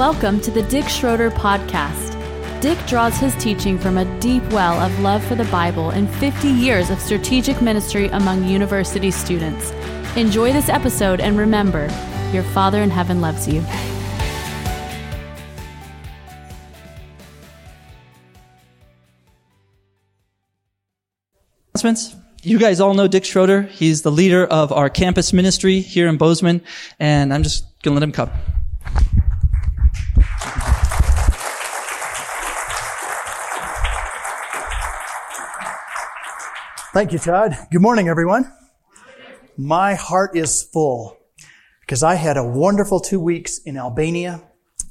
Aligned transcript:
Welcome 0.00 0.40
to 0.40 0.50
the 0.50 0.62
Dick 0.62 0.88
Schroeder 0.88 1.30
Podcast. 1.30 2.18
Dick 2.62 2.78
draws 2.86 3.18
his 3.18 3.34
teaching 3.36 3.78
from 3.78 3.98
a 3.98 4.18
deep 4.18 4.42
well 4.44 4.80
of 4.80 4.98
love 5.00 5.22
for 5.22 5.34
the 5.34 5.44
Bible 5.44 5.90
and 5.90 6.08
50 6.14 6.48
years 6.48 6.88
of 6.88 6.98
strategic 6.98 7.60
ministry 7.60 8.06
among 8.06 8.48
university 8.48 9.10
students. 9.10 9.72
Enjoy 10.16 10.54
this 10.54 10.70
episode 10.70 11.20
and 11.20 11.36
remember, 11.36 11.82
your 12.32 12.42
Father 12.44 12.80
in 12.80 12.88
heaven 12.88 13.20
loves 13.20 13.46
you. 13.46 13.62
announcements. 21.74 22.16
You 22.42 22.58
guys 22.58 22.80
all 22.80 22.94
know 22.94 23.06
Dick 23.06 23.26
Schroeder. 23.26 23.64
He's 23.64 24.00
the 24.00 24.10
leader 24.10 24.46
of 24.46 24.72
our 24.72 24.88
campus 24.88 25.34
ministry 25.34 25.80
here 25.80 26.08
in 26.08 26.16
Bozeman, 26.16 26.62
and 26.98 27.34
I'm 27.34 27.42
just 27.42 27.66
gonna 27.82 27.96
let 27.96 28.02
him 28.02 28.12
come. 28.12 28.30
Thank 36.92 37.12
you, 37.12 37.20
Todd. 37.20 37.56
Good 37.70 37.82
morning, 37.82 38.08
everyone. 38.08 38.52
My 39.56 39.94
heart 39.94 40.36
is 40.36 40.62
full 40.62 41.16
because 41.82 42.02
I 42.02 42.16
had 42.16 42.36
a 42.36 42.44
wonderful 42.44 42.98
two 42.98 43.20
weeks 43.20 43.58
in 43.58 43.76
Albania, 43.76 44.42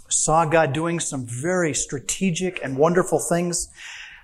saw 0.08 0.46
God 0.46 0.72
doing 0.72 1.00
some 1.00 1.26
very 1.26 1.74
strategic 1.74 2.64
and 2.64 2.78
wonderful 2.78 3.20
things. 3.20 3.70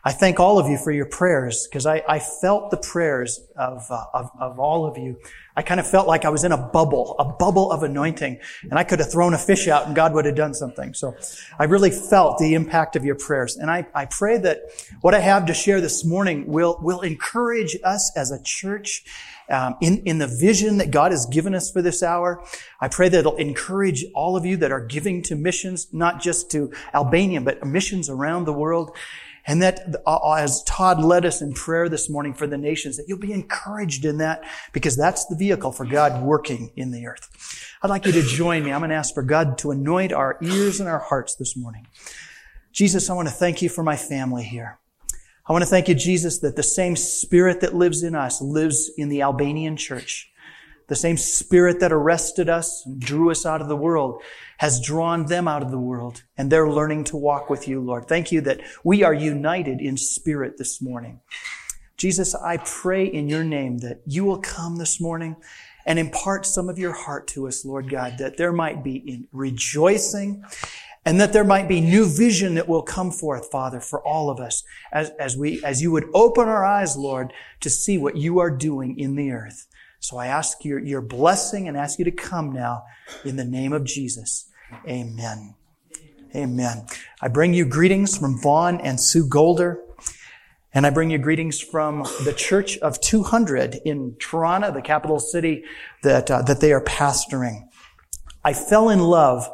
I 0.08 0.12
thank 0.12 0.40
all 0.40 0.60
of 0.60 0.70
you 0.70 0.78
for 0.78 0.92
your 0.92 1.08
prayers 1.08 1.66
because 1.68 1.88
I, 1.88 2.04
I, 2.08 2.20
felt 2.20 2.70
the 2.70 2.78
prayers 2.78 3.42
of, 3.58 3.90
uh, 3.90 4.06
of, 4.14 4.30
of 4.40 4.60
all 4.60 4.86
of 4.86 5.00
you. 5.00 5.18
I 5.56 5.64
kind 5.64 5.80
of 5.80 5.90
felt 5.90 6.08
like 6.08 6.26
I 6.26 6.30
was 6.30 6.44
in 6.44 6.52
a 6.52 6.58
bubble, 6.58 7.16
a 7.18 7.26
bubble 7.26 7.72
of 7.72 7.82
anointing, 7.82 8.40
and 8.62 8.74
I 8.74 8.84
could 8.84 9.00
have 9.00 9.12
thrown 9.12 9.34
a 9.34 9.40
fish 9.40 9.68
out 9.68 9.88
and 9.88 9.96
God 9.96 10.14
would 10.14 10.26
have 10.26 10.36
done 10.36 10.54
something. 10.54 10.94
So 10.94 11.16
I 11.58 11.64
really 11.64 11.90
felt 11.90 12.38
the 12.38 12.54
impact 12.54 12.96
of 12.96 13.04
your 13.04 13.16
prayers. 13.16 13.56
And 13.56 13.72
I, 13.72 13.88
I 13.96 14.06
pray 14.06 14.38
that 14.38 14.60
what 15.02 15.16
I 15.16 15.20
have 15.22 15.48
to 15.48 15.56
share 15.56 15.82
this 15.82 16.06
morning 16.06 16.46
will, 16.46 16.78
will 16.84 17.02
encourage 17.02 17.76
us 17.84 18.12
as 18.16 18.30
a 18.30 18.40
church 18.44 19.04
um, 19.50 19.76
in, 19.82 20.04
in 20.06 20.20
the 20.20 20.28
vision 20.28 20.78
that 20.78 20.92
God 20.92 21.14
has 21.14 21.26
given 21.26 21.56
us 21.56 21.72
for 21.72 21.82
this 21.82 22.04
hour. 22.04 22.44
I 22.80 22.90
pray 22.90 23.10
that 23.10 23.18
it'll 23.18 23.38
encourage 23.38 24.06
all 24.14 24.38
of 24.38 24.46
you 24.46 24.58
that 24.58 24.72
are 24.72 24.86
giving 24.86 25.24
to 25.24 25.36
missions, 25.36 25.88
not 25.92 26.22
just 26.22 26.52
to 26.52 26.72
Albania, 26.94 27.42
but 27.42 27.66
missions 27.66 28.08
around 28.08 28.46
the 28.46 28.54
world. 28.54 28.96
And 29.48 29.62
that 29.62 29.96
uh, 30.06 30.34
as 30.34 30.64
Todd 30.64 31.04
led 31.04 31.26
us 31.26 31.42
in 31.42 31.54
prayer 31.54 31.88
this 31.88 32.10
morning 32.10 32.34
for 32.34 32.48
the 32.48 32.58
nations, 32.58 32.98
that 32.98 33.06
you'll 33.08 33.20
be 33.20 33.32
encouraged 33.32 34.04
in 34.04 34.18
that 34.18 34.44
because 34.74 34.98
that's 34.98 35.26
the 35.26 35.36
vehicle 35.36 35.72
for 35.72 35.86
God 35.86 36.24
working 36.24 36.72
in 36.76 36.92
the 36.92 37.06
earth. 37.06 37.30
I'd 37.84 37.90
like 37.90 38.06
you 38.06 38.12
to 38.14 38.24
join 38.24 38.64
me. 38.64 38.72
I'm 38.72 38.80
going 38.80 38.90
to 38.90 38.96
ask 38.96 39.14
for 39.14 39.24
God 39.24 39.58
to 39.60 39.72
anoint 39.72 40.12
our 40.14 40.38
ears 40.42 40.80
and 40.80 40.90
our 40.90 41.00
hearts 41.00 41.36
this 41.36 41.56
morning. 41.56 41.88
Jesus, 42.72 43.10
I 43.10 43.14
want 43.14 43.28
to 43.28 43.34
thank 43.34 43.62
you 43.62 43.70
for 43.70 43.84
my 43.84 43.96
family 43.96 44.44
here. 44.44 44.80
I 45.48 45.54
want 45.54 45.62
to 45.62 45.70
thank 45.70 45.88
you, 45.88 45.94
Jesus, 45.94 46.40
that 46.40 46.56
the 46.56 46.64
same 46.64 46.96
spirit 46.96 47.62
that 47.62 47.76
lives 47.76 48.02
in 48.02 48.16
us 48.16 48.42
lives 48.42 48.92
in 48.98 49.10
the 49.10 49.22
Albanian 49.22 49.78
church. 49.78 50.32
The 50.88 50.96
same 50.96 51.18
spirit 51.18 51.80
that 51.80 51.92
arrested 51.92 52.50
us 52.50 52.86
and 52.86 53.00
drew 53.00 53.32
us 53.32 53.46
out 53.46 53.62
of 53.62 53.68
the 53.68 53.76
world 53.76 54.22
has 54.58 54.80
drawn 54.80 55.26
them 55.26 55.48
out 55.48 55.64
of 55.64 55.72
the 55.72 55.80
world 55.80 56.24
and 56.38 56.52
they're 56.52 56.70
learning 56.70 57.06
to 57.06 57.18
walk 57.18 57.50
with 57.50 57.68
you, 57.68 57.82
Lord. 57.82 58.08
Thank 58.08 58.32
you 58.32 58.42
that 58.42 58.62
we 58.84 59.04
are 59.04 59.14
united 59.14 59.82
in 59.82 59.98
spirit 59.98 60.58
this 60.58 60.82
morning. 60.82 61.20
Jesus, 61.98 62.36
I 62.36 62.58
pray 62.58 63.06
in 63.06 63.30
your 63.30 63.44
name 63.44 63.80
that 63.80 64.02
you 64.06 64.26
will 64.26 64.40
come 64.40 64.78
this 64.78 65.02
morning 65.02 65.38
and 65.86 65.98
impart 65.98 66.46
some 66.46 66.70
of 66.70 66.78
your 66.78 66.92
heart 66.92 67.28
to 67.28 67.48
us, 67.48 67.64
Lord 67.64 67.90
God, 67.90 68.18
that 68.18 68.38
there 68.38 68.52
might 68.52 68.84
be 68.84 69.28
rejoicing 69.32 70.44
and 71.06 71.22
that 71.22 71.34
there 71.34 71.44
might 71.44 71.68
be 71.68 71.80
new 71.82 72.06
vision 72.08 72.56
that 72.56 72.68
will 72.68 72.82
come 72.82 73.12
forth, 73.12 73.52
Father, 73.52 73.80
for 73.80 74.02
all 74.06 74.30
of 74.30 74.40
us 74.40 74.64
as, 74.92 75.12
as 75.20 75.38
we, 75.38 75.64
as 75.64 75.82
you 75.82 75.92
would 75.92 76.10
open 76.14 76.48
our 76.48 76.66
eyes, 76.66 76.98
Lord, 76.98 77.32
to 77.62 77.70
see 77.70 77.98
what 77.98 78.18
you 78.18 78.40
are 78.40 78.50
doing 78.50 78.98
in 78.98 79.16
the 79.16 79.32
earth. 79.32 79.68
So 80.00 80.18
I 80.18 80.28
ask 80.28 80.64
your, 80.64 80.80
your 80.80 81.02
blessing 81.02 81.68
and 81.68 81.76
ask 81.76 82.00
you 82.00 82.06
to 82.06 82.12
come 82.12 82.52
now 82.52 82.84
in 83.24 83.36
the 83.36 83.46
name 83.46 83.74
of 83.74 83.84
Jesus. 83.84 84.50
Amen. 84.88 85.56
Amen. 86.36 86.86
I 87.22 87.28
bring 87.30 87.54
you 87.54 87.66
greetings 87.66 88.18
from 88.18 88.40
Vaughn 88.42 88.80
and 88.82 89.00
Sue 89.00 89.28
Golder. 89.28 89.82
And 90.74 90.86
I 90.86 90.90
bring 90.90 91.10
you 91.10 91.18
greetings 91.18 91.62
from 91.62 92.04
the 92.26 92.34
Church 92.36 92.78
of 92.80 93.00
200 93.00 93.76
in 93.86 94.18
Tirana, 94.20 94.74
the 94.74 94.82
capital 94.82 95.20
city 95.20 95.64
that, 96.04 96.30
uh, 96.30 96.42
that 96.42 96.60
they 96.60 96.74
are 96.74 96.84
pastoring. 96.84 97.70
I 98.44 98.52
fell 98.52 98.90
in 98.90 99.00
love 99.00 99.50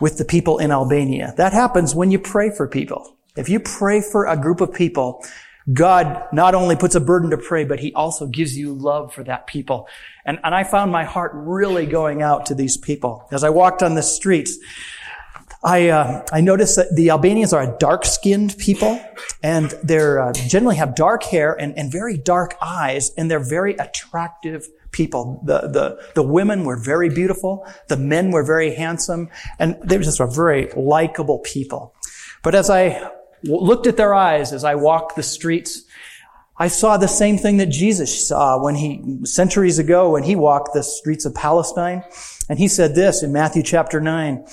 with 0.00 0.18
the 0.18 0.24
people 0.26 0.58
in 0.58 0.70
Albania. 0.70 1.32
That 1.38 1.54
happens 1.54 1.94
when 1.94 2.10
you 2.10 2.18
pray 2.18 2.50
for 2.50 2.68
people. 2.68 3.16
If 3.36 3.48
you 3.48 3.58
pray 3.58 4.02
for 4.02 4.26
a 4.26 4.36
group 4.36 4.60
of 4.60 4.72
people, 4.74 5.24
God 5.72 6.28
not 6.32 6.54
only 6.54 6.76
puts 6.76 6.94
a 6.94 7.00
burden 7.00 7.30
to 7.30 7.38
pray, 7.38 7.64
but 7.64 7.80
he 7.80 7.92
also 7.94 8.26
gives 8.26 8.56
you 8.56 8.72
love 8.72 9.12
for 9.12 9.24
that 9.24 9.46
people. 9.46 9.88
And, 10.24 10.38
and 10.44 10.54
I 10.54 10.62
found 10.62 10.92
my 10.92 11.04
heart 11.04 11.32
really 11.34 11.86
going 11.86 12.22
out 12.22 12.46
to 12.46 12.54
these 12.54 12.76
people. 12.76 13.26
As 13.32 13.42
I 13.42 13.50
walked 13.50 13.82
on 13.82 13.94
the 13.94 14.02
streets, 14.02 14.58
I, 15.64 15.88
uh, 15.88 16.24
I 16.32 16.40
noticed 16.42 16.76
that 16.76 16.94
the 16.94 17.10
Albanians 17.10 17.52
are 17.52 17.62
a 17.62 17.76
dark-skinned 17.78 18.56
people, 18.58 19.00
and 19.42 19.70
they 19.82 19.98
uh, 19.98 20.32
generally 20.32 20.76
have 20.76 20.94
dark 20.94 21.24
hair 21.24 21.54
and, 21.54 21.76
and 21.76 21.90
very 21.90 22.16
dark 22.16 22.54
eyes, 22.62 23.10
and 23.16 23.28
they're 23.28 23.40
very 23.40 23.74
attractive 23.74 24.68
people. 24.92 25.42
The, 25.44 25.62
the, 25.62 26.10
the 26.14 26.22
women 26.22 26.64
were 26.64 26.76
very 26.76 27.08
beautiful. 27.08 27.66
The 27.88 27.96
men 27.96 28.30
were 28.30 28.44
very 28.44 28.74
handsome, 28.74 29.30
and 29.58 29.76
they 29.82 29.96
were 29.96 30.04
just 30.04 30.20
a 30.20 30.26
very 30.26 30.70
likable 30.76 31.40
people. 31.40 31.94
But 32.44 32.54
as 32.54 32.70
I 32.70 33.10
looked 33.46 33.86
at 33.86 33.96
their 33.96 34.14
eyes 34.14 34.52
as 34.52 34.64
I 34.64 34.74
walked 34.74 35.16
the 35.16 35.22
streets, 35.22 35.84
I 36.58 36.68
saw 36.68 36.96
the 36.96 37.08
same 37.08 37.36
thing 37.36 37.58
that 37.58 37.66
Jesus 37.66 38.26
saw 38.26 38.62
when 38.62 38.76
he, 38.76 39.24
centuries 39.24 39.78
ago, 39.78 40.10
when 40.10 40.22
he 40.22 40.36
walked 40.36 40.72
the 40.72 40.82
streets 40.82 41.24
of 41.24 41.34
Palestine. 41.34 42.02
And 42.48 42.58
he 42.58 42.68
said 42.68 42.94
this 42.94 43.22
in 43.22 43.32
Matthew 43.32 43.62
chapter 43.62 44.00
9. 44.00 44.46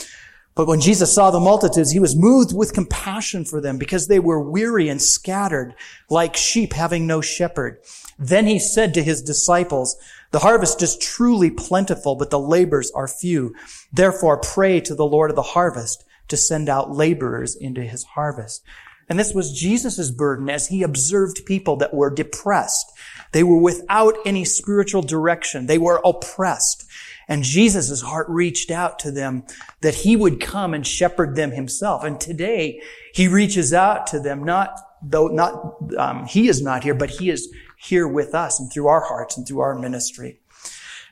But 0.56 0.68
when 0.68 0.82
Jesus 0.82 1.14
saw 1.14 1.32
the 1.32 1.40
multitudes, 1.40 1.92
he 1.92 2.00
was 2.00 2.16
moved 2.16 2.56
with 2.56 2.74
compassion 2.74 3.46
for 3.46 3.60
them 3.60 3.78
because 3.78 4.08
they 4.08 4.20
were 4.20 4.40
weary 4.40 4.90
and 4.90 5.02
scattered 5.02 5.74
like 6.10 6.36
sheep 6.36 6.74
having 6.74 7.08
no 7.08 7.22
shepherd. 7.22 7.80
Then 8.20 8.46
he 8.46 8.60
said 8.60 8.94
to 8.94 9.04
his 9.04 9.22
disciples, 9.22 9.98
the 10.32 10.40
harvest 10.40 10.82
is 10.82 10.98
truly 10.98 11.52
plentiful, 11.52 12.16
but 12.16 12.32
the 12.32 12.40
labors 12.40 12.92
are 12.92 13.08
few. 13.08 13.56
Therefore 13.92 14.38
pray 14.38 14.80
to 14.82 14.96
the 14.96 15.06
Lord 15.06 15.30
of 15.30 15.36
the 15.36 15.44
harvest 15.44 16.04
to 16.34 16.38
send 16.38 16.68
out 16.68 16.90
laborers 16.90 17.56
into 17.56 17.84
his 17.84 18.04
harvest. 18.04 18.64
And 19.08 19.20
this 19.20 19.36
was 19.36 19.54
Jesus' 19.54 20.10
burden 20.10 20.50
as 20.50 20.68
he 20.68 20.82
observed 20.82 21.46
people 21.46 21.76
that 21.76 21.94
were 21.94 22.10
depressed. 22.10 22.92
They 23.34 23.44
were 23.44 23.60
without 23.60 24.16
any 24.26 24.44
spiritual 24.44 25.04
direction. 25.04 25.68
They 25.68 25.78
were 25.78 26.02
oppressed. 26.04 26.90
And 27.28 27.44
Jesus' 27.44 28.02
heart 28.02 28.26
reached 28.30 28.72
out 28.72 28.98
to 29.00 29.12
them 29.12 29.44
that 29.82 29.94
he 29.94 30.16
would 30.16 30.42
come 30.42 30.74
and 30.74 30.88
shepherd 30.88 31.36
them 31.36 31.52
himself. 31.52 32.04
And 32.04 32.20
today 32.20 32.82
he 33.14 33.28
reaches 33.28 33.72
out 33.72 34.08
to 34.08 34.20
them, 34.20 34.44
not 34.44 34.76
though 35.04 35.28
not 35.28 35.76
um, 36.00 36.26
he 36.26 36.48
is 36.48 36.64
not 36.64 36.84
here, 36.84 36.96
but 36.96 37.12
he 37.12 37.30
is 37.30 37.54
here 37.78 38.08
with 38.08 38.34
us 38.34 38.60
and 38.60 38.74
through 38.74 38.88
our 38.88 39.02
hearts 39.02 39.38
and 39.38 39.48
through 39.48 39.60
our 39.60 39.78
ministry. 39.78 40.40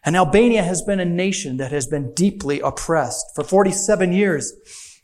And 0.03 0.15
Albania 0.15 0.63
has 0.63 0.81
been 0.81 0.99
a 0.99 1.05
nation 1.05 1.57
that 1.57 1.71
has 1.71 1.85
been 1.85 2.11
deeply 2.15 2.59
oppressed 2.59 3.35
for 3.35 3.43
47 3.43 4.13
years. 4.13 4.53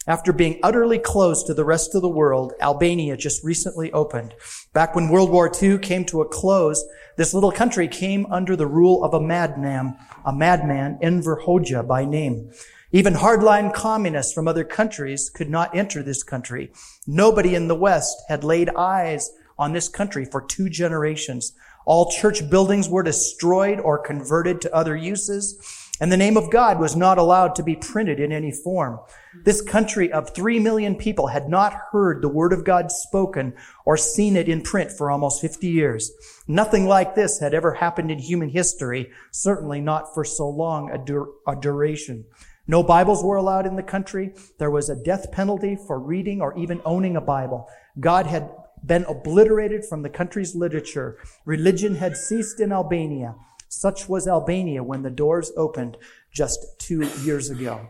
After 0.08 0.32
being 0.32 0.58
utterly 0.64 1.00
closed 1.00 1.48
to 1.48 1.54
the 1.54 1.66
rest 1.66 1.94
of 1.94 2.02
the 2.02 2.08
world, 2.08 2.54
Albania 2.62 3.18
just 3.18 3.44
recently 3.44 3.92
opened. 3.92 4.34
Back 4.72 4.96
when 4.96 5.10
World 5.10 5.30
War 5.30 5.52
II 5.62 5.80
came 5.80 6.06
to 6.06 6.22
a 6.22 6.28
close, 6.28 6.82
this 7.18 7.34
little 7.34 7.52
country 7.52 7.90
came 7.90 8.26
under 8.28 8.56
the 8.56 8.68
rule 8.68 9.04
of 9.04 9.14
a 9.14 9.20
madman, 9.20 9.98
a 10.24 10.32
madman, 10.32 10.98
Enver 11.02 11.42
Hoxha 11.46 11.86
by 11.86 12.06
name. 12.06 12.52
Even 12.94 13.16
hardline 13.16 13.74
communists 13.74 14.32
from 14.32 14.48
other 14.48 14.64
countries 14.64 15.30
could 15.30 15.50
not 15.50 15.76
enter 15.76 16.02
this 16.02 16.24
country. 16.24 16.72
Nobody 17.06 17.54
in 17.54 17.68
the 17.68 17.76
West 17.76 18.16
had 18.30 18.46
laid 18.46 18.70
eyes 18.78 19.30
on 19.60 19.74
this 19.74 19.90
country 19.90 20.24
for 20.24 20.42
two 20.42 20.70
generations. 20.70 21.52
All 21.86 22.10
church 22.10 22.50
buildings 22.50 22.88
were 22.88 23.04
destroyed 23.04 23.82
or 23.82 23.98
converted 23.98 24.62
to 24.62 24.74
other 24.74 24.96
uses, 24.96 25.58
and 26.00 26.12
the 26.12 26.18
name 26.18 26.38
of 26.38 26.52
God 26.52 26.80
was 26.80 26.96
not 26.96 27.18
allowed 27.18 27.56
to 27.56 27.64
be 27.64 27.76
printed 27.76 28.20
in 28.20 28.32
any 28.32 28.52
form. 28.52 29.00
This 29.44 29.62
country 29.62 30.12
of 30.12 30.34
three 30.34 30.60
million 30.60 30.96
people 30.96 31.28
had 31.28 31.50
not 31.50 31.74
heard 31.92 32.22
the 32.22 32.30
word 32.30 32.54
of 32.54 32.64
God 32.64 32.92
spoken 32.92 33.54
or 33.86 33.98
seen 33.98 34.36
it 34.36 34.48
in 34.48 34.62
print 34.62 34.92
for 34.92 35.10
almost 35.10 35.42
50 35.42 35.68
years. 35.68 36.12
Nothing 36.48 36.86
like 36.86 37.16
this 37.16 37.40
had 37.40 37.54
ever 37.54 37.74
happened 37.74 38.12
in 38.12 38.20
human 38.20 38.50
history, 38.50 39.12
certainly 39.32 39.82
not 39.82 40.14
for 40.14 40.24
so 40.24 40.48
long 40.48 40.92
a, 40.92 40.98
dur- 40.98 41.30
a 41.48 41.56
duration. 41.56 42.26
No 42.68 42.84
Bibles 42.84 43.24
were 43.24 43.38
allowed 43.38 43.66
in 43.66 43.76
the 43.76 43.84
country. 43.84 44.34
There 44.60 44.72
was 44.72 44.90
a 44.90 45.04
death 45.04 45.32
penalty 45.32 45.78
for 45.88 46.00
reading 46.00 46.42
or 46.42 46.58
even 46.58 46.82
owning 46.84 47.16
a 47.16 47.22
Bible. 47.22 47.70
God 48.00 48.28
had 48.28 48.50
been 48.86 49.06
obliterated 49.06 49.86
from 49.86 50.02
the 50.02 50.10
country's 50.10 50.54
literature. 50.54 51.18
Religion 51.46 51.96
had 51.96 52.16
ceased 52.16 52.60
in 52.60 52.72
Albania. 52.72 53.36
Such 53.70 54.08
was 54.08 54.28
Albania 54.28 54.84
when 54.84 55.02
the 55.02 55.10
doors 55.10 55.52
opened 55.58 55.98
just 56.32 56.66
two 56.80 57.08
years 57.24 57.50
ago. 57.50 57.90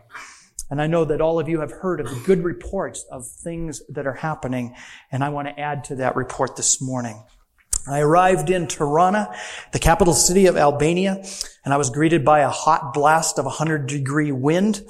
And 0.70 0.82
I 0.82 0.86
know 0.86 1.04
that 1.06 1.20
all 1.20 1.40
of 1.40 1.48
you 1.48 1.60
have 1.60 1.70
heard 1.70 2.00
of 2.00 2.10
the 2.10 2.22
good 2.26 2.44
reports 2.44 3.04
of 3.10 3.26
things 3.26 3.82
that 3.88 4.06
are 4.06 4.14
happening, 4.14 4.74
and 5.10 5.24
I 5.24 5.30
want 5.30 5.48
to 5.48 5.58
add 5.58 5.84
to 5.84 5.96
that 5.96 6.16
report 6.16 6.56
this 6.56 6.80
morning. 6.80 7.24
I 7.86 8.00
arrived 8.00 8.50
in 8.50 8.66
Tirana, 8.66 9.34
the 9.72 9.78
capital 9.78 10.12
city 10.12 10.46
of 10.46 10.58
Albania, 10.58 11.24
and 11.64 11.72
I 11.72 11.78
was 11.78 11.88
greeted 11.88 12.22
by 12.22 12.40
a 12.40 12.50
hot 12.50 12.92
blast 12.92 13.38
of 13.38 13.46
100 13.46 13.86
degree 13.86 14.32
wind. 14.32 14.82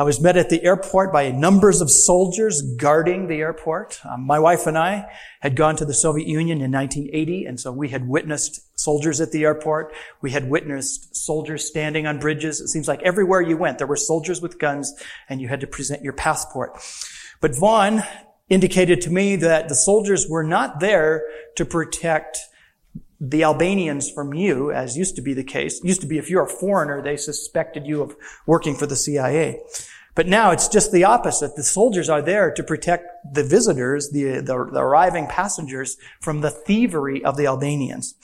I 0.00 0.04
was 0.04 0.20
met 0.20 0.36
at 0.36 0.48
the 0.48 0.62
airport 0.62 1.12
by 1.12 1.32
numbers 1.32 1.80
of 1.80 1.90
soldiers 1.90 2.62
guarding 2.62 3.26
the 3.26 3.40
airport. 3.40 4.00
Um, 4.08 4.24
my 4.24 4.38
wife 4.38 4.68
and 4.68 4.78
I 4.78 5.10
had 5.40 5.56
gone 5.56 5.74
to 5.74 5.84
the 5.84 5.92
Soviet 5.92 6.28
Union 6.28 6.60
in 6.60 6.70
1980, 6.70 7.46
and 7.46 7.58
so 7.58 7.72
we 7.72 7.88
had 7.88 8.06
witnessed 8.06 8.60
soldiers 8.78 9.20
at 9.20 9.32
the 9.32 9.42
airport. 9.42 9.92
We 10.20 10.30
had 10.30 10.48
witnessed 10.48 11.16
soldiers 11.16 11.66
standing 11.66 12.06
on 12.06 12.20
bridges. 12.20 12.60
It 12.60 12.68
seems 12.68 12.86
like 12.86 13.02
everywhere 13.02 13.40
you 13.40 13.56
went, 13.56 13.78
there 13.78 13.88
were 13.88 13.96
soldiers 13.96 14.40
with 14.40 14.60
guns, 14.60 14.94
and 15.28 15.40
you 15.40 15.48
had 15.48 15.60
to 15.62 15.66
present 15.66 16.04
your 16.04 16.12
passport. 16.12 16.78
But 17.40 17.58
Vaughn 17.58 18.04
indicated 18.48 19.00
to 19.00 19.10
me 19.10 19.34
that 19.34 19.68
the 19.68 19.74
soldiers 19.74 20.28
were 20.28 20.44
not 20.44 20.78
there 20.78 21.24
to 21.56 21.64
protect 21.64 22.38
the 23.20 23.42
Albanians 23.42 24.10
from 24.10 24.32
you, 24.32 24.70
as 24.70 24.96
used 24.96 25.16
to 25.16 25.22
be 25.22 25.34
the 25.34 25.44
case. 25.44 25.82
Used 25.82 26.00
to 26.02 26.06
be 26.06 26.18
if 26.18 26.30
you're 26.30 26.44
a 26.44 26.48
foreigner, 26.48 27.02
they 27.02 27.16
suspected 27.16 27.86
you 27.86 28.02
of 28.02 28.16
working 28.46 28.76
for 28.76 28.86
the 28.86 28.96
CIA. 28.96 29.60
But 30.14 30.26
now 30.26 30.50
it's 30.50 30.68
just 30.68 30.90
the 30.90 31.04
opposite. 31.04 31.54
The 31.54 31.62
soldiers 31.62 32.08
are 32.08 32.22
there 32.22 32.52
to 32.52 32.62
protect 32.62 33.34
the 33.34 33.44
visitors, 33.44 34.10
the, 34.10 34.40
the, 34.40 34.68
the 34.72 34.80
arriving 34.80 35.26
passengers 35.26 35.96
from 36.20 36.40
the 36.40 36.50
thievery 36.50 37.24
of 37.24 37.36
the 37.36 37.46
Albanians. 37.46 38.14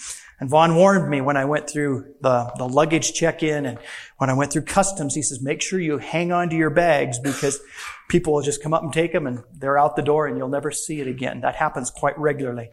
And 0.41 0.51
Vaughn 0.51 0.75
warned 0.75 1.09
me 1.09 1.21
when 1.21 1.37
I 1.37 1.45
went 1.45 1.71
through 1.71 2.15
the, 2.21 2.53
the 2.57 2.67
luggage 2.67 3.13
check-in 3.15 3.67
and 3.67 3.79
when 4.19 4.29
I 4.29 4.35
went 4.35 4.53
through 4.53 4.63
customs, 4.63 5.15
he 5.15 5.23
says, 5.23 5.41
make 5.41 5.63
sure 5.63 5.79
you 5.79 5.99
hang 5.99 6.33
on 6.33 6.51
to 6.51 6.57
your 6.57 6.71
bags 6.71 7.21
because 7.21 7.61
people 8.09 8.33
will 8.33 8.43
just 8.43 8.63
come 8.63 8.75
up 8.75 8.83
and 8.83 8.93
take 8.93 9.13
them 9.13 9.29
and 9.29 9.45
they're 9.53 9.79
out 9.79 9.95
the 9.95 10.03
door 10.03 10.27
and 10.27 10.37
you'll 10.37 10.49
never 10.49 10.73
see 10.73 11.01
it 11.01 11.07
again. 11.07 11.43
That 11.43 11.55
happens 11.55 11.91
quite 11.91 12.19
regularly. 12.19 12.71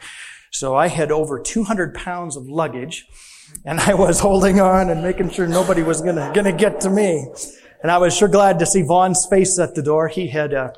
So 0.51 0.75
I 0.75 0.88
had 0.88 1.12
over 1.12 1.39
200 1.39 1.95
pounds 1.95 2.36
of 2.36 2.48
luggage 2.48 3.07
and 3.65 3.80
I 3.80 3.94
was 3.94 4.19
holding 4.19 4.59
on 4.59 4.89
and 4.89 5.01
making 5.01 5.31
sure 5.31 5.48
nobody 5.48 5.81
was 5.81 6.01
gonna, 6.01 6.31
gonna 6.36 6.51
get 6.51 6.81
to 6.81 6.89
me. 6.89 7.27
And 7.81 7.89
I 7.89 7.98
was 7.98 8.15
sure 8.15 8.27
glad 8.27 8.59
to 8.59 8.65
see 8.65 8.83
Vaughn's 8.83 9.25
face 9.25 9.57
at 9.57 9.75
the 9.75 9.81
door. 9.81 10.07
He 10.07 10.27
had, 10.27 10.53
uh, 10.53 10.71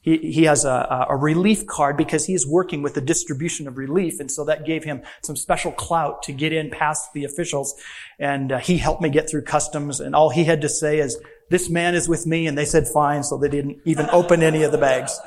he, 0.00 0.16
he 0.16 0.44
has 0.44 0.64
a, 0.64 1.06
a 1.10 1.16
relief 1.16 1.66
card 1.66 1.96
because 1.98 2.24
he 2.24 2.32
is 2.32 2.46
working 2.46 2.82
with 2.82 2.94
the 2.94 3.02
distribution 3.02 3.68
of 3.68 3.76
relief. 3.76 4.18
And 4.18 4.30
so 4.30 4.44
that 4.46 4.64
gave 4.64 4.82
him 4.82 5.02
some 5.22 5.36
special 5.36 5.70
clout 5.72 6.22
to 6.24 6.32
get 6.32 6.52
in 6.52 6.70
past 6.70 7.12
the 7.12 7.24
officials. 7.24 7.74
And 8.18 8.50
uh, 8.50 8.58
he 8.58 8.78
helped 8.78 9.02
me 9.02 9.10
get 9.10 9.28
through 9.28 9.42
customs. 9.42 10.00
And 10.00 10.14
all 10.14 10.30
he 10.30 10.44
had 10.44 10.62
to 10.62 10.68
say 10.68 10.98
is, 10.98 11.20
this 11.50 11.68
man 11.68 11.94
is 11.94 12.08
with 12.08 12.26
me. 12.26 12.46
And 12.46 12.56
they 12.56 12.64
said 12.64 12.88
fine. 12.88 13.22
So 13.22 13.36
they 13.36 13.48
didn't 13.48 13.80
even 13.84 14.08
open 14.10 14.42
any 14.42 14.62
of 14.62 14.72
the 14.72 14.78
bags. 14.78 15.20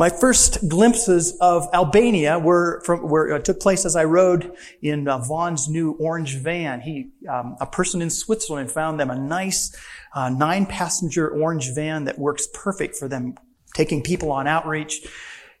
My 0.00 0.08
first 0.08 0.66
glimpses 0.66 1.36
of 1.42 1.68
Albania 1.74 2.38
were 2.38 2.80
from 2.86 3.02
were 3.02 3.34
uh, 3.34 3.38
took 3.38 3.60
place 3.60 3.84
as 3.84 3.96
I 3.96 4.04
rode 4.04 4.50
in 4.80 5.06
uh, 5.06 5.18
Vaughn's 5.18 5.68
new 5.68 5.90
orange 6.00 6.38
van. 6.38 6.80
He, 6.80 7.10
um, 7.28 7.58
a 7.60 7.66
person 7.66 8.00
in 8.00 8.08
Switzerland, 8.08 8.70
found 8.70 8.98
them 8.98 9.10
a 9.10 9.18
nice 9.18 9.76
uh, 10.14 10.30
nine-passenger 10.30 11.28
orange 11.28 11.74
van 11.74 12.04
that 12.04 12.18
works 12.18 12.48
perfect 12.54 12.96
for 12.96 13.08
them 13.08 13.34
taking 13.74 14.02
people 14.02 14.32
on 14.32 14.46
outreach. 14.46 15.06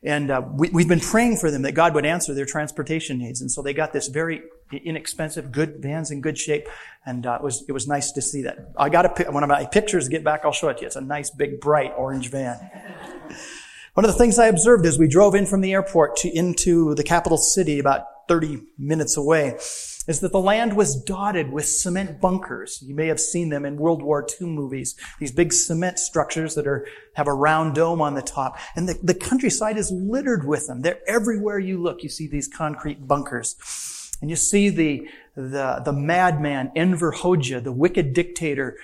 And 0.02 0.30
uh, 0.30 0.40
we, 0.54 0.68
have 0.68 0.88
been 0.88 1.00
praying 1.00 1.36
for 1.36 1.50
them 1.50 1.60
that 1.60 1.72
God 1.72 1.94
would 1.94 2.06
answer 2.06 2.32
their 2.32 2.46
transportation 2.46 3.18
needs. 3.18 3.42
And 3.42 3.50
so 3.50 3.60
they 3.60 3.74
got 3.74 3.92
this 3.92 4.08
very 4.08 4.40
inexpensive, 4.72 5.52
good 5.52 5.82
vans 5.82 6.10
in 6.10 6.22
good 6.22 6.38
shape, 6.38 6.66
and 7.04 7.26
uh, 7.26 7.34
it 7.34 7.42
was 7.44 7.62
it 7.68 7.72
was 7.72 7.86
nice 7.86 8.10
to 8.12 8.22
see 8.22 8.40
that. 8.44 8.72
I 8.78 8.88
got 8.88 9.04
a 9.04 9.28
of 9.28 9.48
my 9.50 9.66
pictures. 9.66 10.08
Get 10.08 10.24
back, 10.24 10.46
I'll 10.46 10.52
show 10.52 10.70
it 10.70 10.78
to 10.78 10.80
you. 10.80 10.86
It's 10.86 10.96
a 10.96 11.02
nice, 11.02 11.28
big, 11.28 11.60
bright 11.60 11.92
orange 11.94 12.30
van. 12.30 12.58
One 14.00 14.08
of 14.08 14.14
the 14.14 14.18
things 14.18 14.38
I 14.38 14.46
observed 14.46 14.86
as 14.86 14.98
we 14.98 15.08
drove 15.08 15.34
in 15.34 15.44
from 15.44 15.60
the 15.60 15.74
airport 15.74 16.16
to, 16.16 16.34
into 16.34 16.94
the 16.94 17.04
capital 17.04 17.36
city 17.36 17.78
about 17.78 18.06
30 18.28 18.62
minutes 18.78 19.18
away 19.18 19.58
is 20.08 20.20
that 20.20 20.32
the 20.32 20.40
land 20.40 20.74
was 20.74 20.96
dotted 21.02 21.52
with 21.52 21.66
cement 21.66 22.18
bunkers. 22.18 22.82
You 22.82 22.94
may 22.94 23.08
have 23.08 23.20
seen 23.20 23.50
them 23.50 23.66
in 23.66 23.76
World 23.76 24.02
War 24.02 24.26
II 24.40 24.46
movies. 24.46 24.96
These 25.18 25.32
big 25.32 25.52
cement 25.52 25.98
structures 25.98 26.54
that 26.54 26.66
are, 26.66 26.86
have 27.16 27.26
a 27.26 27.34
round 27.34 27.74
dome 27.74 28.00
on 28.00 28.14
the 28.14 28.22
top. 28.22 28.58
And 28.74 28.88
the, 28.88 28.98
the 29.02 29.12
countryside 29.12 29.76
is 29.76 29.92
littered 29.92 30.46
with 30.46 30.66
them. 30.66 30.80
They're 30.80 31.06
everywhere 31.06 31.58
you 31.58 31.76
look. 31.76 32.02
You 32.02 32.08
see 32.08 32.26
these 32.26 32.48
concrete 32.48 33.06
bunkers. 33.06 33.54
And 34.22 34.30
you 34.30 34.36
see 34.36 34.70
the, 34.70 35.06
the, 35.34 35.82
the 35.84 35.92
madman 35.92 36.72
Enver 36.74 37.12
Hoxha, 37.12 37.62
the 37.62 37.70
wicked 37.70 38.14
dictator 38.14 38.78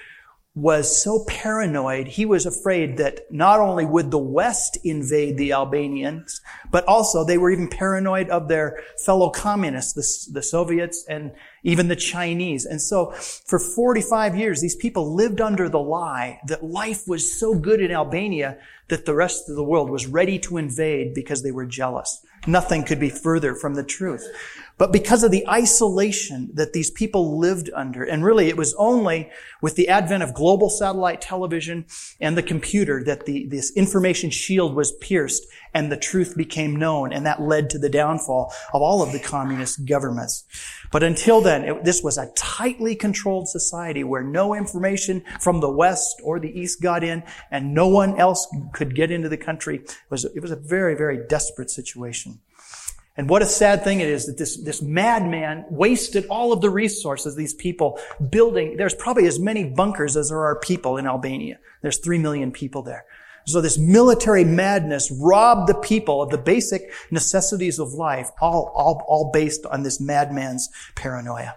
was 0.57 1.03
so 1.03 1.23
paranoid, 1.29 2.09
he 2.09 2.25
was 2.25 2.47
afraid 2.47 2.97
that 2.97 3.31
not 3.31 3.61
only 3.61 3.85
would 3.85 4.11
the 4.11 4.19
West 4.19 4.79
invade 4.83 5.37
the 5.37 5.53
Albanians, 5.53 6.41
but 6.71 6.83
also 6.87 7.23
they 7.23 7.37
were 7.37 7.51
even 7.51 7.69
paranoid 7.69 8.31
of 8.31 8.49
their 8.49 8.83
fellow 9.05 9.29
communists, 9.29 9.93
the, 9.93 10.33
the, 10.33 10.43
Soviets 10.43 11.05
and 11.11 11.31
even 11.63 11.89
the 11.89 11.95
Chinese. 11.95 12.65
And 12.65 12.81
so 12.81 13.11
for 13.11 13.59
45 13.59 14.35
years, 14.35 14.63
these 14.63 14.75
people 14.75 15.15
lived 15.15 15.43
under 15.43 15.69
the 15.69 15.79
lie 15.79 16.41
that 16.47 16.65
life 16.65 17.07
was 17.07 17.39
so 17.39 17.55
good 17.55 17.83
in 17.83 17.91
Albania 17.91 18.57
that 18.89 19.05
the 19.05 19.15
rest 19.15 19.51
of 19.51 19.57
the 19.57 19.65
world 19.65 19.91
was 19.91 20.07
ready 20.07 20.39
to 20.39 20.57
invade 20.57 21.13
because 21.13 21.43
they 21.43 21.53
were 21.53 21.67
jealous. 21.67 22.25
Nothing 22.47 22.83
could 22.83 23.01
be 23.01 23.11
further 23.11 23.55
from 23.55 23.75
the 23.75 23.85
truth. 23.85 24.27
But 24.79 24.93
because 24.93 25.23
of 25.23 25.31
the 25.31 25.49
isolation 25.49 26.51
that 26.53 26.75
these 26.75 26.91
people 26.91 27.39
lived 27.39 27.71
under, 27.75 28.05
and 28.05 28.23
really 28.23 28.49
it 28.49 28.59
was 28.59 28.75
only 28.75 29.31
with 29.63 29.75
the 29.75 29.89
advent 29.89 30.23
of 30.23 30.35
global 30.35 30.69
satellite 30.69 31.23
television 31.23 31.87
and 32.21 32.37
the 32.37 32.43
computer 32.43 33.03
that 33.05 33.25
the, 33.25 33.47
this 33.47 33.73
information 33.75 34.29
shield 34.29 34.75
was 34.75 34.93
pierced 34.93 35.47
and 35.73 35.91
the 35.91 35.97
truth 35.97 36.37
became 36.37 36.77
known, 36.77 37.13
and 37.13 37.25
that 37.25 37.41
led 37.41 37.71
to 37.71 37.79
the 37.79 37.89
downfall 37.89 38.53
of 38.75 38.83
all 38.83 39.03
of 39.03 39.13
the 39.13 39.19
communist 39.19 39.87
governments. 39.87 40.45
But 40.93 41.03
until 41.03 41.41
then, 41.41 41.65
it, 41.65 41.85
this 41.85 42.03
was 42.03 42.19
a 42.19 42.31
tightly 42.37 42.95
controlled 42.95 43.49
society 43.49 44.05
where 44.05 44.23
no 44.23 44.55
information 44.55 45.23
from 45.41 45.61
the 45.61 45.71
West 45.71 46.21
or 46.23 46.39
the 46.39 46.59
East 46.59 46.83
got 46.83 47.03
in, 47.03 47.23
and 47.51 47.75
no 47.75 47.89
one 47.89 48.19
else 48.19 48.47
could 48.73 48.95
get 48.95 49.11
into 49.11 49.29
the 49.29 49.37
country. 49.37 49.77
It 49.77 49.97
was, 50.11 50.25
it 50.25 50.41
was 50.41 50.51
a 50.51 50.57
very, 50.57 50.95
very 50.95 51.27
desperate 51.27 51.71
situation. 51.71 52.41
And 53.17 53.31
what 53.31 53.41
a 53.41 53.47
sad 53.47 53.83
thing 53.83 54.01
it 54.01 54.09
is 54.09 54.27
that 54.27 54.37
this, 54.37 54.59
this 54.63 54.83
madman 54.83 55.65
wasted 55.71 56.27
all 56.27 56.53
of 56.53 56.61
the 56.61 56.69
resources 56.69 57.35
these 57.35 57.55
people 57.55 57.99
building. 58.31 58.77
There's 58.77 58.95
probably 58.95 59.27
as 59.27 59.39
many 59.39 59.65
bunkers 59.65 60.17
as 60.17 60.29
there 60.29 60.45
are 60.45 60.61
people 60.61 60.99
in 60.99 61.07
Albania. 61.07 61.59
There's 61.81 61.99
three 61.99 62.19
million 62.19 62.53
people 62.53 62.83
there. 62.83 63.07
So 63.47 63.61
this 63.61 63.79
military 63.79 64.45
madness 64.45 65.11
robbed 65.11 65.69
the 65.69 65.79
people 65.79 66.21
of 66.21 66.31
the 66.31 66.39
basic 66.39 66.93
necessities 67.11 67.79
of 67.79 67.93
life, 67.93 68.29
all, 68.41 68.73
all, 68.75 69.03
all 69.07 69.31
based 69.33 69.65
on 69.67 69.83
this 69.83 70.01
madman's 70.01 70.69
paranoia. 70.97 71.55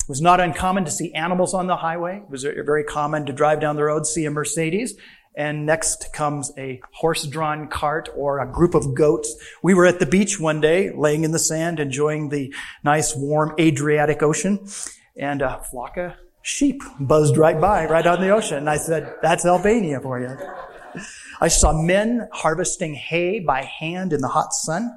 It 0.00 0.08
was 0.08 0.22
not 0.22 0.40
uncommon 0.40 0.86
to 0.86 0.90
see 0.90 1.12
animals 1.12 1.52
on 1.52 1.66
the 1.66 1.76
highway. 1.76 2.22
It 2.24 2.30
was 2.30 2.44
very 2.44 2.82
common 2.82 3.26
to 3.26 3.32
drive 3.34 3.60
down 3.60 3.76
the 3.76 3.84
road, 3.84 4.06
see 4.06 4.24
a 4.24 4.30
Mercedes, 4.30 4.96
and 5.38 5.64
next 5.64 6.12
comes 6.12 6.50
a 6.58 6.80
horse-drawn 6.92 7.68
cart 7.68 8.08
or 8.16 8.40
a 8.40 8.52
group 8.52 8.74
of 8.74 8.92
goats. 8.92 9.34
We 9.62 9.72
were 9.72 9.86
at 9.86 10.00
the 10.00 10.06
beach 10.06 10.40
one 10.40 10.60
day, 10.60 10.90
laying 10.90 11.22
in 11.22 11.30
the 11.30 11.38
sand, 11.38 11.78
enjoying 11.78 12.28
the 12.28 12.52
nice, 12.82 13.14
warm 13.14 13.54
Adriatic 13.58 14.20
Ocean, 14.20 14.66
and 15.16 15.40
a 15.40 15.62
flock 15.70 15.96
of 15.96 16.14
sheep 16.42 16.82
buzzed 16.98 17.36
right 17.36 17.60
by, 17.60 17.86
right 17.86 18.06
on 18.06 18.20
the 18.20 18.30
ocean. 18.30 18.58
And 18.58 18.68
I 18.68 18.78
said, 18.78 19.14
that's 19.22 19.46
Albania 19.46 20.00
for 20.00 20.20
you. 20.20 20.36
I 21.40 21.46
saw 21.46 21.72
men 21.72 22.28
harvesting 22.32 22.94
hay 22.94 23.38
by 23.38 23.62
hand 23.62 24.12
in 24.12 24.20
the 24.20 24.28
hot 24.28 24.52
sun. 24.52 24.90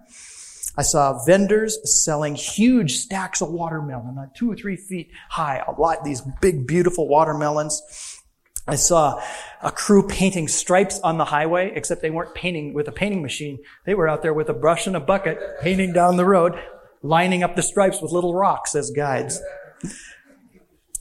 I 0.75 0.81
saw 0.81 1.23
vendors 1.23 1.77
selling 2.03 2.33
huge 2.33 2.95
stacks 2.97 3.41
of 3.41 3.51
watermelon, 3.51 4.31
two 4.33 4.49
or 4.49 4.55
three 4.55 4.77
feet 4.77 5.11
high, 5.29 5.63
a 5.67 5.79
lot, 5.79 6.03
these 6.03 6.21
big, 6.41 6.65
beautiful 6.65 7.07
watermelons. 7.07 8.20
I 8.67 8.75
saw 8.75 9.21
a 9.61 9.71
crew 9.71 10.07
painting 10.07 10.47
stripes 10.47 10.99
on 10.99 11.17
the 11.17 11.25
highway, 11.25 11.71
except 11.75 12.01
they 12.01 12.11
weren't 12.11 12.35
painting 12.35 12.73
with 12.73 12.87
a 12.87 12.91
painting 12.91 13.21
machine. 13.21 13.59
They 13.85 13.95
were 13.95 14.07
out 14.07 14.21
there 14.21 14.33
with 14.33 14.49
a 14.49 14.53
brush 14.53 14.87
and 14.87 14.95
a 14.95 14.99
bucket, 14.99 15.39
painting 15.61 15.93
down 15.93 16.17
the 16.17 16.25
road, 16.25 16.59
lining 17.01 17.43
up 17.43 17.55
the 17.55 17.63
stripes 17.63 18.01
with 18.01 18.11
little 18.11 18.35
rocks 18.35 18.75
as 18.75 18.91
guides. 18.91 19.41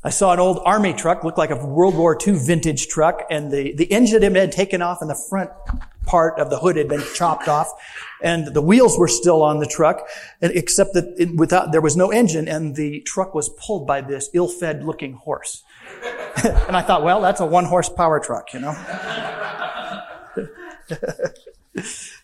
I 0.02 0.09
saw 0.09 0.33
an 0.33 0.40
old 0.40 0.62
army 0.64 0.95
truck, 0.95 1.25
looked 1.25 1.37
like 1.37 1.50
a 1.50 1.67
World 1.67 1.95
War 1.95 2.17
II 2.26 2.38
vintage 2.38 2.88
truck, 2.88 3.26
and 3.31 3.50
the, 3.50 3.75
the 3.75 3.85
engine 3.93 4.23
had 4.23 4.33
been 4.33 4.50
taken 4.50 4.81
off 4.81 5.02
and 5.02 5.11
the 5.11 5.23
front 5.29 5.50
part 6.07 6.40
of 6.40 6.49
the 6.49 6.59
hood 6.59 6.76
had 6.76 6.88
been 6.88 7.05
chopped 7.14 7.49
off, 7.49 7.71
and 8.23 8.55
the 8.55 8.62
wheels 8.62 8.99
were 8.99 9.09
still 9.09 9.43
on 9.43 9.59
the 9.59 9.67
truck, 9.67 10.09
except 10.40 10.95
that 10.95 11.14
it, 11.19 11.37
without, 11.37 11.73
there 11.73 11.83
was 11.83 11.99
no 11.99 12.11
engine, 12.11 12.49
and 12.49 12.76
the 12.76 13.00
truck 13.02 13.35
was 13.35 13.50
pulled 13.50 13.87
by 13.87 14.00
this 14.00 14.31
ill-fed 14.33 14.83
looking 14.83 15.12
horse. 15.12 15.62
and 16.44 16.76
I 16.76 16.82
thought, 16.82 17.02
well, 17.02 17.20
that's 17.20 17.40
a 17.40 17.47
one 17.47 17.64
horsepower 17.64 18.20
truck, 18.20 18.54
you 18.54 18.61
know. 18.61 18.73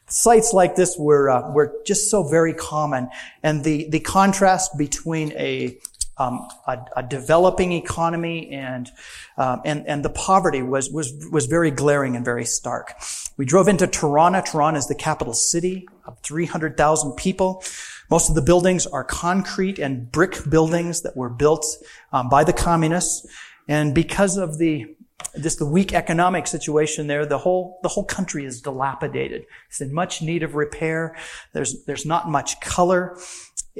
Sites 0.08 0.52
like 0.52 0.76
this 0.76 0.96
were 0.98 1.30
uh, 1.30 1.50
were 1.50 1.74
just 1.84 2.10
so 2.10 2.22
very 2.22 2.54
common, 2.54 3.08
and 3.42 3.64
the 3.64 3.88
the 3.90 4.00
contrast 4.00 4.78
between 4.78 5.32
a 5.32 5.78
um, 6.18 6.48
a, 6.66 6.78
a, 6.96 7.02
developing 7.02 7.72
economy, 7.72 8.50
and 8.50 8.90
um, 9.36 9.60
and 9.64 9.86
and 9.86 10.04
the 10.04 10.10
poverty 10.10 10.62
was 10.62 10.90
was 10.90 11.12
was 11.30 11.46
very 11.46 11.70
glaring 11.70 12.16
and 12.16 12.24
very 12.24 12.44
stark. 12.44 12.94
We 13.36 13.44
drove 13.44 13.68
into 13.68 13.86
Tirana. 13.86 14.42
Tirana 14.42 14.78
is 14.78 14.86
the 14.86 14.94
capital 14.94 15.34
city 15.34 15.86
of 16.06 16.18
300,000 16.20 17.12
people. 17.12 17.62
Most 18.10 18.28
of 18.28 18.34
the 18.34 18.42
buildings 18.42 18.86
are 18.86 19.04
concrete 19.04 19.78
and 19.78 20.10
brick 20.10 20.38
buildings 20.48 21.02
that 21.02 21.16
were 21.16 21.28
built 21.28 21.66
um, 22.12 22.28
by 22.28 22.44
the 22.44 22.52
communists, 22.52 23.26
and 23.68 23.94
because 23.94 24.36
of 24.36 24.58
the 24.58 24.96
just 25.40 25.58
the 25.58 25.66
weak 25.66 25.92
economic 25.92 26.46
situation 26.46 27.06
there, 27.06 27.26
the 27.26 27.38
whole 27.38 27.78
the 27.82 27.88
whole 27.88 28.04
country 28.04 28.44
is 28.44 28.60
dilapidated. 28.60 29.44
It's 29.68 29.80
in 29.80 29.92
much 29.92 30.22
need 30.22 30.42
of 30.42 30.54
repair. 30.54 31.16
There's 31.52 31.84
there's 31.84 32.06
not 32.06 32.28
much 32.28 32.60
color, 32.60 33.18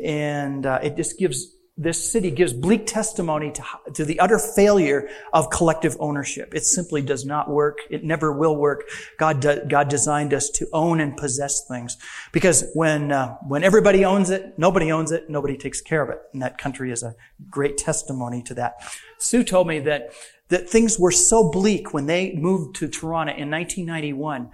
and 0.02 0.66
uh, 0.66 0.80
it 0.82 0.96
just 0.96 1.18
gives 1.18 1.55
this 1.78 2.10
city 2.10 2.30
gives 2.30 2.54
bleak 2.54 2.86
testimony 2.86 3.52
to, 3.52 3.62
to 3.92 4.04
the 4.04 4.18
utter 4.18 4.38
failure 4.38 5.10
of 5.34 5.50
collective 5.50 5.94
ownership. 6.00 6.54
It 6.54 6.64
simply 6.64 7.02
does 7.02 7.26
not 7.26 7.50
work. 7.50 7.78
It 7.90 8.02
never 8.02 8.32
will 8.32 8.56
work. 8.56 8.84
God, 9.18 9.42
God 9.68 9.88
designed 9.88 10.32
us 10.32 10.48
to 10.50 10.66
own 10.72 11.00
and 11.00 11.14
possess 11.16 11.66
things 11.66 11.98
because 12.32 12.70
when, 12.72 13.12
uh, 13.12 13.36
when 13.46 13.62
everybody 13.62 14.06
owns 14.06 14.30
it, 14.30 14.58
nobody 14.58 14.90
owns 14.90 15.12
it, 15.12 15.28
nobody 15.28 15.58
takes 15.58 15.82
care 15.82 16.02
of 16.02 16.08
it. 16.08 16.22
And 16.32 16.40
that 16.40 16.56
country 16.56 16.90
is 16.90 17.02
a 17.02 17.14
great 17.50 17.76
testimony 17.76 18.42
to 18.44 18.54
that. 18.54 18.76
Sue 19.18 19.44
told 19.44 19.68
me 19.68 19.78
that, 19.80 20.12
that 20.48 20.70
things 20.70 20.98
were 20.98 21.10
so 21.10 21.50
bleak 21.50 21.92
when 21.92 22.06
they 22.06 22.32
moved 22.36 22.76
to 22.76 22.88
Tirana 22.88 23.32
in 23.32 23.50
1991 23.50 24.50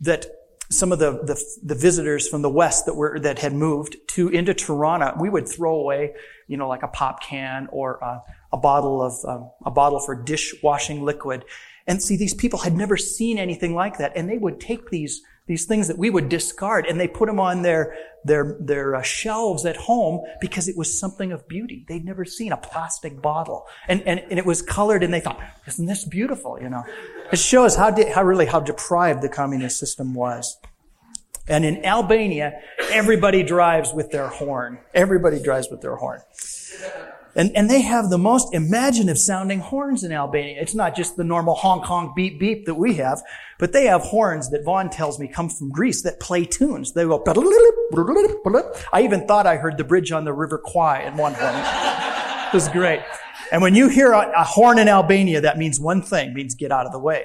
that 0.00 0.26
some 0.70 0.92
of 0.92 0.98
the, 0.98 1.12
the, 1.12 1.42
the, 1.62 1.74
visitors 1.74 2.28
from 2.28 2.42
the 2.42 2.50
West 2.50 2.86
that 2.86 2.94
were, 2.94 3.18
that 3.20 3.38
had 3.38 3.52
moved 3.52 3.96
to, 4.08 4.28
into 4.28 4.52
Tirana, 4.52 5.14
we 5.18 5.28
would 5.28 5.48
throw 5.48 5.76
away, 5.76 6.14
you 6.48 6.56
know, 6.56 6.68
like 6.68 6.82
a 6.82 6.88
pop 6.88 7.22
can 7.22 7.68
or 7.70 7.98
a, 8.02 8.22
a 8.52 8.56
bottle 8.56 9.02
of, 9.02 9.12
um, 9.24 9.50
a 9.64 9.70
bottle 9.70 10.00
for 10.00 10.14
dishwashing 10.14 11.04
liquid. 11.04 11.44
And 11.86 12.02
see, 12.02 12.16
these 12.16 12.34
people 12.34 12.60
had 12.60 12.74
never 12.74 12.96
seen 12.96 13.38
anything 13.38 13.74
like 13.74 13.98
that. 13.98 14.12
And 14.16 14.28
they 14.28 14.38
would 14.38 14.60
take 14.60 14.90
these, 14.90 15.22
these 15.46 15.64
things 15.64 15.88
that 15.88 15.96
we 15.96 16.10
would 16.10 16.28
discard 16.28 16.86
and 16.86 16.98
they 16.98 17.08
put 17.08 17.26
them 17.26 17.38
on 17.38 17.62
their, 17.62 17.96
their, 18.24 18.56
their 18.60 18.96
uh, 18.96 19.02
shelves 19.02 19.64
at 19.64 19.76
home 19.76 20.24
because 20.40 20.68
it 20.68 20.76
was 20.76 20.98
something 20.98 21.30
of 21.32 21.46
beauty. 21.46 21.84
They'd 21.88 22.04
never 22.04 22.24
seen 22.24 22.52
a 22.52 22.56
plastic 22.56 23.22
bottle. 23.22 23.64
And, 23.86 24.02
and, 24.02 24.20
and 24.20 24.38
it 24.38 24.44
was 24.44 24.60
colored 24.60 25.02
and 25.02 25.14
they 25.14 25.20
thought, 25.20 25.40
isn't 25.66 25.86
this 25.86 26.04
beautiful, 26.04 26.60
you 26.60 26.68
know? 26.68 26.84
It 27.32 27.38
shows 27.38 27.76
how, 27.76 27.90
de- 27.90 28.10
how 28.10 28.24
really 28.24 28.46
how 28.46 28.60
deprived 28.60 29.22
the 29.22 29.28
communist 29.28 29.78
system 29.78 30.14
was. 30.14 30.56
And 31.48 31.64
in 31.64 31.84
Albania, 31.84 32.60
everybody 32.90 33.44
drives 33.44 33.92
with 33.92 34.10
their 34.10 34.26
horn. 34.26 34.78
Everybody 34.94 35.40
drives 35.40 35.68
with 35.70 35.80
their 35.80 35.94
horn. 35.94 36.20
And, 37.36 37.54
and 37.54 37.68
they 37.68 37.82
have 37.82 38.08
the 38.08 38.18
most 38.18 38.54
imaginative 38.54 39.18
sounding 39.18 39.60
horns 39.60 40.02
in 40.02 40.10
Albania. 40.10 40.60
It's 40.60 40.74
not 40.74 40.96
just 40.96 41.16
the 41.16 41.24
normal 41.24 41.54
honk 41.54 41.84
honk 41.84 42.16
beep 42.16 42.40
beep 42.40 42.64
that 42.64 42.74
we 42.74 42.94
have, 42.94 43.22
but 43.58 43.72
they 43.72 43.84
have 43.86 44.00
horns 44.00 44.48
that 44.50 44.64
Vaughn 44.64 44.88
tells 44.88 45.18
me 45.18 45.28
come 45.28 45.50
from 45.50 45.70
Greece 45.70 46.02
that 46.02 46.18
play 46.18 46.46
tunes. 46.46 46.92
They 46.94 47.04
go, 47.04 47.22
I 48.92 49.02
even 49.02 49.26
thought 49.26 49.46
I 49.46 49.56
heard 49.56 49.76
the 49.76 49.84
bridge 49.84 50.12
on 50.12 50.24
the 50.24 50.32
River 50.32 50.58
Kwai 50.64 51.02
in 51.02 51.18
one 51.18 51.34
horn. 51.34 51.54
it 52.48 52.54
was 52.54 52.68
great. 52.70 53.02
And 53.52 53.62
when 53.62 53.74
you 53.74 53.88
hear 53.88 54.12
a, 54.12 54.32
a, 54.36 54.42
horn 54.42 54.78
in 54.78 54.88
Albania, 54.88 55.40
that 55.42 55.56
means 55.56 55.78
one 55.78 56.02
thing, 56.02 56.34
means 56.34 56.54
get 56.54 56.72
out 56.72 56.86
of 56.86 56.92
the 56.92 56.98
way. 56.98 57.24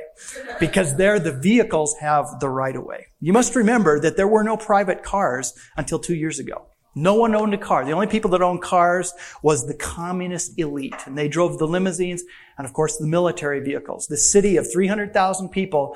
Because 0.60 0.96
there 0.96 1.20
the 1.20 1.32
vehicles 1.32 1.96
have 2.00 2.40
the 2.40 2.50
right 2.50 2.76
of 2.76 2.84
way. 2.84 3.08
You 3.22 3.34
must 3.34 3.56
remember 3.56 4.00
that 4.02 4.18
there 4.18 4.28
were 4.28 4.44
no 4.44 4.56
private 4.56 5.04
cars 5.04 5.54
until 5.78 5.98
two 5.98 6.16
years 6.16 6.38
ago. 6.38 6.68
No 6.96 7.16
one 7.16 7.36
owned 7.36 7.54
a 7.54 7.58
car. 7.58 7.86
The 7.86 7.92
only 7.92 8.08
people 8.08 8.32
that 8.32 8.42
owned 8.42 8.62
cars 8.62 9.14
was 9.42 9.68
the 9.68 9.74
communist 9.74 10.60
elite. 10.60 10.96
And 11.06 11.18
they 11.18 11.28
drove 11.28 11.58
the 11.58 11.68
limousines 11.68 12.24
and 12.58 12.66
of 12.66 12.74
course 12.74 12.98
the 12.98 13.08
military 13.08 13.60
vehicles. 13.62 14.08
The 14.08 14.18
city 14.18 14.58
of 14.58 14.72
300,000 14.72 15.50
people 15.50 15.96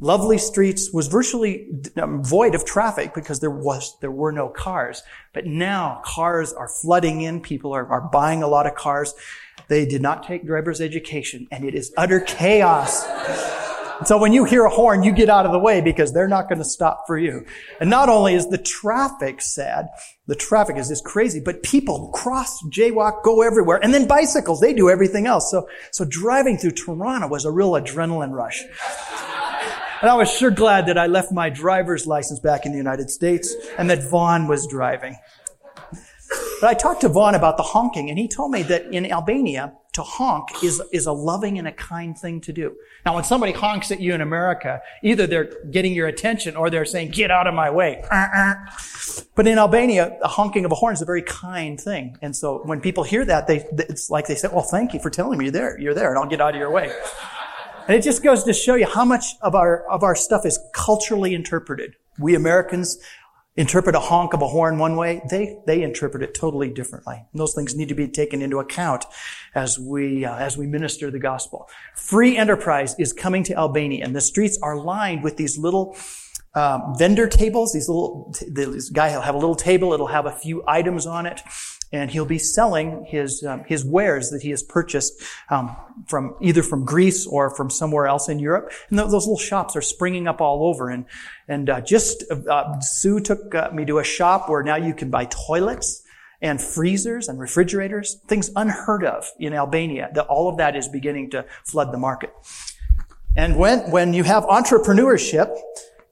lovely 0.00 0.38
streets 0.38 0.92
was 0.92 1.06
virtually 1.06 1.68
um, 1.96 2.22
void 2.24 2.56
of 2.56 2.64
traffic 2.64 3.14
because 3.14 3.38
there 3.38 3.48
was 3.48 3.96
there 4.00 4.10
were 4.10 4.32
no 4.32 4.48
cars 4.48 5.04
but 5.32 5.46
now 5.46 6.02
cars 6.04 6.52
are 6.52 6.66
flooding 6.66 7.20
in 7.20 7.40
people 7.40 7.72
are, 7.72 7.86
are 7.86 8.00
buying 8.00 8.42
a 8.42 8.48
lot 8.48 8.66
of 8.66 8.74
cars 8.74 9.14
they 9.68 9.86
did 9.86 10.02
not 10.02 10.26
take 10.26 10.44
driver's 10.46 10.80
education 10.80 11.48
and 11.50 11.64
it 11.64 11.74
is 11.74 11.92
utter 11.96 12.20
chaos. 12.20 13.04
So 14.04 14.18
when 14.18 14.32
you 14.32 14.44
hear 14.44 14.64
a 14.64 14.70
horn, 14.70 15.02
you 15.02 15.12
get 15.12 15.28
out 15.28 15.46
of 15.46 15.52
the 15.52 15.58
way 15.58 15.80
because 15.80 16.12
they're 16.12 16.28
not 16.28 16.48
going 16.48 16.58
to 16.58 16.64
stop 16.64 17.04
for 17.06 17.16
you. 17.16 17.46
And 17.80 17.88
not 17.88 18.08
only 18.08 18.34
is 18.34 18.48
the 18.48 18.58
traffic 18.58 19.40
sad, 19.40 19.88
the 20.26 20.34
traffic 20.34 20.76
is 20.76 20.88
just 20.88 21.04
crazy, 21.04 21.40
but 21.40 21.62
people 21.62 22.08
cross, 22.08 22.62
jaywalk, 22.64 23.22
go 23.22 23.42
everywhere. 23.42 23.78
And 23.82 23.94
then 23.94 24.06
bicycles, 24.06 24.60
they 24.60 24.74
do 24.74 24.90
everything 24.90 25.26
else. 25.26 25.50
So, 25.50 25.68
so 25.90 26.04
driving 26.04 26.58
through 26.58 26.72
Tirana 26.72 27.28
was 27.28 27.44
a 27.44 27.50
real 27.50 27.72
adrenaline 27.72 28.32
rush. 28.32 28.62
And 30.00 30.10
I 30.10 30.14
was 30.16 30.30
sure 30.30 30.50
glad 30.50 30.86
that 30.86 30.98
I 30.98 31.06
left 31.06 31.32
my 31.32 31.48
driver's 31.48 32.06
license 32.06 32.40
back 32.40 32.66
in 32.66 32.72
the 32.72 32.78
United 32.78 33.10
States 33.10 33.54
and 33.78 33.88
that 33.90 34.02
Vaughn 34.02 34.48
was 34.48 34.66
driving. 34.66 35.16
But 36.64 36.70
I 36.70 36.74
talked 36.78 37.02
to 37.02 37.10
Vaughn 37.10 37.34
about 37.34 37.58
the 37.58 37.62
honking, 37.62 38.08
and 38.08 38.18
he 38.18 38.26
told 38.26 38.50
me 38.50 38.62
that 38.62 38.86
in 38.86 39.12
Albania, 39.12 39.74
to 39.92 40.02
honk 40.02 40.48
is, 40.64 40.80
is 40.94 41.04
a 41.04 41.12
loving 41.12 41.58
and 41.58 41.68
a 41.68 41.72
kind 41.72 42.16
thing 42.18 42.40
to 42.40 42.54
do. 42.54 42.74
Now, 43.04 43.16
when 43.16 43.24
somebody 43.24 43.52
honks 43.52 43.92
at 43.92 44.00
you 44.00 44.14
in 44.14 44.22
America, 44.22 44.80
either 45.02 45.26
they're 45.26 45.52
getting 45.70 45.92
your 45.92 46.06
attention 46.06 46.56
or 46.56 46.70
they're 46.70 46.86
saying, 46.86 47.10
get 47.10 47.30
out 47.30 47.46
of 47.46 47.52
my 47.52 47.68
way. 47.68 48.02
But 49.34 49.46
in 49.46 49.58
Albania, 49.58 50.16
the 50.22 50.28
honking 50.28 50.64
of 50.64 50.72
a 50.72 50.74
horn 50.74 50.94
is 50.94 51.02
a 51.02 51.04
very 51.04 51.20
kind 51.20 51.78
thing. 51.78 52.16
And 52.22 52.34
so 52.34 52.62
when 52.64 52.80
people 52.80 53.04
hear 53.04 53.26
that, 53.26 53.46
they, 53.46 53.66
it's 53.72 54.08
like 54.08 54.26
they 54.26 54.34
say, 54.34 54.48
well, 54.50 54.62
thank 54.62 54.94
you 54.94 55.00
for 55.00 55.10
telling 55.10 55.38
me 55.38 55.44
you're 55.44 55.52
there. 55.52 55.78
You're 55.78 55.92
there 55.92 56.08
and 56.08 56.18
I'll 56.18 56.30
get 56.30 56.40
out 56.40 56.54
of 56.54 56.58
your 56.58 56.70
way. 56.70 56.90
And 57.86 57.94
it 57.94 58.00
just 58.00 58.22
goes 58.22 58.44
to 58.44 58.54
show 58.54 58.76
you 58.76 58.86
how 58.86 59.04
much 59.04 59.26
of 59.42 59.54
our, 59.54 59.86
of 59.90 60.02
our 60.02 60.16
stuff 60.16 60.46
is 60.46 60.58
culturally 60.72 61.34
interpreted. 61.34 61.96
We 62.18 62.34
Americans 62.34 62.98
interpret 63.56 63.94
a 63.94 64.00
honk 64.00 64.32
of 64.34 64.42
a 64.42 64.48
horn 64.48 64.78
one 64.78 64.96
way, 64.96 65.22
they, 65.30 65.58
they 65.66 65.82
interpret 65.82 66.22
it 66.22 66.34
totally 66.34 66.68
differently. 66.70 67.24
And 67.32 67.40
those 67.40 67.54
things 67.54 67.74
need 67.74 67.88
to 67.88 67.94
be 67.94 68.08
taken 68.08 68.42
into 68.42 68.58
account 68.58 69.04
as 69.54 69.78
we, 69.78 70.24
uh, 70.24 70.36
as 70.36 70.58
we 70.58 70.66
minister 70.66 71.10
the 71.10 71.20
gospel. 71.20 71.68
Free 71.94 72.36
enterprise 72.36 72.96
is 72.98 73.12
coming 73.12 73.44
to 73.44 73.54
Albania 73.56 74.04
and 74.04 74.14
the 74.14 74.20
streets 74.20 74.58
are 74.62 74.76
lined 74.76 75.22
with 75.22 75.36
these 75.36 75.56
little, 75.56 75.96
um, 76.54 76.94
vendor 76.96 77.28
tables. 77.28 77.72
These 77.72 77.88
little, 77.88 78.32
this 78.48 78.90
guy 78.90 79.14
will 79.14 79.22
have 79.22 79.34
a 79.34 79.38
little 79.38 79.56
table. 79.56 79.92
It'll 79.92 80.06
have 80.06 80.26
a 80.26 80.32
few 80.32 80.62
items 80.66 81.06
on 81.06 81.26
it 81.26 81.42
and 81.94 82.10
he'll 82.10 82.26
be 82.26 82.38
selling 82.38 83.04
his 83.04 83.44
um, 83.44 83.62
his 83.64 83.84
wares 83.84 84.30
that 84.30 84.42
he 84.42 84.50
has 84.50 84.64
purchased 84.64 85.22
um, 85.48 85.76
from 86.08 86.34
either 86.40 86.62
from 86.62 86.84
Greece 86.84 87.24
or 87.24 87.54
from 87.54 87.70
somewhere 87.70 88.06
else 88.08 88.28
in 88.28 88.40
Europe. 88.40 88.72
And 88.90 88.98
th- 88.98 89.10
those 89.10 89.26
little 89.26 89.38
shops 89.38 89.76
are 89.76 89.82
springing 89.82 90.26
up 90.26 90.40
all 90.40 90.66
over. 90.66 90.90
And 90.90 91.04
and 91.46 91.70
uh, 91.70 91.80
just 91.80 92.24
uh, 92.30 92.80
Sue 92.80 93.20
took 93.20 93.54
uh, 93.54 93.70
me 93.72 93.84
to 93.84 94.00
a 94.00 94.04
shop 94.04 94.48
where 94.48 94.64
now 94.64 94.74
you 94.74 94.92
can 94.92 95.08
buy 95.08 95.26
toilets 95.26 96.02
and 96.42 96.60
freezers 96.60 97.28
and 97.28 97.38
refrigerators, 97.38 98.20
things 98.26 98.50
unheard 98.56 99.04
of 99.04 99.30
in 99.38 99.52
Albania. 99.54 100.10
That 100.14 100.26
all 100.26 100.48
of 100.48 100.56
that 100.56 100.74
is 100.74 100.88
beginning 100.88 101.30
to 101.30 101.46
flood 101.62 101.92
the 101.92 101.98
market. 101.98 102.32
And 103.36 103.56
when 103.56 103.88
when 103.92 104.14
you 104.14 104.24
have 104.24 104.42
entrepreneurship, 104.44 105.56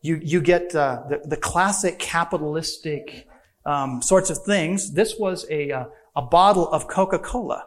you 0.00 0.20
you 0.22 0.40
get 0.40 0.72
uh, 0.76 1.02
the 1.08 1.22
the 1.24 1.36
classic 1.36 1.98
capitalistic 1.98 3.26
um, 3.66 4.02
sorts 4.02 4.30
of 4.30 4.38
things. 4.38 4.92
This 4.92 5.16
was 5.18 5.46
a, 5.50 5.70
uh, 5.70 5.84
a 6.16 6.22
bottle 6.22 6.68
of 6.68 6.88
Coca-Cola. 6.88 7.66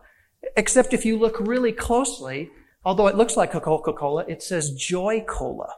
Except 0.57 0.93
if 0.93 1.05
you 1.05 1.17
look 1.17 1.39
really 1.39 1.71
closely, 1.71 2.51
although 2.83 3.07
it 3.07 3.15
looks 3.15 3.35
like 3.35 3.51
Coca-Cola, 3.51 4.25
it 4.27 4.43
says 4.43 4.71
Joy 4.71 5.23
Cola. 5.27 5.73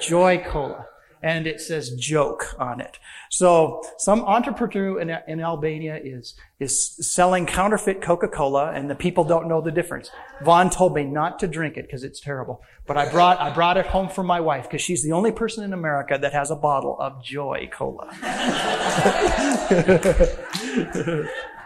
Joy 0.00 0.42
Cola. 0.46 0.86
And 1.22 1.46
it 1.46 1.60
says 1.60 1.94
joke 1.94 2.54
on 2.58 2.80
it. 2.80 2.98
So 3.30 3.82
some 3.98 4.22
entrepreneur 4.22 5.00
in, 5.00 5.16
in 5.28 5.40
Albania 5.40 6.00
is, 6.02 6.34
is 6.58 6.96
selling 7.06 7.46
counterfeit 7.46 8.02
Coca-Cola 8.02 8.72
and 8.72 8.90
the 8.90 8.94
people 8.94 9.24
don't 9.24 9.48
know 9.48 9.60
the 9.60 9.70
difference. 9.70 10.10
Vaughn 10.42 10.68
told 10.68 10.94
me 10.94 11.04
not 11.04 11.38
to 11.40 11.46
drink 11.46 11.76
it 11.76 11.86
because 11.86 12.04
it's 12.04 12.20
terrible. 12.20 12.62
But 12.86 12.96
I 12.96 13.10
brought, 13.10 13.40
I 13.40 13.50
brought 13.50 13.76
it 13.76 13.86
home 13.86 14.08
for 14.08 14.24
my 14.24 14.40
wife 14.40 14.64
because 14.64 14.82
she's 14.82 15.04
the 15.04 15.12
only 15.12 15.32
person 15.32 15.62
in 15.62 15.72
America 15.72 16.18
that 16.20 16.32
has 16.32 16.50
a 16.50 16.56
bottle 16.56 16.96
of 17.00 17.22
Joy 17.22 17.70
Cola. 17.72 18.10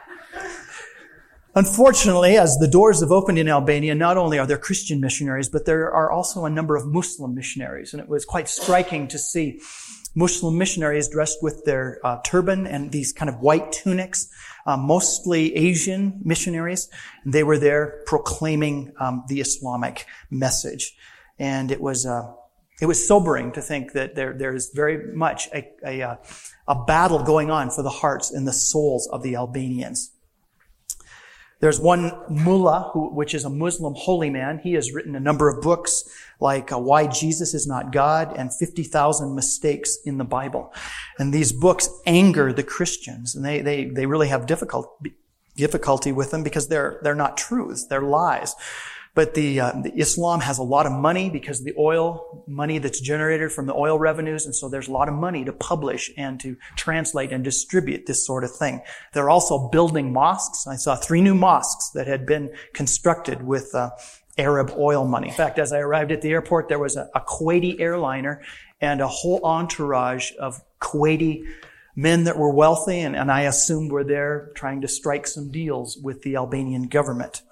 Unfortunately, 1.56 2.36
as 2.36 2.58
the 2.58 2.68
doors 2.68 3.00
have 3.00 3.10
opened 3.10 3.38
in 3.38 3.48
Albania, 3.48 3.94
not 3.94 4.18
only 4.18 4.38
are 4.38 4.46
there 4.46 4.58
Christian 4.58 5.00
missionaries, 5.00 5.48
but 5.48 5.64
there 5.64 5.90
are 5.90 6.12
also 6.12 6.44
a 6.44 6.50
number 6.50 6.76
of 6.76 6.86
Muslim 6.86 7.34
missionaries. 7.34 7.94
And 7.94 8.02
it 8.02 8.10
was 8.10 8.26
quite 8.26 8.46
striking 8.46 9.08
to 9.08 9.18
see 9.18 9.62
Muslim 10.14 10.58
missionaries 10.58 11.08
dressed 11.08 11.38
with 11.42 11.64
their 11.64 11.98
uh, 12.04 12.20
turban 12.22 12.66
and 12.66 12.92
these 12.92 13.10
kind 13.10 13.30
of 13.30 13.40
white 13.40 13.72
tunics, 13.72 14.28
uh, 14.66 14.76
mostly 14.76 15.56
Asian 15.56 16.20
missionaries. 16.22 16.90
They 17.24 17.42
were 17.42 17.58
there 17.58 18.02
proclaiming 18.04 18.92
um, 19.00 19.24
the 19.28 19.40
Islamic 19.40 20.04
message, 20.30 20.94
and 21.38 21.70
it 21.70 21.80
was 21.80 22.04
uh, 22.04 22.34
it 22.82 22.86
was 22.86 23.08
sobering 23.08 23.52
to 23.52 23.62
think 23.62 23.92
that 23.92 24.14
there 24.14 24.34
there 24.34 24.54
is 24.54 24.72
very 24.74 25.14
much 25.14 25.48
a, 25.54 25.72
a, 25.86 26.02
uh, 26.02 26.16
a 26.68 26.84
battle 26.84 27.22
going 27.22 27.50
on 27.50 27.70
for 27.70 27.82
the 27.82 27.88
hearts 27.88 28.30
and 28.30 28.46
the 28.46 28.52
souls 28.52 29.08
of 29.10 29.22
the 29.22 29.36
Albanians. 29.36 30.12
There's 31.60 31.80
one 31.80 32.12
mullah, 32.28 32.90
who, 32.92 33.08
which 33.14 33.34
is 33.34 33.44
a 33.44 33.50
Muslim 33.50 33.94
holy 33.96 34.28
man. 34.28 34.58
He 34.58 34.74
has 34.74 34.92
written 34.92 35.16
a 35.16 35.20
number 35.20 35.48
of 35.48 35.62
books 35.62 36.04
like 36.38 36.70
uh, 36.70 36.78
Why 36.78 37.06
Jesus 37.06 37.54
is 37.54 37.66
Not 37.66 37.92
God 37.92 38.34
and 38.36 38.52
50,000 38.52 39.34
Mistakes 39.34 39.96
in 40.04 40.18
the 40.18 40.24
Bible. 40.24 40.72
And 41.18 41.32
these 41.32 41.52
books 41.52 41.88
anger 42.04 42.52
the 42.52 42.62
Christians 42.62 43.34
and 43.34 43.44
they, 43.44 43.62
they, 43.62 43.86
they 43.86 44.04
really 44.04 44.28
have 44.28 44.46
difficult, 44.46 45.02
difficulty 45.56 46.12
with 46.12 46.30
them 46.30 46.42
because 46.42 46.68
they're, 46.68 47.00
they're 47.02 47.14
not 47.14 47.38
truths. 47.38 47.86
They're 47.86 48.02
lies. 48.02 48.54
But 49.16 49.32
the, 49.32 49.60
uh, 49.60 49.72
the, 49.82 49.92
Islam 49.98 50.40
has 50.40 50.58
a 50.58 50.62
lot 50.62 50.84
of 50.84 50.92
money 50.92 51.30
because 51.30 51.60
of 51.60 51.64
the 51.64 51.74
oil 51.78 52.44
money 52.46 52.76
that's 52.76 53.00
generated 53.00 53.50
from 53.50 53.66
the 53.66 53.74
oil 53.74 53.98
revenues, 53.98 54.44
and 54.44 54.54
so 54.54 54.68
there's 54.68 54.88
a 54.88 54.92
lot 54.92 55.08
of 55.08 55.14
money 55.14 55.42
to 55.46 55.54
publish 55.54 56.10
and 56.18 56.38
to 56.40 56.54
translate 56.76 57.32
and 57.32 57.42
distribute 57.42 58.04
this 58.04 58.26
sort 58.26 58.44
of 58.44 58.54
thing. 58.54 58.82
They're 59.14 59.30
also 59.30 59.68
building 59.68 60.12
mosques. 60.12 60.66
I 60.66 60.76
saw 60.76 60.96
three 60.96 61.22
new 61.22 61.34
mosques 61.34 61.90
that 61.94 62.06
had 62.06 62.26
been 62.26 62.52
constructed 62.74 63.42
with 63.42 63.74
uh, 63.74 63.90
Arab 64.36 64.72
oil 64.76 65.06
money. 65.06 65.28
In 65.28 65.34
fact, 65.34 65.58
as 65.58 65.72
I 65.72 65.78
arrived 65.78 66.12
at 66.12 66.20
the 66.20 66.30
airport, 66.30 66.68
there 66.68 66.78
was 66.78 66.96
a, 66.96 67.08
a 67.14 67.20
Kuwaiti 67.20 67.80
airliner 67.80 68.42
and 68.82 69.00
a 69.00 69.08
whole 69.08 69.40
entourage 69.42 70.32
of 70.38 70.60
Kuwaiti 70.80 71.46
men 71.96 72.24
that 72.24 72.38
were 72.38 72.52
wealthy 72.52 73.00
and, 73.00 73.16
and 73.16 73.32
I 73.32 73.42
assumed 73.42 73.90
were 73.90 74.04
there 74.04 74.52
trying 74.54 74.82
to 74.82 74.88
strike 74.88 75.26
some 75.26 75.50
deals 75.50 75.96
with 75.96 76.22
the 76.22 76.36
Albanian 76.36 76.88
government. 76.88 77.42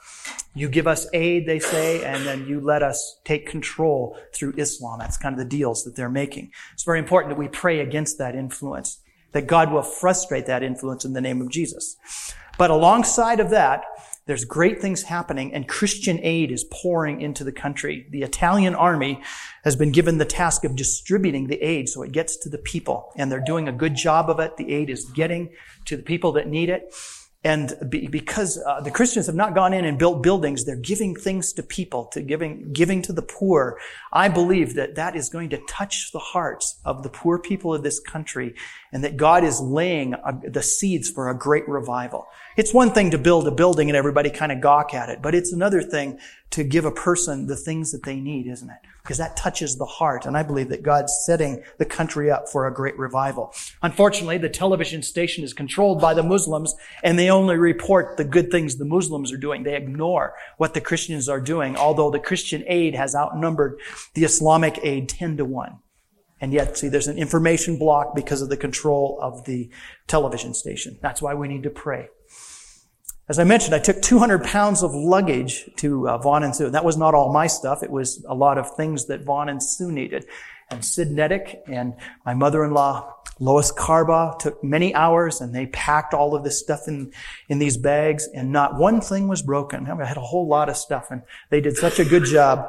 You 0.55 0.69
give 0.69 0.87
us 0.87 1.09
aid, 1.13 1.47
they 1.47 1.59
say, 1.59 2.05
and 2.05 2.25
then 2.25 2.47
you 2.47 2.61
let 2.61 2.83
us 2.83 3.19
take 3.25 3.47
control 3.49 4.17
through 4.33 4.55
Islam. 4.57 5.01
That's 5.01 5.17
kind 5.17 5.33
of 5.33 5.39
the 5.39 5.45
deals 5.57 5.83
that 5.83 5.97
they're 5.97 6.09
making. 6.09 6.53
It's 6.75 6.85
very 6.85 7.01
important 7.01 7.35
that 7.35 7.41
we 7.41 7.49
pray 7.49 7.81
against 7.81 8.19
that 8.19 8.37
influence, 8.37 9.01
that 9.33 9.49
God 9.49 9.73
will 9.73 9.83
frustrate 9.83 10.47
that 10.47 10.63
influence 10.63 11.05
in 11.05 11.13
the 11.13 11.21
name 11.21 11.41
of 11.41 11.51
Jesus. 11.51 11.97
But 12.57 12.71
alongside 12.71 13.41
of 13.41 13.51
that, 13.51 13.85
there's 14.27 14.45
great 14.45 14.81
things 14.81 15.03
happening 15.03 15.53
and 15.53 15.69
Christian 15.69 16.19
aid 16.23 16.51
is 16.51 16.65
pouring 16.71 17.21
into 17.21 17.45
the 17.45 17.53
country. 17.53 18.07
The 18.11 18.23
Italian 18.23 18.75
army 18.75 19.23
has 19.65 19.77
been 19.77 19.93
given 19.93 20.19
the 20.19 20.25
task 20.25 20.65
of 20.65 20.77
distributing 20.77 21.47
the 21.47 21.63
aid 21.63 21.89
so 21.89 22.03
it 22.03 22.13
gets 22.13 22.37
to 22.39 22.49
the 22.49 22.59
people 22.59 23.13
and 23.17 23.31
they're 23.31 23.45
doing 23.45 23.69
a 23.69 23.73
good 23.73 23.95
job 23.95 24.31
of 24.31 24.41
it. 24.41 24.57
The 24.57 24.73
aid 24.73 24.89
is 24.89 25.05
getting 25.05 25.51
to 25.87 25.97
the 25.97 26.03
people 26.03 26.33
that 26.33 26.49
need 26.49 26.71
it. 26.71 26.95
And 27.47 27.75
be, 27.91 28.07
because 28.07 28.59
uh, 28.67 28.81
the 28.81 28.91
Christians 28.91 29.27
have 29.27 29.35
not 29.35 29.55
gone 29.55 29.75
in 29.75 29.85
and 29.85 29.99
built 29.99 30.23
buildings, 30.23 30.65
they're 30.65 30.77
giving 30.77 31.15
things 31.15 31.53
to 31.53 31.63
people, 31.63 32.07
to 32.07 32.23
giving, 32.23 32.73
giving 32.73 33.03
to 33.03 33.13
the 33.13 33.21
poor. 33.21 33.79
I 34.15 34.29
believe 34.29 34.75
that 34.77 34.95
that 34.95 35.15
is 35.15 35.29
going 35.29 35.51
to 35.51 35.59
touch 35.69 36.11
the 36.13 36.19
hearts 36.19 36.81
of 36.87 37.03
the 37.03 37.11
poor 37.11 37.39
people 37.39 37.75
of 37.75 37.83
this 37.83 38.01
country 38.01 38.55
and 38.95 39.05
that 39.05 39.19
God 39.19 39.45
is 39.45 39.61
laying 39.61 40.15
the 40.43 40.63
seeds 40.63 41.11
for 41.11 41.29
a 41.29 41.37
great 41.37 41.69
revival. 41.69 42.27
It's 42.57 42.73
one 42.73 42.93
thing 42.93 43.11
to 43.11 43.19
build 43.19 43.47
a 43.47 43.51
building 43.51 43.91
and 43.91 43.97
everybody 43.97 44.31
kind 44.31 44.51
of 44.51 44.63
gawk 44.63 44.95
at 44.95 45.11
it, 45.11 45.21
but 45.21 45.35
it's 45.35 45.53
another 45.53 45.83
thing 45.83 46.19
to 46.51 46.65
give 46.65 46.87
a 46.87 46.91
person 46.91 47.47
the 47.47 47.57
things 47.57 47.93
that 47.93 48.05
they 48.05 48.21
need, 48.21 48.47
isn't 48.47 48.71
it? 48.71 48.79
because 49.05 49.19
that 49.19 49.37
touches 49.37 49.77
the 49.77 49.85
heart. 49.85 50.25
And 50.25 50.35
I 50.35 50.43
believe 50.43 50.71
that 50.71 50.83
God's 50.83 51.15
setting 51.27 51.63
the 51.79 51.85
country 51.85 52.31
up 52.31 52.49
for 52.49 52.67
a 52.67 52.73
great 52.73 52.99
revival. 52.99 53.53
Unfortunately, 53.83 54.39
the 54.39 54.49
television 54.49 55.03
station 55.03 55.45
is 55.45 55.53
controlled 55.53 56.01
by 56.01 56.15
the 56.15 56.23
Muslims 56.23 56.75
and 57.03 57.19
they 57.19 57.31
only 57.31 57.57
report 57.57 58.17
the 58.17 58.25
good 58.25 58.51
things 58.51 58.77
the 58.77 58.87
Muslims 58.87 59.31
are 59.31 59.37
doing. 59.37 59.63
They 59.63 59.77
ignore 59.77 60.35
what 60.57 60.73
the 60.73 60.81
Christians 60.81 61.29
are 61.29 61.41
doing, 61.41 61.77
although 61.77 62.11
the 62.11 62.19
Christian 62.19 62.65
aid 62.67 62.95
has 62.95 63.15
outnumbered 63.15 63.79
the 64.15 64.25
Islamic 64.25 64.79
aid 64.83 65.11
10 65.11 65.37
to 65.37 65.45
1. 65.45 65.79
And 66.45 66.53
yet, 66.53 66.77
see, 66.77 66.91
there's 66.91 67.07
an 67.07 67.17
information 67.17 67.79
block 67.79 68.15
because 68.15 68.43
of 68.43 68.51
the 68.51 68.57
control 68.59 69.19
of 69.23 69.47
the 69.47 69.71
television 70.07 70.53
station. 70.53 70.99
That's 71.01 71.23
why 71.23 71.33
we 71.33 71.49
need 71.49 71.63
to 71.63 71.71
pray. 71.71 72.11
As 73.31 73.39
I 73.39 73.45
mentioned, 73.45 73.75
I 73.75 73.79
took 73.79 74.03
200 74.03 74.45
pounds 74.45 74.83
of 74.83 74.95
luggage 74.95 75.71
to 75.77 76.07
uh, 76.07 76.19
Vaughn 76.19 76.43
and 76.43 76.55
Sue. 76.55 76.67
And 76.67 76.75
that 76.75 76.85
was 76.85 76.99
not 76.99 77.15
all 77.15 77.33
my 77.33 77.47
stuff. 77.47 77.83
It 77.83 77.91
was 77.91 78.23
a 78.29 78.35
lot 78.35 78.59
of 78.59 78.77
things 78.77 79.07
that 79.07 79.25
Vaughn 79.25 79.49
and 79.49 79.63
Sue 79.63 79.91
needed. 79.91 80.27
And 80.71 80.85
Sid 80.85 81.09
Nedick 81.09 81.61
and 81.67 81.95
my 82.27 82.35
mother-in-law, 82.35 83.11
Lois 83.41 83.73
Carba, 83.73 84.39
took 84.39 84.63
many 84.63 84.95
hours 84.95 85.41
and 85.41 85.55
they 85.55 85.65
packed 85.69 86.13
all 86.13 86.35
of 86.35 86.45
this 86.45 86.61
stuff 86.61 86.89
in, 86.89 87.11
in 87.49 87.59
these 87.59 87.79
bags 87.79 88.29
and 88.35 88.53
not 88.53 88.79
one 88.79 89.01
thing 89.01 89.29
was 89.29 89.41
broken. 89.41 89.87
I 89.87 90.05
had 90.05 90.19
a 90.19 90.21
whole 90.21 90.47
lot 90.47 90.69
of 90.69 90.77
stuff 90.77 91.07
and 91.11 91.23
they 91.49 91.63
did 91.63 91.79
such 91.79 91.99
a 91.99 92.05
good 92.05 92.27
job. 92.27 92.69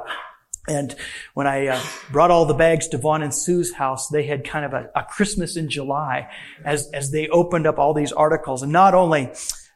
And 0.67 0.95
when 1.34 1.47
I 1.47 1.67
uh, 1.67 1.82
brought 2.12 2.32
all 2.32 2.45
the 2.45 2.54
bags 2.54 2.88
to 2.89 2.97
Vaughn 2.97 3.21
and 3.21 3.34
Sue's 3.34 3.73
house, 3.73 4.08
they 4.08 4.25
had 4.25 4.43
kind 4.43 4.65
of 4.65 4.73
a, 4.73 4.89
a 4.95 5.04
Christmas 5.04 5.58
in 5.58 5.69
July 5.69 6.30
as, 6.63 6.89
as 6.91 7.12
they 7.12 7.28
opened 7.30 7.67
up 7.67 7.78
all 7.78 7.93
these 7.93 8.12
articles. 8.12 8.63
And 8.63 8.71
not 8.71 8.93
only 8.93 9.32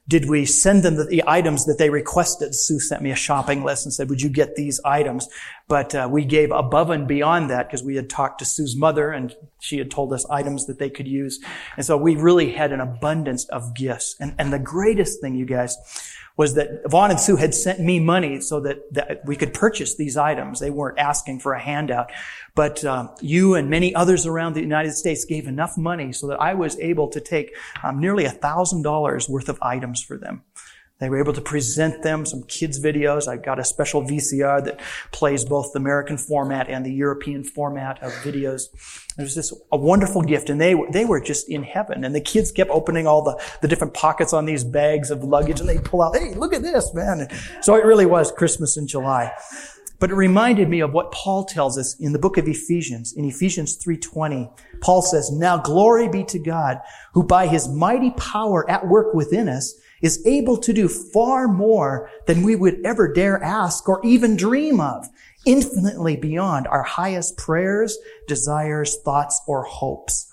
did 0.10 0.28
we 0.28 0.44
send 0.44 0.82
them 0.82 0.96
the, 0.96 1.04
the, 1.04 1.24
items 1.28 1.66
that 1.66 1.78
they 1.78 1.92
requested? 1.92 2.56
Sue 2.56 2.80
sent 2.80 3.04
me 3.04 3.12
a 3.12 3.16
shopping 3.16 3.64
list 3.64 3.86
and 3.86 3.94
said, 3.94 4.10
would 4.10 4.24
you 4.24 4.30
get 4.30 4.56
these 4.56 4.82
items? 4.84 5.30
But 5.68 5.94
uh, 5.94 6.10
we 6.12 6.26
gave 6.26 6.50
above 6.50 6.90
and 6.90 7.08
beyond 7.08 7.52
that 7.52 7.68
because 7.68 7.84
we 7.84 7.96
had 7.96 8.10
talked 8.10 8.40
to 8.40 8.46
Sue's 8.46 8.76
mother 8.76 9.12
and 9.12 9.36
she 9.60 9.78
had 9.78 9.92
told 9.92 10.12
us 10.12 10.26
items 10.28 10.66
that 10.66 10.80
they 10.80 10.90
could 10.90 11.08
use. 11.08 11.40
And 11.78 11.86
so 11.86 11.96
we 11.96 12.16
really 12.16 12.52
had 12.52 12.72
an 12.72 12.82
abundance 12.82 13.46
of 13.50 13.76
gifts. 13.76 14.16
And, 14.20 14.34
and 14.40 14.52
the 14.52 14.58
greatest 14.58 15.22
thing, 15.22 15.36
you 15.36 15.46
guys, 15.46 15.78
was 16.40 16.54
that 16.54 16.90
Vaughn 16.90 17.12
and 17.12 17.20
Sue 17.20 17.36
had 17.36 17.54
sent 17.54 17.82
me 17.82 18.00
money 18.00 18.40
so 18.40 18.62
that, 18.62 18.94
that 18.94 19.26
we 19.26 19.36
could 19.36 19.54
purchase 19.54 19.98
these 19.98 20.16
items. 20.16 20.62
They 20.62 20.70
weren't 20.70 20.98
asking 20.98 21.42
for 21.42 21.52
a 21.52 21.60
handout. 21.60 22.14
But 22.56 22.86
um, 22.86 23.10
you 23.20 23.56
and 23.56 23.70
many 23.70 23.94
others 23.94 24.26
around 24.26 24.54
the 24.54 24.62
United 24.62 24.94
States 24.94 25.26
gave 25.26 25.48
enough 25.48 25.78
money 25.78 26.14
so 26.14 26.28
that 26.28 26.40
I 26.40 26.54
was 26.54 26.80
able 26.80 27.10
to 27.10 27.20
take 27.20 27.54
um, 27.84 28.00
nearly 28.00 28.24
a 28.24 28.32
thousand 28.32 28.84
dollars 28.84 29.28
worth 29.28 29.50
of 29.50 29.60
items 29.62 30.02
for 30.02 30.18
them. 30.18 30.44
They 31.00 31.10
were 31.10 31.18
able 31.18 31.32
to 31.32 31.42
present 31.42 32.04
them 32.04 32.26
some 32.26 32.44
kids 32.44 32.84
videos. 32.84 33.28
I 33.28 33.38
got 33.38 33.58
a 33.58 33.64
special 33.64 34.04
VCR 34.04 34.64
that 34.66 34.82
plays 35.12 35.46
both 35.46 35.72
the 35.72 35.80
American 35.80 36.18
format 36.18 36.70
and 36.70 36.86
the 36.86 36.92
European 36.92 37.46
format 37.46 38.04
of 38.04 38.12
videos. 38.16 38.64
It 39.18 39.22
was 39.22 39.34
just 39.34 39.54
a 39.72 39.78
wonderful 39.78 40.22
gift 40.22 40.50
and 40.50 40.60
they, 40.60 40.76
they 40.92 41.06
were 41.06 41.22
just 41.22 41.50
in 41.50 41.64
heaven. 41.64 42.04
And 42.04 42.14
the 42.14 42.22
kids 42.22 42.52
kept 42.52 42.70
opening 42.70 43.08
all 43.08 43.24
the, 43.24 43.42
the 43.62 43.68
different 43.68 43.94
pockets 43.94 44.34
on 44.34 44.46
these 44.46 44.66
bags 44.66 45.10
of 45.10 45.24
luggage 45.24 45.62
and 45.62 45.70
they 45.70 45.78
pull 45.78 46.02
out, 46.02 46.18
hey, 46.18 46.34
look 46.34 46.54
at 46.54 46.64
this, 46.64 46.94
man. 46.94 47.30
So 47.62 47.76
it 47.76 47.86
really 47.86 48.06
was 48.06 48.32
Christmas 48.34 48.76
in 48.76 48.86
July. 48.86 49.32
But 50.00 50.12
it 50.12 50.16
reminded 50.16 50.70
me 50.70 50.82
of 50.82 50.94
what 50.94 51.12
Paul 51.12 51.46
tells 51.46 51.78
us 51.78 51.98
in 52.00 52.14
the 52.14 52.20
book 52.20 52.38
of 52.38 52.48
Ephesians. 52.48 53.14
In 53.14 53.26
Ephesians 53.26 53.78
3.20, 53.78 54.50
Paul 54.82 55.02
says, 55.02 55.30
Now 55.32 55.58
glory 55.58 56.08
be 56.08 56.24
to 56.26 56.40
God, 56.40 56.80
who 57.14 57.24
by 57.24 57.48
his 57.48 57.68
mighty 57.68 58.12
power 58.12 58.70
at 58.70 58.88
work 58.88 59.14
within 59.14 59.50
us 59.50 59.76
is 60.02 60.26
able 60.26 60.58
to 60.58 60.74
do 60.74 60.88
far 60.88 61.48
more 61.48 62.10
than 62.28 62.44
we 62.44 62.56
would 62.56 62.80
ever 62.86 63.12
dare 63.12 63.42
ask 63.44 63.88
or 63.88 64.04
even 64.06 64.38
dream 64.38 64.80
of, 64.80 65.08
infinitely 65.46 66.16
beyond 66.16 66.68
our 66.68 66.84
highest 66.84 67.38
prayers, 67.38 67.98
desires, 68.28 68.98
thoughts, 69.04 69.42
or 69.48 69.64
hopes. 69.64 70.26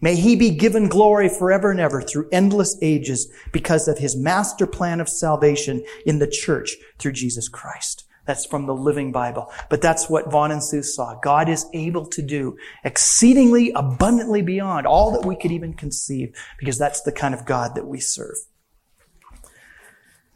May 0.00 0.16
he 0.16 0.36
be 0.36 0.50
given 0.50 0.88
glory 0.88 1.28
forever 1.28 1.70
and 1.70 1.80
ever 1.80 2.02
through 2.02 2.28
endless 2.30 2.76
ages 2.82 3.32
because 3.52 3.88
of 3.88 3.98
his 3.98 4.16
master 4.16 4.66
plan 4.66 5.00
of 5.00 5.08
salvation 5.08 5.82
in 6.04 6.18
the 6.18 6.26
church 6.26 6.76
through 6.98 7.12
Jesus 7.12 7.48
Christ. 7.48 8.04
That's 8.26 8.46
from 8.46 8.66
the 8.66 8.74
Living 8.74 9.12
Bible. 9.12 9.52
But 9.68 9.82
that's 9.82 10.08
what 10.08 10.30
Vaughn 10.30 10.50
and 10.50 10.62
Sue 10.62 10.82
saw. 10.82 11.18
God 11.20 11.48
is 11.48 11.66
able 11.74 12.06
to 12.06 12.22
do 12.22 12.56
exceedingly 12.82 13.70
abundantly 13.74 14.42
beyond 14.42 14.86
all 14.86 15.10
that 15.12 15.26
we 15.26 15.36
could 15.36 15.52
even 15.52 15.74
conceive 15.74 16.34
because 16.58 16.78
that's 16.78 17.02
the 17.02 17.12
kind 17.12 17.34
of 17.34 17.44
God 17.44 17.74
that 17.74 17.86
we 17.86 18.00
serve. 18.00 18.36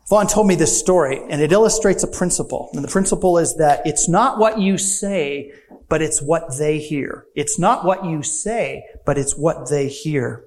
Vaughn 0.09 0.27
told 0.27 0.47
me 0.47 0.55
this 0.55 0.79
story, 0.79 1.21
and 1.29 1.42
it 1.42 1.53
illustrates 1.53 2.03
a 2.03 2.07
principle. 2.07 2.71
And 2.73 2.83
the 2.83 2.88
principle 2.88 3.37
is 3.37 3.57
that 3.57 3.87
it's 3.87 4.09
not 4.09 4.38
what 4.38 4.59
you 4.59 4.79
say, 4.79 5.53
but 5.90 6.01
it's 6.01 6.23
what 6.23 6.57
they 6.57 6.79
hear. 6.79 7.27
It's 7.35 7.59
not 7.59 7.85
what 7.85 8.07
you 8.07 8.23
say, 8.23 8.85
but 9.05 9.18
it's 9.18 9.37
what 9.37 9.68
they 9.68 9.87
hear. 9.88 10.44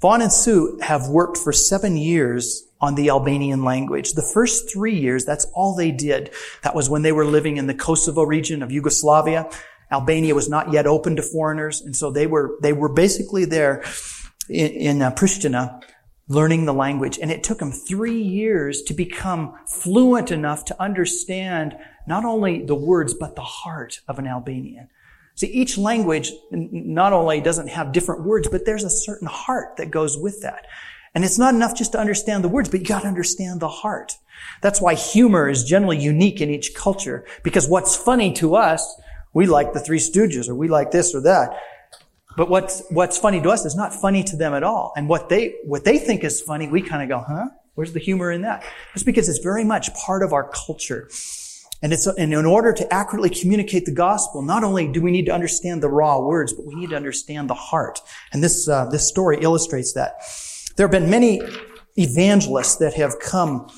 Vaughn 0.00 0.20
and 0.20 0.32
Sue 0.32 0.80
have 0.82 1.06
worked 1.06 1.38
for 1.38 1.52
seven 1.52 1.96
years 1.96 2.64
on 2.80 2.96
the 2.96 3.08
Albanian 3.08 3.62
language. 3.62 4.14
The 4.14 4.28
first 4.34 4.72
three 4.72 4.98
years, 4.98 5.24
that's 5.24 5.44
all 5.54 5.76
they 5.76 5.92
did. 5.92 6.32
That 6.62 6.74
was 6.74 6.90
when 6.90 7.02
they 7.02 7.12
were 7.12 7.24
living 7.24 7.58
in 7.58 7.68
the 7.68 7.74
Kosovo 7.74 8.24
region 8.24 8.64
of 8.64 8.72
Yugoslavia. 8.72 9.48
Albania 9.92 10.34
was 10.34 10.48
not 10.48 10.72
yet 10.72 10.88
open 10.88 11.14
to 11.16 11.22
foreigners, 11.22 11.80
and 11.80 11.94
so 11.94 12.10
they 12.10 12.26
were 12.26 12.56
they 12.62 12.72
were 12.72 12.88
basically 12.88 13.44
there 13.44 13.84
in, 14.48 14.70
in 14.72 15.02
uh, 15.02 15.12
Pristina 15.12 15.80
learning 16.32 16.64
the 16.64 16.74
language. 16.74 17.18
And 17.20 17.30
it 17.30 17.44
took 17.44 17.60
him 17.60 17.70
three 17.70 18.20
years 18.20 18.82
to 18.82 18.94
become 18.94 19.54
fluent 19.66 20.30
enough 20.30 20.64
to 20.66 20.82
understand 20.82 21.76
not 22.06 22.24
only 22.24 22.64
the 22.64 22.74
words, 22.74 23.14
but 23.14 23.36
the 23.36 23.42
heart 23.42 24.00
of 24.08 24.18
an 24.18 24.26
Albanian. 24.26 24.88
See, 25.34 25.46
each 25.46 25.78
language 25.78 26.32
not 26.50 27.12
only 27.12 27.40
doesn't 27.40 27.68
have 27.68 27.92
different 27.92 28.24
words, 28.24 28.48
but 28.48 28.64
there's 28.64 28.84
a 28.84 28.90
certain 28.90 29.28
heart 29.28 29.76
that 29.76 29.90
goes 29.90 30.18
with 30.18 30.42
that. 30.42 30.66
And 31.14 31.24
it's 31.24 31.38
not 31.38 31.54
enough 31.54 31.76
just 31.76 31.92
to 31.92 32.00
understand 32.00 32.42
the 32.42 32.48
words, 32.48 32.68
but 32.68 32.80
you 32.80 32.86
gotta 32.86 33.08
understand 33.08 33.60
the 33.60 33.68
heart. 33.68 34.16
That's 34.62 34.80
why 34.80 34.94
humor 34.94 35.48
is 35.48 35.64
generally 35.64 35.98
unique 35.98 36.40
in 36.40 36.50
each 36.50 36.74
culture, 36.74 37.24
because 37.42 37.68
what's 37.68 37.94
funny 37.94 38.32
to 38.34 38.56
us, 38.56 39.00
we 39.34 39.46
like 39.46 39.72
the 39.72 39.80
Three 39.80 39.98
Stooges, 39.98 40.48
or 40.48 40.54
we 40.54 40.68
like 40.68 40.90
this 40.90 41.14
or 41.14 41.20
that. 41.22 41.58
But 42.36 42.48
what's, 42.48 42.82
what's 42.90 43.18
funny 43.18 43.40
to 43.42 43.50
us 43.50 43.64
is 43.64 43.74
not 43.74 43.92
funny 43.92 44.22
to 44.24 44.36
them 44.36 44.54
at 44.54 44.62
all. 44.62 44.92
And 44.96 45.08
what 45.08 45.28
they, 45.28 45.56
what 45.64 45.84
they 45.84 45.98
think 45.98 46.24
is 46.24 46.40
funny, 46.40 46.68
we 46.68 46.82
kind 46.82 47.02
of 47.02 47.08
go, 47.08 47.24
huh? 47.26 47.48
Where's 47.74 47.92
the 47.92 48.00
humor 48.00 48.30
in 48.30 48.42
that? 48.42 48.64
It's 48.94 49.02
because 49.02 49.28
it's 49.28 49.38
very 49.38 49.64
much 49.64 49.92
part 49.94 50.22
of 50.22 50.32
our 50.32 50.50
culture. 50.50 51.08
And 51.82 51.92
it's, 51.92 52.06
and 52.06 52.32
in 52.32 52.46
order 52.46 52.72
to 52.72 52.92
accurately 52.92 53.30
communicate 53.30 53.86
the 53.86 53.92
gospel, 53.92 54.42
not 54.42 54.62
only 54.62 54.86
do 54.86 55.02
we 55.02 55.10
need 55.10 55.26
to 55.26 55.32
understand 55.32 55.82
the 55.82 55.88
raw 55.88 56.20
words, 56.20 56.52
but 56.52 56.64
we 56.64 56.74
need 56.74 56.90
to 56.90 56.96
understand 56.96 57.50
the 57.50 57.54
heart. 57.54 58.00
And 58.32 58.42
this, 58.42 58.68
uh, 58.68 58.86
this 58.86 59.08
story 59.08 59.38
illustrates 59.40 59.92
that. 59.94 60.22
There 60.76 60.86
have 60.86 60.92
been 60.92 61.10
many 61.10 61.40
evangelists 61.98 62.76
that 62.76 62.94
have 62.94 63.18
come 63.18 63.68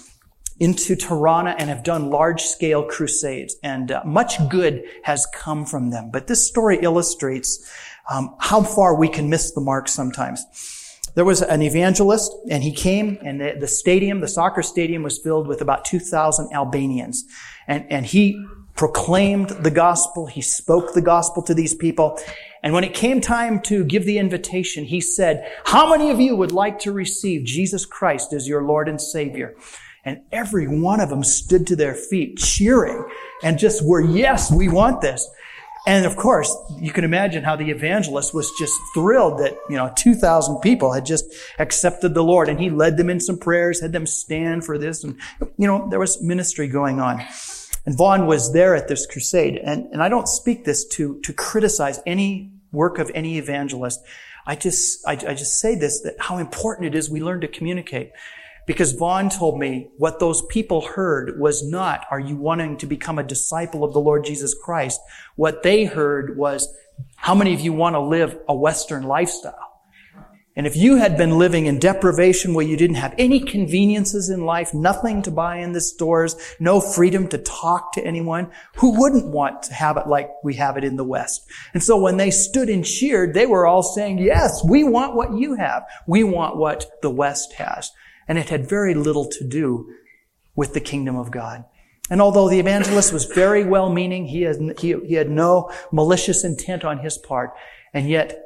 into 0.60 0.94
Tirana 0.94 1.56
and 1.58 1.68
have 1.68 1.82
done 1.82 2.10
large 2.10 2.42
scale 2.42 2.84
crusades 2.84 3.56
and 3.62 3.90
uh, 3.90 4.02
much 4.04 4.48
good 4.48 4.84
has 5.02 5.26
come 5.34 5.64
from 5.64 5.90
them. 5.90 6.10
But 6.12 6.26
this 6.26 6.46
story 6.46 6.78
illustrates 6.80 7.68
um, 8.10 8.34
how 8.38 8.62
far 8.62 8.94
we 8.94 9.08
can 9.08 9.28
miss 9.30 9.52
the 9.52 9.60
mark 9.60 9.88
sometimes. 9.88 10.44
There 11.14 11.24
was 11.24 11.42
an 11.42 11.62
evangelist 11.62 12.32
and 12.50 12.62
he 12.62 12.72
came 12.72 13.18
and 13.22 13.40
the, 13.40 13.56
the 13.58 13.68
stadium, 13.68 14.20
the 14.20 14.28
soccer 14.28 14.62
stadium 14.62 15.02
was 15.02 15.18
filled 15.18 15.46
with 15.46 15.60
about 15.60 15.84
2,000 15.84 16.52
Albanians 16.52 17.24
and, 17.68 17.86
and 17.90 18.04
he 18.04 18.44
proclaimed 18.74 19.50
the 19.50 19.70
gospel. 19.70 20.26
He 20.26 20.40
spoke 20.40 20.92
the 20.92 21.00
gospel 21.00 21.42
to 21.44 21.54
these 21.54 21.74
people. 21.74 22.18
And 22.64 22.74
when 22.74 22.82
it 22.82 22.94
came 22.94 23.20
time 23.20 23.60
to 23.62 23.84
give 23.84 24.04
the 24.04 24.18
invitation, 24.18 24.84
he 24.84 25.00
said, 25.00 25.48
how 25.64 25.88
many 25.88 26.10
of 26.10 26.20
you 26.20 26.34
would 26.34 26.50
like 26.50 26.80
to 26.80 26.92
receive 26.92 27.44
Jesus 27.44 27.86
Christ 27.86 28.32
as 28.32 28.48
your 28.48 28.62
Lord 28.62 28.88
and 28.88 29.00
Savior? 29.00 29.54
And 30.04 30.22
every 30.32 30.66
one 30.66 31.00
of 31.00 31.08
them 31.08 31.22
stood 31.22 31.66
to 31.68 31.76
their 31.76 31.94
feet 31.94 32.36
cheering 32.38 33.08
and 33.42 33.58
just 33.58 33.86
were, 33.86 34.02
yes, 34.02 34.50
we 34.52 34.68
want 34.68 35.00
this. 35.00 35.28
And 35.86 36.06
of 36.06 36.16
course, 36.16 36.56
you 36.78 36.92
can 36.92 37.04
imagine 37.04 37.44
how 37.44 37.56
the 37.56 37.70
evangelist 37.70 38.32
was 38.32 38.50
just 38.58 38.72
thrilled 38.94 39.38
that, 39.40 39.54
you 39.68 39.76
know, 39.76 39.92
2,000 39.94 40.60
people 40.60 40.92
had 40.92 41.04
just 41.04 41.26
accepted 41.58 42.14
the 42.14 42.24
Lord 42.24 42.48
and 42.48 42.58
he 42.58 42.70
led 42.70 42.96
them 42.96 43.10
in 43.10 43.20
some 43.20 43.38
prayers, 43.38 43.80
had 43.80 43.92
them 43.92 44.06
stand 44.06 44.64
for 44.64 44.78
this. 44.78 45.04
And, 45.04 45.18
you 45.58 45.66
know, 45.66 45.86
there 45.90 45.98
was 45.98 46.22
ministry 46.22 46.68
going 46.68 47.00
on. 47.00 47.22
And 47.84 47.96
Vaughn 47.98 48.26
was 48.26 48.54
there 48.54 48.74
at 48.74 48.88
this 48.88 49.04
crusade. 49.04 49.56
And, 49.56 49.86
and 49.92 50.02
I 50.02 50.08
don't 50.08 50.26
speak 50.26 50.64
this 50.64 50.86
to, 50.88 51.20
to 51.20 51.32
criticize 51.34 52.00
any 52.06 52.50
work 52.72 52.98
of 52.98 53.10
any 53.14 53.36
evangelist. 53.36 54.00
I 54.46 54.56
just, 54.56 55.06
I, 55.06 55.12
I 55.12 55.34
just 55.34 55.60
say 55.60 55.74
this, 55.74 56.00
that 56.00 56.14
how 56.18 56.38
important 56.38 56.86
it 56.86 56.94
is 56.94 57.10
we 57.10 57.22
learn 57.22 57.42
to 57.42 57.48
communicate. 57.48 58.12
Because 58.66 58.92
Vaughn 58.92 59.28
told 59.28 59.58
me 59.58 59.90
what 59.98 60.20
those 60.20 60.42
people 60.46 60.80
heard 60.80 61.38
was 61.38 61.68
not, 61.68 62.06
are 62.10 62.20
you 62.20 62.36
wanting 62.36 62.76
to 62.78 62.86
become 62.86 63.18
a 63.18 63.22
disciple 63.22 63.84
of 63.84 63.92
the 63.92 64.00
Lord 64.00 64.24
Jesus 64.24 64.54
Christ? 64.54 65.00
What 65.36 65.62
they 65.62 65.84
heard 65.84 66.36
was, 66.36 66.74
how 67.16 67.34
many 67.34 67.52
of 67.52 67.60
you 67.60 67.72
want 67.72 67.94
to 67.94 68.00
live 68.00 68.38
a 68.48 68.54
Western 68.54 69.02
lifestyle? 69.02 69.70
And 70.56 70.68
if 70.68 70.76
you 70.76 70.96
had 70.98 71.16
been 71.16 71.36
living 71.36 71.66
in 71.66 71.80
deprivation 71.80 72.54
where 72.54 72.64
you 72.64 72.76
didn't 72.76 72.96
have 72.96 73.14
any 73.18 73.40
conveniences 73.40 74.30
in 74.30 74.44
life, 74.46 74.72
nothing 74.72 75.20
to 75.22 75.32
buy 75.32 75.56
in 75.56 75.72
the 75.72 75.80
stores, 75.80 76.36
no 76.60 76.80
freedom 76.80 77.26
to 77.28 77.38
talk 77.38 77.92
to 77.94 78.06
anyone, 78.06 78.52
who 78.76 79.00
wouldn't 79.00 79.26
want 79.26 79.64
to 79.64 79.74
have 79.74 79.96
it 79.96 80.06
like 80.06 80.30
we 80.44 80.54
have 80.54 80.76
it 80.76 80.84
in 80.84 80.94
the 80.94 81.02
West? 81.02 81.44
And 81.72 81.82
so 81.82 81.96
when 82.00 82.18
they 82.18 82.30
stood 82.30 82.68
and 82.68 82.84
cheered, 82.84 83.34
they 83.34 83.46
were 83.46 83.66
all 83.66 83.82
saying, 83.82 84.18
yes, 84.18 84.62
we 84.64 84.84
want 84.84 85.16
what 85.16 85.34
you 85.34 85.54
have. 85.54 85.86
We 86.06 86.22
want 86.22 86.56
what 86.56 86.86
the 87.02 87.10
West 87.10 87.54
has. 87.54 87.90
And 88.28 88.38
it 88.38 88.48
had 88.48 88.68
very 88.68 88.94
little 88.94 89.26
to 89.26 89.44
do 89.44 89.92
with 90.54 90.74
the 90.74 90.80
kingdom 90.80 91.16
of 91.16 91.30
God. 91.30 91.64
And 92.10 92.20
although 92.20 92.48
the 92.48 92.60
evangelist 92.60 93.12
was 93.12 93.24
very 93.24 93.64
well 93.64 93.90
meaning, 93.90 94.26
he 94.26 94.42
had, 94.42 94.78
he, 94.78 94.94
he 95.06 95.14
had 95.14 95.30
no 95.30 95.70
malicious 95.90 96.44
intent 96.44 96.84
on 96.84 96.98
his 96.98 97.16
part, 97.16 97.54
and 97.94 98.08
yet 98.08 98.40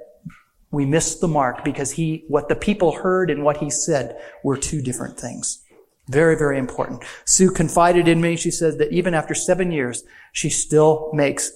we 0.70 0.84
missed 0.84 1.20
the 1.20 1.28
mark 1.28 1.64
because 1.64 1.92
he, 1.92 2.24
what 2.28 2.48
the 2.48 2.54
people 2.54 2.92
heard 2.92 3.30
and 3.30 3.42
what 3.42 3.56
he 3.56 3.70
said 3.70 4.20
were 4.44 4.56
two 4.56 4.80
different 4.80 5.18
things. 5.18 5.64
Very, 6.08 6.36
very 6.36 6.58
important. 6.58 7.04
Sue 7.24 7.50
confided 7.50 8.08
in 8.08 8.20
me. 8.20 8.36
She 8.36 8.50
says 8.50 8.78
that 8.78 8.92
even 8.92 9.12
after 9.12 9.34
seven 9.34 9.72
years, 9.72 10.04
she 10.32 10.48
still 10.48 11.10
makes 11.12 11.52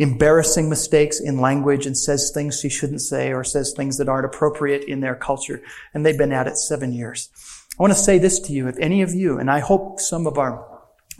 embarrassing 0.00 0.70
mistakes 0.70 1.20
in 1.20 1.38
language 1.38 1.84
and 1.84 1.96
says 1.96 2.30
things 2.32 2.58
she 2.58 2.70
shouldn't 2.70 3.02
say 3.02 3.34
or 3.34 3.44
says 3.44 3.74
things 3.76 3.98
that 3.98 4.08
aren't 4.08 4.24
appropriate 4.24 4.82
in 4.84 5.00
their 5.00 5.14
culture. 5.14 5.62
And 5.92 6.04
they've 6.04 6.16
been 6.16 6.32
at 6.32 6.46
it 6.46 6.56
seven 6.56 6.94
years. 6.94 7.28
I 7.78 7.82
want 7.82 7.92
to 7.92 7.98
say 7.98 8.16
this 8.18 8.40
to 8.40 8.52
you. 8.54 8.66
If 8.66 8.78
any 8.78 9.02
of 9.02 9.12
you, 9.14 9.38
and 9.38 9.50
I 9.50 9.60
hope 9.60 10.00
some 10.00 10.26
of 10.26 10.38
our, 10.38 10.66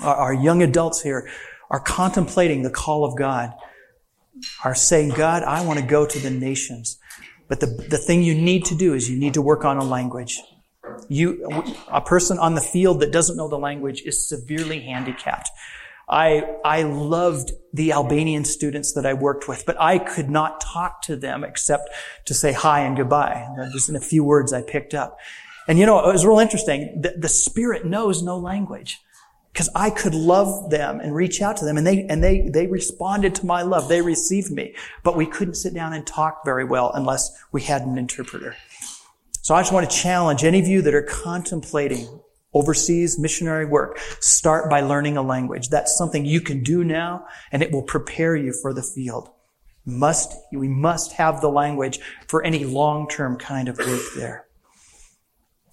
our 0.01 0.33
young 0.33 0.62
adults 0.62 1.03
here 1.03 1.29
are 1.69 1.79
contemplating 1.79 2.62
the 2.62 2.71
call 2.71 3.05
of 3.05 3.19
God, 3.19 3.53
are 4.64 4.75
saying, 4.75 5.11
God, 5.11 5.43
I 5.43 5.62
want 5.62 5.79
to 5.79 5.85
go 5.85 6.07
to 6.07 6.19
the 6.19 6.31
nations. 6.31 6.99
But 7.49 7.61
the, 7.61 7.66
the 7.66 7.99
thing 7.99 8.23
you 8.23 8.35
need 8.35 8.64
to 8.66 8.75
do 8.75 8.95
is 8.95 9.11
you 9.11 9.19
need 9.19 9.35
to 9.35 9.43
work 9.43 9.66
on 9.66 9.77
a 9.77 9.85
language. 9.85 10.40
You, 11.11 11.47
a 11.93 12.01
person 12.01 12.38
on 12.38 12.55
the 12.55 12.61
field 12.62 13.01
that 13.01 13.12
doesn't 13.12 13.37
know 13.37 13.49
the 13.49 13.59
language 13.59 14.03
is 14.07 14.27
severely 14.27 14.81
handicapped. 14.81 15.51
I, 16.11 16.57
I 16.64 16.83
loved 16.83 17.53
the 17.73 17.92
Albanian 17.92 18.44
students 18.44 18.92
that 18.94 19.07
I 19.07 19.14
worked 19.14 19.46
with, 19.46 19.64
but 19.64 19.81
I 19.81 19.99
could 19.99 20.29
not 20.29 20.61
talk 20.61 21.03
to 21.03 21.14
them 21.14 21.44
except 21.44 21.88
to 22.25 22.35
say 22.35 22.53
hi 22.53 22.81
and 22.81 22.96
goodbye. 22.96 23.46
Just 23.73 23.88
in 23.88 23.94
a 23.94 24.01
few 24.01 24.25
words 24.25 24.53
I 24.53 24.62
picked 24.62 24.92
up. 24.92 25.18
And 25.68 25.79
you 25.79 25.87
know, 25.87 26.01
it 26.01 26.12
was 26.12 26.27
real 26.27 26.40
interesting. 26.40 27.01
The, 27.01 27.14
the 27.16 27.29
Spirit 27.29 27.87
knows 27.87 28.25
no 28.25 28.37
language 28.38 28.99
because 29.53 29.68
I 29.75 29.90
could 29.90 30.14
love 30.14 30.70
them 30.70 30.99
and 30.99 31.14
reach 31.14 31.40
out 31.40 31.57
to 31.59 31.64
them 31.64 31.77
and 31.77 31.87
they, 31.87 32.03
and 32.03 32.25
they, 32.25 32.49
they 32.49 32.66
responded 32.66 33.37
to 33.37 33.46
my 33.46 33.62
love. 33.62 33.88
They 33.88 34.03
received 34.03 34.51
me, 34.51 34.75
but 35.05 35.16
we 35.16 35.27
couldn't 35.27 35.55
sit 35.55 35.75
down 35.75 35.92
and 35.92 36.05
talk 36.05 36.44
very 36.44 36.64
well 36.64 36.90
unless 36.92 37.31
we 37.53 37.62
had 37.62 37.83
an 37.83 37.99
interpreter. 37.99 38.57
So 39.42 39.55
I 39.55 39.61
just 39.61 39.73
want 39.73 39.88
to 39.88 39.96
challenge 39.96 40.42
any 40.42 40.59
of 40.59 40.66
you 40.66 40.83
that 40.83 40.94
are 40.94 41.03
contemplating 41.03 42.20
overseas 42.53 43.19
missionary 43.19 43.67
work. 43.67 43.99
Start 44.21 44.69
by 44.69 44.81
learning 44.81 45.17
a 45.17 45.23
language. 45.23 45.69
That's 45.69 45.97
something 45.97 46.25
you 46.25 46.41
can 46.41 46.63
do 46.63 46.85
now 46.85 47.27
and 47.53 47.63
it 47.63 47.73
will 47.73 47.83
prepare 47.83 48.37
you 48.37 48.53
for 48.53 48.73
the 48.73 48.83
field. 48.83 49.31
Must, 49.85 50.35
we 50.53 50.69
must 50.69 51.13
have 51.13 51.41
the 51.41 51.49
language 51.49 52.01
for 52.29 52.45
any 52.45 52.65
long-term 52.65 53.39
kind 53.39 53.69
of 53.69 53.79
work 53.79 54.03
there. 54.17 54.47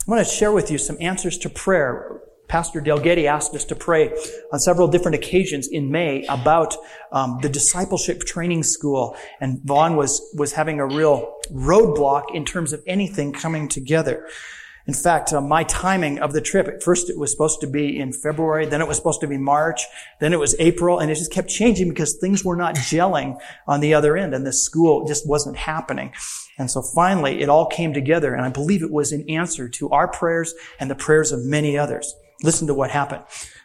I 0.08 0.12
want 0.12 0.26
to 0.26 0.34
share 0.34 0.54
with 0.54 0.72
you 0.72 0.78
some 0.78 0.98
answers 1.02 1.38
to 1.40 1.50
prayer 1.50 2.22
Pastor 2.48 2.80
Del 2.80 3.00
Getty 3.00 3.28
asked 3.28 3.54
us 3.54 3.66
to 3.66 3.76
pray 3.76 4.14
on 4.54 4.60
several 4.60 4.88
different 4.88 5.16
occasions 5.16 5.68
in 5.68 5.92
May 5.92 6.26
about 6.28 6.76
um, 7.12 7.40
the 7.42 7.50
discipleship 7.50 8.22
training 8.22 8.64
school, 8.64 9.18
and 9.42 9.62
Vaughn 9.64 9.96
was 9.96 10.22
was 10.38 10.54
having 10.54 10.80
a 10.80 10.86
real 10.86 11.36
roadblock 11.52 12.34
in 12.34 12.46
terms 12.46 12.72
of 12.74 12.82
anything 12.88 13.34
coming 13.34 13.68
together. 13.68 14.28
In 14.88 14.94
fact, 14.94 15.34
uh, 15.34 15.42
my 15.42 15.66
timing 15.66 16.20
of 16.20 16.32
the 16.32 16.40
trip, 16.40 16.68
at 16.68 16.82
first 16.82 17.10
it 17.10 17.18
was 17.18 17.30
supposed 17.30 17.60
to 17.60 17.68
be 17.68 18.00
in 18.00 18.14
February, 18.14 18.66
then 18.66 18.82
it 18.82 18.88
was 18.88 18.96
supposed 18.96 19.20
to 19.20 19.28
be 19.28 19.38
March, 19.38 19.82
then 20.22 20.32
it 20.32 20.40
was 20.40 20.56
April, 20.60 21.00
and 21.00 21.12
it 21.12 21.16
just 21.16 21.32
kept 21.32 21.50
changing 21.50 21.90
because 21.90 22.16
things 22.16 22.46
were 22.46 22.56
not 22.56 22.76
gelling 22.76 23.38
on 23.68 23.82
the 23.82 23.94
other 23.94 24.16
end, 24.16 24.34
and 24.34 24.46
the 24.46 24.54
school 24.54 25.06
just 25.06 25.28
wasn't 25.28 25.58
happening. 25.58 26.14
And 26.58 26.72
so 26.72 26.82
finally, 26.82 27.42
it 27.42 27.50
all 27.50 27.66
came 27.66 27.94
together, 27.94 28.34
and 28.34 28.46
I 28.46 28.50
believe 28.50 28.82
it 28.82 28.92
was 28.92 29.12
in 29.12 29.30
answer 29.30 29.68
to 29.68 29.90
our 29.90 30.08
prayers 30.08 30.54
and 30.80 30.90
the 30.90 30.96
prayers 30.96 31.34
of 31.34 31.44
many 31.44 31.78
others. 31.78 32.16
Listen 32.42 32.68
to 32.68 32.74
what 32.74 32.90
happened. 32.90 33.24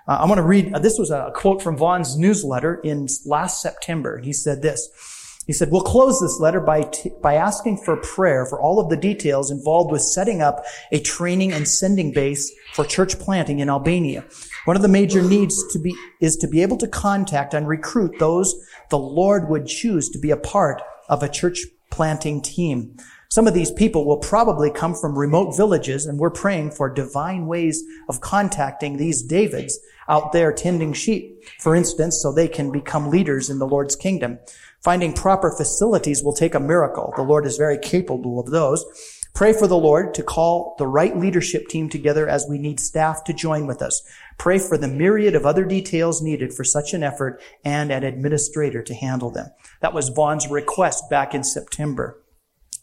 Uh, 0.08 0.18
I 0.20 0.26
want 0.26 0.38
to 0.38 0.42
read, 0.42 0.74
uh, 0.74 0.80
this 0.80 0.98
was 0.98 1.12
a 1.12 1.30
quote 1.36 1.62
from 1.62 1.76
Vaughn's 1.76 2.18
newsletter 2.18 2.80
in 2.82 3.06
last 3.24 3.62
September. 3.62 4.18
He 4.18 4.32
said 4.32 4.60
this. 4.60 4.88
He 5.46 5.52
said, 5.52 5.70
we'll 5.72 5.82
close 5.82 6.20
this 6.20 6.38
letter 6.38 6.60
by, 6.60 6.82
t- 6.82 7.10
by 7.20 7.34
asking 7.34 7.78
for 7.78 7.96
prayer 7.96 8.46
for 8.46 8.60
all 8.60 8.78
of 8.78 8.88
the 8.88 8.96
details 8.96 9.50
involved 9.50 9.90
with 9.90 10.02
setting 10.02 10.40
up 10.40 10.64
a 10.92 11.00
training 11.00 11.52
and 11.52 11.66
sending 11.66 12.12
base 12.12 12.52
for 12.74 12.84
church 12.84 13.18
planting 13.18 13.58
in 13.58 13.68
Albania. 13.68 14.24
One 14.66 14.76
of 14.76 14.82
the 14.82 14.88
major 14.88 15.20
needs 15.20 15.72
to 15.72 15.80
be, 15.80 15.96
is 16.20 16.36
to 16.36 16.48
be 16.48 16.62
able 16.62 16.76
to 16.78 16.86
contact 16.86 17.54
and 17.54 17.66
recruit 17.66 18.18
those 18.18 18.54
the 18.90 18.98
Lord 18.98 19.48
would 19.48 19.66
choose 19.66 20.10
to 20.10 20.18
be 20.18 20.30
a 20.30 20.36
part 20.36 20.82
of 21.08 21.22
a 21.22 21.28
church 21.28 21.60
planting 21.90 22.40
team. 22.40 22.96
Some 23.30 23.46
of 23.46 23.54
these 23.54 23.70
people 23.70 24.04
will 24.04 24.18
probably 24.18 24.70
come 24.70 24.94
from 24.94 25.18
remote 25.18 25.56
villages 25.56 26.04
and 26.04 26.18
we're 26.18 26.30
praying 26.30 26.72
for 26.72 26.92
divine 26.92 27.46
ways 27.46 27.82
of 28.08 28.20
contacting 28.20 28.98
these 28.98 29.22
Davids 29.22 29.78
out 30.08 30.32
there 30.32 30.52
tending 30.52 30.92
sheep, 30.92 31.42
for 31.58 31.74
instance, 31.74 32.20
so 32.22 32.30
they 32.30 32.48
can 32.48 32.70
become 32.70 33.08
leaders 33.08 33.48
in 33.48 33.58
the 33.58 33.66
Lord's 33.66 33.96
kingdom. 33.96 34.38
Finding 34.82 35.12
proper 35.12 35.50
facilities 35.50 36.22
will 36.22 36.32
take 36.32 36.54
a 36.54 36.60
miracle. 36.60 37.12
The 37.16 37.22
Lord 37.22 37.46
is 37.46 37.56
very 37.56 37.78
capable 37.78 38.40
of 38.40 38.50
those. 38.50 38.84
Pray 39.34 39.52
for 39.52 39.66
the 39.66 39.78
Lord 39.78 40.12
to 40.14 40.22
call 40.22 40.74
the 40.78 40.86
right 40.86 41.16
leadership 41.16 41.68
team 41.68 41.88
together 41.88 42.28
as 42.28 42.46
we 42.48 42.58
need 42.58 42.78
staff 42.78 43.24
to 43.24 43.32
join 43.32 43.66
with 43.66 43.80
us. 43.80 44.02
Pray 44.38 44.58
for 44.58 44.76
the 44.76 44.88
myriad 44.88 45.34
of 45.34 45.46
other 45.46 45.64
details 45.64 46.20
needed 46.20 46.52
for 46.52 46.64
such 46.64 46.92
an 46.92 47.02
effort 47.02 47.40
and 47.64 47.90
an 47.90 48.04
administrator 48.04 48.82
to 48.82 48.94
handle 48.94 49.30
them. 49.30 49.48
That 49.80 49.94
was 49.94 50.10
Vaughn's 50.10 50.48
request 50.48 51.08
back 51.08 51.32
in 51.32 51.44
September. 51.44 52.18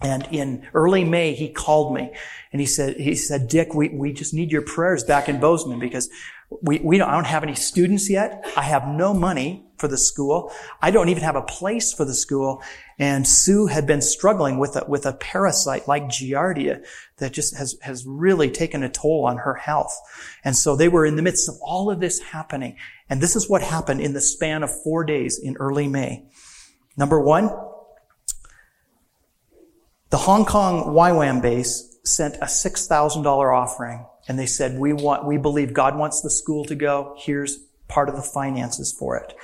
And 0.02 0.28
in 0.32 0.66
early 0.74 1.04
May, 1.04 1.34
he 1.34 1.50
called 1.50 1.94
me 1.94 2.12
and 2.52 2.62
he 2.62 2.66
said, 2.66 2.96
he 2.96 3.16
said, 3.16 3.50
Dick, 3.50 3.76
we, 3.76 3.90
we 3.90 4.14
just 4.14 4.34
need 4.34 4.52
your 4.52 4.62
prayers 4.62 5.04
back 5.04 5.28
in 5.28 5.40
Bozeman 5.40 5.80
because 5.80 6.10
We, 6.50 6.80
we 6.80 6.98
don't, 6.98 7.10
I 7.10 7.14
don't 7.14 7.26
have 7.26 7.44
any 7.44 7.56
students 7.56 8.10
yet. 8.10 8.44
I 8.58 8.64
have 8.64 8.88
no 8.88 9.14
money 9.14 9.70
for 9.78 9.88
the 9.88 9.98
school. 9.98 10.52
I 10.82 10.92
don't 10.92 11.10
even 11.10 11.24
have 11.24 11.36
a 11.36 11.42
place 11.42 11.94
for 11.94 12.06
the 12.06 12.14
school. 12.14 12.62
And 12.98 13.28
Sue 13.28 13.68
had 13.68 13.86
been 13.86 14.02
struggling 14.02 14.58
with 14.58 14.76
a, 14.76 14.84
with 14.88 15.06
a 15.06 15.14
parasite 15.14 15.88
like 15.88 16.06
Giardia 16.06 16.84
that 17.18 17.34
just 17.34 17.56
has, 17.56 17.78
has 17.82 18.06
really 18.06 18.50
taken 18.50 18.84
a 18.84 18.90
toll 18.90 19.26
on 19.26 19.38
her 19.38 19.54
health. 19.54 19.96
And 20.44 20.56
so 20.56 20.76
they 20.76 20.90
were 20.90 21.06
in 21.06 21.16
the 21.16 21.22
midst 21.22 21.48
of 21.48 21.56
all 21.62 21.92
of 21.92 22.00
this 22.00 22.20
happening. 22.20 22.78
And 23.10 23.22
this 23.22 23.36
is 23.36 23.50
what 23.50 23.62
happened 23.62 24.02
in 24.02 24.14
the 24.14 24.22
span 24.22 24.64
of 24.64 24.84
four 24.84 25.04
days 25.04 25.40
in 25.40 25.56
early 25.58 25.88
May. 25.88 26.26
Number 26.98 27.20
one, 27.20 27.50
the 30.10 30.18
Hong 30.18 30.46
Kong 30.46 30.96
YWAM 30.96 31.42
base 31.42 32.00
sent 32.04 32.36
a 32.38 32.46
$6,000 32.46 33.26
offering 33.56 34.06
and 34.30 34.38
they 34.38 34.46
said, 34.46 34.80
we 34.80 34.94
want, 34.94 35.26
we 35.26 35.38
believe 35.38 35.74
God 35.74 35.98
wants 35.98 36.22
the 36.22 36.30
school 36.30 36.64
to 36.66 36.76
go. 36.76 37.16
Here's 37.18 37.58
part 37.88 38.08
of 38.08 38.16
the 38.16 38.22
finances 38.22 38.94
for 38.98 39.18
it. 39.18 39.36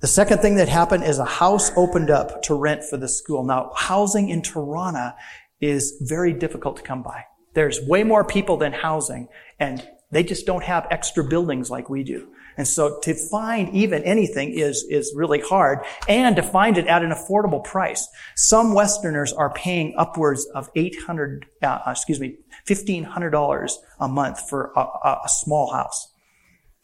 The 0.00 0.08
second 0.08 0.38
thing 0.38 0.56
that 0.56 0.68
happened 0.68 1.04
is 1.04 1.20
a 1.20 1.24
house 1.24 1.70
opened 1.76 2.10
up 2.10 2.42
to 2.42 2.54
rent 2.54 2.82
for 2.82 2.96
the 2.96 3.08
school. 3.08 3.44
Now, 3.44 3.70
housing 3.76 4.28
in 4.28 4.42
Tirana 4.42 5.14
is 5.60 5.96
very 6.00 6.32
difficult 6.32 6.76
to 6.78 6.82
come 6.82 7.04
by. 7.04 7.24
There's 7.54 7.80
way 7.80 8.02
more 8.02 8.24
people 8.24 8.56
than 8.56 8.72
housing, 8.72 9.28
and 9.60 9.86
they 10.10 10.24
just 10.24 10.44
don't 10.44 10.64
have 10.64 10.88
extra 10.90 11.22
buildings 11.22 11.70
like 11.70 11.88
we 11.88 12.02
do. 12.02 12.28
And 12.56 12.66
so 12.66 12.98
to 13.00 13.14
find 13.14 13.74
even 13.74 14.02
anything 14.04 14.52
is, 14.52 14.84
is 14.88 15.12
really 15.16 15.40
hard 15.40 15.80
and 16.08 16.36
to 16.36 16.42
find 16.42 16.78
it 16.78 16.86
at 16.86 17.02
an 17.02 17.10
affordable 17.10 17.64
price. 17.64 18.06
Some 18.36 18.74
Westerners 18.74 19.32
are 19.32 19.52
paying 19.52 19.94
upwards 19.96 20.46
of 20.54 20.68
800, 20.74 21.46
uh, 21.62 21.80
excuse 21.86 22.20
me, 22.20 22.36
$1,500 22.66 23.72
a 24.00 24.08
month 24.08 24.48
for 24.48 24.72
a, 24.76 24.80
a 25.24 25.28
small 25.28 25.72
house. 25.72 26.12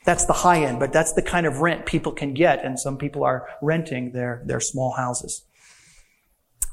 That's 0.04 0.24
the 0.24 0.32
high 0.32 0.64
end, 0.64 0.78
but 0.80 0.92
that's 0.92 1.12
the 1.12 1.22
kind 1.22 1.46
of 1.46 1.60
rent 1.60 1.84
people 1.84 2.12
can 2.12 2.32
get, 2.32 2.64
and 2.64 2.78
some 2.78 2.96
people 2.96 3.24
are 3.24 3.48
renting 3.60 4.12
their, 4.12 4.42
their 4.46 4.60
small 4.60 4.92
houses. 4.92 5.44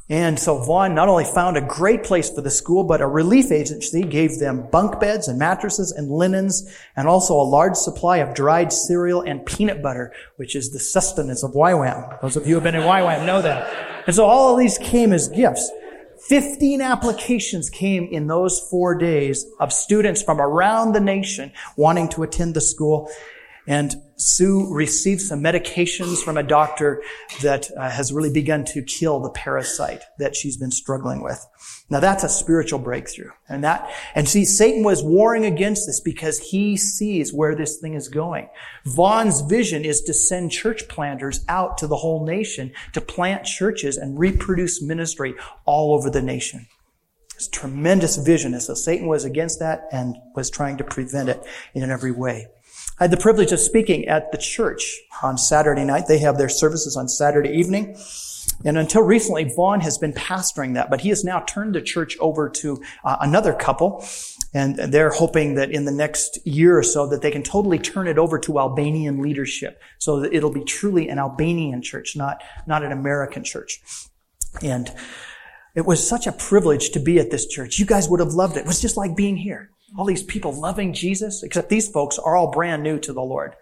And 0.07 0.39
so 0.39 0.59
Vaughn 0.59 0.93
not 0.93 1.09
only 1.09 1.25
found 1.25 1.57
a 1.57 1.61
great 1.61 2.03
place 2.03 2.29
for 2.29 2.41
the 2.41 2.51
school, 2.51 2.83
but 2.83 3.01
a 3.01 3.07
relief 3.07 3.51
agency 3.51 4.03
gave 4.03 4.37
them 4.37 4.67
bunk 4.71 4.99
beds 4.99 5.27
and 5.27 5.39
mattresses 5.39 5.91
and 5.91 6.11
linens, 6.11 6.71
and 6.95 7.07
also 7.07 7.33
a 7.33 7.41
large 7.41 7.75
supply 7.75 8.17
of 8.17 8.35
dried 8.35 8.71
cereal 8.71 9.21
and 9.21 9.43
peanut 9.47 9.81
butter, 9.81 10.13
which 10.35 10.55
is 10.55 10.71
the 10.71 10.79
sustenance 10.79 11.43
of 11.43 11.53
YWAM. 11.53 12.21
Those 12.21 12.35
of 12.35 12.43
you 12.43 12.49
who 12.49 12.55
have 12.55 12.63
been 12.63 12.75
in 12.75 12.87
YWAM 12.87 13.25
know 13.25 13.41
that. 13.41 14.05
And 14.05 14.15
so 14.15 14.25
all 14.25 14.53
of 14.53 14.59
these 14.59 14.77
came 14.77 15.11
as 15.11 15.27
gifts. 15.27 15.71
15 16.27 16.81
applications 16.81 17.69
came 17.69 18.07
in 18.11 18.27
those 18.27 18.59
four 18.69 18.95
days 18.95 19.45
of 19.59 19.73
students 19.73 20.21
from 20.21 20.39
around 20.39 20.93
the 20.93 20.99
nation 20.99 21.51
wanting 21.77 22.09
to 22.09 22.23
attend 22.23 22.53
the 22.53 22.61
school. 22.61 23.09
And 23.67 23.95
Sue 24.17 24.73
received 24.73 25.21
some 25.21 25.41
medications 25.41 26.23
from 26.23 26.37
a 26.37 26.43
doctor 26.43 27.01
that 27.41 27.69
uh, 27.75 27.89
has 27.89 28.13
really 28.13 28.31
begun 28.31 28.63
to 28.65 28.81
kill 28.81 29.19
the 29.19 29.29
parasite 29.31 30.03
that 30.19 30.35
she's 30.35 30.55
been 30.55 30.71
struggling 30.71 31.21
with. 31.21 31.45
Now 31.89 31.99
that's 31.99 32.23
a 32.23 32.29
spiritual 32.29 32.79
breakthrough. 32.79 33.31
And 33.49 33.63
that, 33.63 33.91
and 34.13 34.29
see, 34.29 34.45
Satan 34.45 34.83
was 34.83 35.03
warring 35.03 35.45
against 35.45 35.87
this 35.87 35.99
because 35.99 36.39
he 36.39 36.77
sees 36.77 37.33
where 37.33 37.55
this 37.55 37.79
thing 37.79 37.93
is 37.93 38.07
going. 38.07 38.49
Vaughn's 38.85 39.41
vision 39.41 39.83
is 39.83 40.01
to 40.03 40.13
send 40.13 40.51
church 40.51 40.87
planters 40.87 41.43
out 41.49 41.77
to 41.79 41.87
the 41.87 41.97
whole 41.97 42.25
nation 42.25 42.71
to 42.93 43.01
plant 43.01 43.45
churches 43.45 43.97
and 43.97 44.17
reproduce 44.17 44.81
ministry 44.81 45.35
all 45.65 45.93
over 45.93 46.09
the 46.09 46.21
nation. 46.21 46.67
It's 47.35 47.49
tremendous 47.49 48.15
vision. 48.15 48.53
And 48.53 48.63
so 48.63 48.73
Satan 48.73 49.07
was 49.07 49.25
against 49.25 49.59
that 49.59 49.87
and 49.91 50.15
was 50.35 50.49
trying 50.49 50.77
to 50.77 50.83
prevent 50.85 51.27
it 51.27 51.45
in 51.73 51.89
every 51.89 52.11
way. 52.11 52.47
I 52.97 53.03
had 53.03 53.11
the 53.11 53.17
privilege 53.17 53.51
of 53.51 53.59
speaking 53.59 54.07
at 54.07 54.31
the 54.31 54.37
church 54.37 55.01
on 55.21 55.37
Saturday 55.37 55.83
night. 55.83 56.07
They 56.07 56.19
have 56.19 56.37
their 56.37 56.47
services 56.47 56.95
on 56.95 57.09
Saturday 57.09 57.49
evening. 57.49 57.97
And 58.63 58.77
until 58.77 59.01
recently, 59.01 59.43
Vaughn 59.53 59.81
has 59.81 59.97
been 59.97 60.13
pastoring 60.13 60.75
that, 60.75 60.89
but 60.89 61.01
he 61.01 61.09
has 61.09 61.21
now 61.21 61.41
turned 61.41 61.75
the 61.75 61.81
church 61.81 62.17
over 62.21 62.47
to 62.49 62.81
uh, 63.03 63.17
another 63.19 63.53
couple. 63.53 64.05
And 64.53 64.77
they're 64.77 65.09
hoping 65.09 65.55
that 65.55 65.71
in 65.71 65.83
the 65.83 65.91
next 65.91 66.39
year 66.47 66.77
or 66.77 66.83
so 66.83 67.05
that 67.07 67.21
they 67.21 67.31
can 67.31 67.43
totally 67.43 67.79
turn 67.79 68.07
it 68.07 68.17
over 68.17 68.39
to 68.39 68.59
Albanian 68.59 69.21
leadership 69.21 69.81
so 69.99 70.21
that 70.21 70.33
it'll 70.33 70.53
be 70.53 70.63
truly 70.63 71.09
an 71.09 71.19
Albanian 71.19 71.81
church, 71.81 72.15
not, 72.15 72.41
not 72.65 72.81
an 72.81 72.93
American 72.93 73.43
church. 73.43 73.81
And 74.63 74.89
it 75.75 75.85
was 75.85 76.07
such 76.07 76.27
a 76.27 76.31
privilege 76.31 76.91
to 76.91 77.01
be 77.01 77.19
at 77.19 77.29
this 77.29 77.45
church. 77.45 77.77
You 77.77 77.85
guys 77.85 78.07
would 78.07 78.21
have 78.21 78.33
loved 78.33 78.55
it. 78.55 78.61
It 78.61 78.67
was 78.67 78.81
just 78.81 78.95
like 78.95 79.17
being 79.17 79.35
here 79.35 79.71
all 79.97 80.05
these 80.05 80.23
people 80.23 80.59
loving 80.59 80.93
Jesus, 80.93 81.43
except 81.43 81.69
these 81.69 81.87
folks 81.87 82.17
are 82.17 82.35
all 82.35 82.51
brand 82.51 82.83
new 82.83 82.99
to 82.99 83.13
the 83.13 83.21
Lord. 83.21 83.55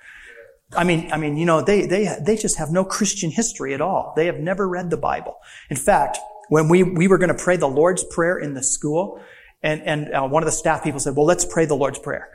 I 0.76 0.84
mean, 0.84 1.12
I 1.12 1.18
mean, 1.18 1.38
you 1.38 1.46
know, 1.46 1.62
they, 1.62 1.86
they, 1.86 2.18
they 2.20 2.36
just 2.36 2.58
have 2.58 2.72
no 2.72 2.84
Christian 2.84 3.30
history 3.30 3.74
at 3.74 3.82
all. 3.82 4.14
They 4.16 4.26
have 4.26 4.40
never 4.40 4.68
read 4.68 4.90
the 4.90 4.98
Bible. 4.98 5.38
In 5.70 5.78
fact, 5.78 6.18
when 6.50 6.68
we, 6.68 6.84
we 6.84 7.08
were 7.08 7.18
going 7.18 7.36
to 7.36 7.44
pray 7.44 7.58
the 7.58 7.68
Lord's 7.68 8.04
Prayer 8.04 8.38
in 8.38 8.54
the 8.54 8.64
school, 8.64 9.22
and, 9.62 9.82
and 9.84 10.14
uh, 10.14 10.28
one 10.28 10.44
of 10.44 10.46
the 10.46 10.52
staff 10.52 10.84
people 10.84 11.00
said, 11.00 11.16
well, 11.16 11.26
let's 11.26 11.46
pray 11.46 11.66
the 11.66 11.76
Lord's 11.76 12.00
Prayer. 12.00 12.30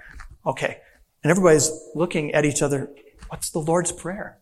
Okay. 0.47 0.79
And 1.23 1.31
everybody's 1.31 1.71
looking 1.95 2.33
at 2.33 2.45
each 2.45 2.63
other. 2.63 2.91
What's 3.29 3.51
the 3.51 3.59
Lord's 3.59 3.93
Prayer? 3.93 4.39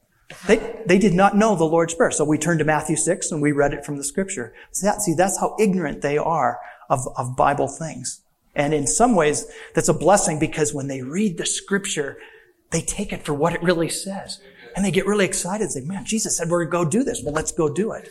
They, 0.47 0.83
they 0.87 0.99
did 0.99 1.15
not 1.15 1.37
know 1.37 1.57
the 1.57 1.65
Lord's 1.65 1.95
Prayer. 1.95 2.11
So 2.11 2.25
we 2.25 2.37
turned 2.37 2.59
to 2.59 2.65
Matthew 2.65 2.97
6 2.97 3.31
and 3.33 3.41
we 3.41 3.53
read 3.53 3.73
it 3.73 3.85
from 3.85 3.97
the 3.97 4.05
scripture. 4.05 4.55
See, 4.73 4.87
that, 4.87 5.01
see 5.01 5.15
that's 5.15 5.41
how 5.41 5.57
ignorant 5.59 6.03
they 6.03 6.19
are 6.19 6.59
of, 6.91 7.01
of 7.17 7.37
Bible 7.37 7.69
things. 7.69 8.23
And 8.57 8.75
in 8.75 8.87
some 8.87 9.15
ways, 9.15 9.47
that's 9.75 9.89
a 9.89 9.95
blessing 9.95 10.39
because 10.41 10.75
when 10.75 10.89
they 10.89 11.03
read 11.03 11.37
the 11.37 11.47
scripture, 11.47 12.19
they 12.71 12.81
take 12.81 13.13
it 13.13 13.25
for 13.25 13.35
what 13.35 13.53
it 13.53 13.63
really 13.63 13.91
says. 13.91 14.41
And 14.75 14.85
they 14.85 14.91
get 14.91 15.07
really 15.07 15.25
excited 15.25 15.65
and 15.65 15.73
say, 15.73 15.81
man, 15.81 16.05
Jesus 16.05 16.37
said 16.37 16.49
we're 16.51 16.65
going 16.67 16.85
to 16.85 16.91
go 16.91 16.99
do 16.99 17.05
this. 17.05 17.23
Well, 17.25 17.33
let's 17.33 17.53
go 17.53 17.73
do 17.73 17.93
it. 17.93 18.11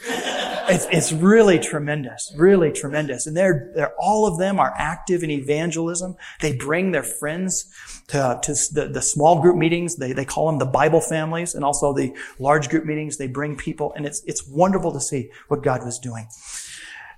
It's, 0.68 0.88
it's 0.92 1.12
really 1.12 1.60
tremendous, 1.60 2.34
really 2.36 2.72
tremendous. 2.72 3.28
And 3.28 3.38
they're, 3.38 3.72
they're, 3.76 3.94
all 4.00 4.26
of 4.26 4.40
them 4.40 4.60
are 4.60 4.74
active 4.76 5.22
in 5.22 5.30
evangelism. 5.30 6.16
They 6.42 6.56
bring 6.56 6.92
their 6.92 7.04
friends 7.04 7.72
to, 8.08 8.40
to 8.42 8.54
the, 8.74 8.90
the 8.92 9.02
small 9.02 9.42
group 9.42 9.58
meetings. 9.58 9.98
They, 9.98 10.14
they 10.14 10.26
call 10.26 10.48
them 10.48 10.58
the 10.58 10.66
Bible 10.66 11.02
families 11.02 11.54
and 11.54 11.64
also 11.64 11.94
the 11.94 12.16
large 12.40 12.70
group 12.70 12.86
meetings. 12.86 13.18
They 13.18 13.28
bring 13.28 13.56
people 13.56 13.94
and 13.94 14.08
it's, 14.08 14.24
it's 14.26 14.48
wonderful 14.48 14.92
to 14.94 15.00
see 15.00 15.30
what 15.50 15.62
God 15.62 15.86
was 15.86 16.00
doing. 16.00 16.28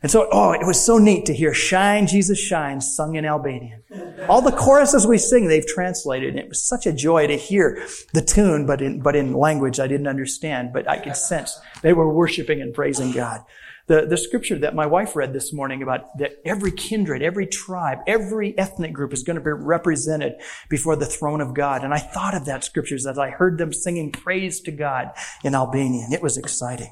And 0.03 0.11
so, 0.11 0.27
oh, 0.31 0.51
it 0.51 0.65
was 0.65 0.83
so 0.83 0.97
neat 0.97 1.25
to 1.25 1.33
hear 1.33 1.53
Shine, 1.53 2.05
Jesus 2.05 2.39
Shine 2.39 2.81
sung 2.81 3.15
in 3.15 3.25
Albanian. 3.25 3.81
All 4.29 4.41
the 4.41 4.51
choruses 4.51 5.07
we 5.07 5.17
sing, 5.17 5.47
they've 5.47 5.65
translated. 5.65 6.29
And 6.29 6.39
it 6.39 6.49
was 6.49 6.63
such 6.63 6.85
a 6.85 6.93
joy 6.93 7.27
to 7.27 7.35
hear 7.35 7.83
the 8.13 8.21
tune, 8.21 8.65
but 8.65 8.81
in, 8.81 9.01
but 9.01 9.15
in 9.15 9.33
language 9.33 9.79
I 9.79 9.87
didn't 9.87 10.07
understand, 10.07 10.71
but 10.71 10.89
I 10.89 10.99
could 10.99 11.15
sense 11.15 11.59
they 11.81 11.93
were 11.93 12.11
worshiping 12.13 12.61
and 12.61 12.73
praising 12.73 13.11
God. 13.11 13.41
The, 13.87 14.05
the 14.05 14.17
scripture 14.17 14.59
that 14.59 14.75
my 14.75 14.85
wife 14.85 15.15
read 15.15 15.31
this 15.31 15.53
morning 15.53 15.81
about 15.81 16.17
that 16.17 16.41
every 16.45 16.71
kindred, 16.71 17.23
every 17.23 17.47
tribe, 17.47 17.99
every 18.05 18.57
ethnic 18.57 18.91
group 18.91 19.13
is 19.13 19.23
going 19.23 19.37
to 19.37 19.43
be 19.43 19.51
represented 19.51 20.33
before 20.69 20.97
the 20.97 21.05
throne 21.05 21.39
of 21.39 21.53
God. 21.53 21.85
And 21.85 21.93
I 21.93 21.99
thought 21.99 22.35
of 22.35 22.43
that 22.45 22.65
scriptures 22.65 23.07
as 23.07 23.17
I 23.17 23.29
heard 23.29 23.57
them 23.57 23.71
singing 23.71 24.11
praise 24.11 24.59
to 24.61 24.71
God 24.71 25.11
in 25.41 25.55
Albanian. 25.55 26.11
It 26.11 26.21
was 26.21 26.37
exciting. 26.37 26.91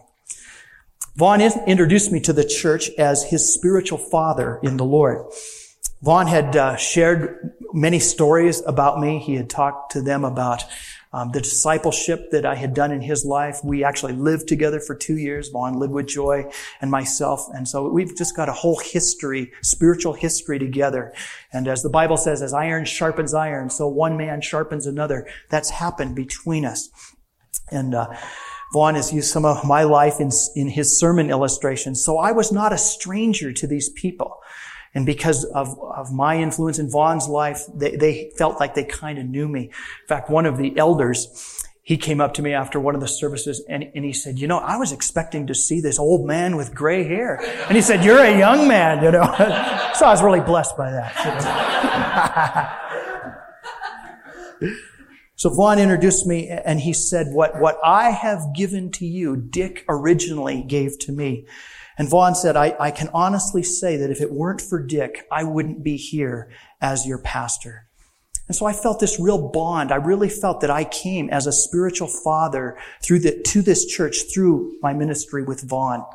Vaughn 1.17 1.41
introduced 1.41 2.12
me 2.12 2.19
to 2.21 2.34
the 2.34 2.43
church 2.43 2.89
as 2.97 3.23
his 3.23 3.53
spiritual 3.53 3.97
father 3.97 4.60
in 4.63 4.75
the 4.77 4.84
Lord. 4.84 5.31
Vaughn 6.01 6.27
had 6.27 6.55
uh, 6.55 6.75
shared 6.75 7.55
many 7.73 7.99
stories 7.99 8.62
about 8.65 8.99
me. 8.99 9.19
He 9.19 9.36
had 9.36 9.49
talked 9.49 9.93
to 9.93 10.01
them 10.01 10.25
about 10.25 10.63
um, 11.13 11.31
the 11.31 11.39
discipleship 11.39 12.31
that 12.31 12.45
I 12.45 12.55
had 12.55 12.73
done 12.73 12.91
in 12.91 12.99
his 12.99 13.23
life. 13.23 13.62
We 13.63 13.86
actually 13.86 14.12
lived 14.13 14.49
together 14.49 14.81
for 14.81 14.93
two 14.93 15.17
years. 15.17 15.47
Vaughn 15.47 15.79
lived 15.79 15.93
with 15.93 16.08
Joy 16.08 16.51
and 16.81 16.91
myself. 16.91 17.47
And 17.53 17.65
so 17.65 17.88
we've 17.88 18.15
just 18.15 18.36
got 18.36 18.49
a 18.49 18.53
whole 18.53 18.79
history, 18.79 19.53
spiritual 19.62 20.12
history 20.12 20.60
together. 20.60 21.13
And 21.53 21.69
as 21.69 21.81
the 21.81 21.89
Bible 21.89 22.17
says, 22.17 22.41
as 22.41 22.51
iron 22.51 22.84
sharpens 22.84 23.34
iron, 23.34 23.69
so 23.69 23.88
one 23.88 24.17
man 24.17 24.41
sharpens 24.41 24.86
another. 24.86 25.25
That's 25.49 25.69
happened 25.69 26.15
between 26.15 26.65
us. 26.65 26.89
And, 27.71 27.95
uh, 27.95 28.08
Vaughn 28.75 28.95
has 28.95 29.13
used 29.13 29.31
some 29.31 29.45
of 29.45 29.63
my 29.63 29.83
life 29.83 30.19
in, 30.19 30.29
in 30.57 30.67
his 30.67 30.99
sermon 30.99 31.29
illustrations. 31.29 32.03
So 32.03 32.17
I 32.17 32.33
was 32.33 32.51
not 32.51 32.73
a 32.73 32.77
stranger 32.77 33.53
to 33.53 33.65
these 33.65 33.88
people. 33.88 34.41
And 34.93 35.05
because 35.05 35.45
of, 35.45 35.79
of 35.79 36.11
my 36.11 36.41
influence 36.41 36.77
in 36.77 36.89
Vaughn's 36.91 37.29
life, 37.29 37.61
they, 37.73 37.95
they 37.95 38.31
felt 38.38 38.59
like 38.59 38.75
they 38.75 38.83
kind 38.83 39.17
of 39.17 39.27
knew 39.27 39.47
me. 39.47 39.67
In 39.67 40.07
fact, 40.09 40.29
one 40.29 40.45
of 40.45 40.57
the 40.57 40.77
elders, 40.77 41.65
he 41.83 41.95
came 41.95 42.19
up 42.19 42.33
to 42.33 42.41
me 42.41 42.51
after 42.51 42.77
one 42.77 42.95
of 42.95 43.01
the 43.01 43.07
services 43.07 43.63
and, 43.69 43.85
and 43.95 44.03
he 44.03 44.11
said, 44.11 44.39
you 44.39 44.45
know, 44.45 44.57
I 44.57 44.75
was 44.75 44.91
expecting 44.91 45.47
to 45.47 45.55
see 45.55 45.79
this 45.79 45.97
old 45.97 46.27
man 46.27 46.57
with 46.57 46.75
gray 46.75 47.05
hair. 47.05 47.39
And 47.67 47.77
he 47.77 47.81
said, 47.81 48.03
you're 48.03 48.19
a 48.21 48.38
young 48.38 48.67
man, 48.67 49.01
you 49.01 49.11
know. 49.11 49.23
so 49.95 50.05
I 50.05 50.09
was 50.09 50.21
really 50.21 50.41
blessed 50.41 50.75
by 50.75 50.91
that. 50.91 52.81
So 55.38 55.50
Vaughn 55.50 55.80
introduced 55.80 56.26
me 56.26 56.48
and 56.48 56.80
he 56.80 56.93
said, 56.93 57.28
what, 57.32 57.60
what 57.60 57.78
I 57.84 58.12
have 58.12 58.56
given 58.56 58.91
to 58.93 59.06
you, 59.06 59.36
Dick 59.36 59.84
originally 59.89 60.63
gave 60.63 60.98
to 61.00 61.12
me. 61.12 61.45
And 61.98 62.10
Vaughn 62.10 62.36
said, 62.36 62.56
I, 62.56 62.76
I 62.80 62.91
can 62.91 63.10
honestly 63.13 63.63
say 63.63 63.98
that 63.98 64.12
if 64.12 64.21
it 64.21 64.32
weren't 64.32 64.62
for 64.62 64.82
Dick, 64.82 65.26
I 65.32 65.43
wouldn't 65.43 65.84
be 65.84 65.98
here 65.98 66.52
as 66.82 67.06
your 67.06 67.19
pastor. 67.19 67.88
And 68.48 68.56
so 68.56 68.65
I 68.65 68.74
felt 68.74 69.00
this 69.00 69.19
real 69.19 69.50
bond. 69.50 69.91
I 69.91 69.95
really 69.95 70.30
felt 70.30 70.62
that 70.62 70.69
I 70.69 70.84
came 70.84 71.30
as 71.30 71.48
a 71.48 71.52
spiritual 71.52 72.08
father 72.08 72.78
through 73.02 73.19
the, 73.19 73.41
to 73.48 73.62
this 73.62 73.86
church 73.86 74.32
through 74.34 74.78
my 74.82 74.93
ministry 74.93 75.43
with 75.43 75.67
Vaughn. 75.67 76.06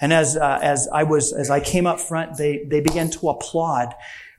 And 0.00 0.12
as, 0.12 0.36
uh, 0.36 0.58
as 0.62 0.88
I 0.92 1.02
was, 1.02 1.32
as 1.32 1.50
I 1.50 1.60
came 1.60 1.86
up 1.86 2.00
front, 2.00 2.36
they, 2.36 2.64
they 2.68 2.80
began 2.80 3.10
to 3.10 3.28
applaud. 3.28 3.94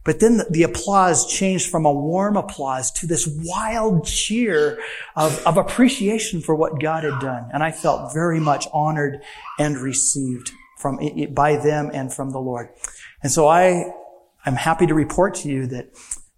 But 0.08 0.22
then 0.22 0.42
the, 0.50 0.64
applause 0.64 1.28
changed 1.28 1.70
from 1.70 1.86
a 1.86 1.92
warm 1.92 2.38
applause 2.38 2.92
to 2.92 3.06
this 3.06 3.28
wild 3.28 4.06
cheer 4.06 4.80
of, 5.18 5.46
of 5.46 5.58
appreciation 5.58 6.40
for 6.40 6.56
what 6.56 6.80
God 6.80 7.04
had 7.04 7.20
done. 7.20 7.50
And 7.52 7.62
I 7.62 7.74
felt 7.74 8.14
very 8.14 8.40
much 8.40 8.70
honored 8.72 9.22
and 9.60 9.76
received 9.78 10.52
from, 10.78 10.98
by 11.32 11.58
them 11.58 11.92
and 11.94 12.14
from 12.14 12.32
the 12.32 12.40
Lord. 12.40 12.70
And 13.22 13.30
so 13.30 13.50
I, 13.50 13.92
I'm 14.46 14.56
happy 14.56 14.88
to 14.88 14.94
report 14.94 15.36
to 15.36 15.50
you 15.50 15.68
that 15.68 15.90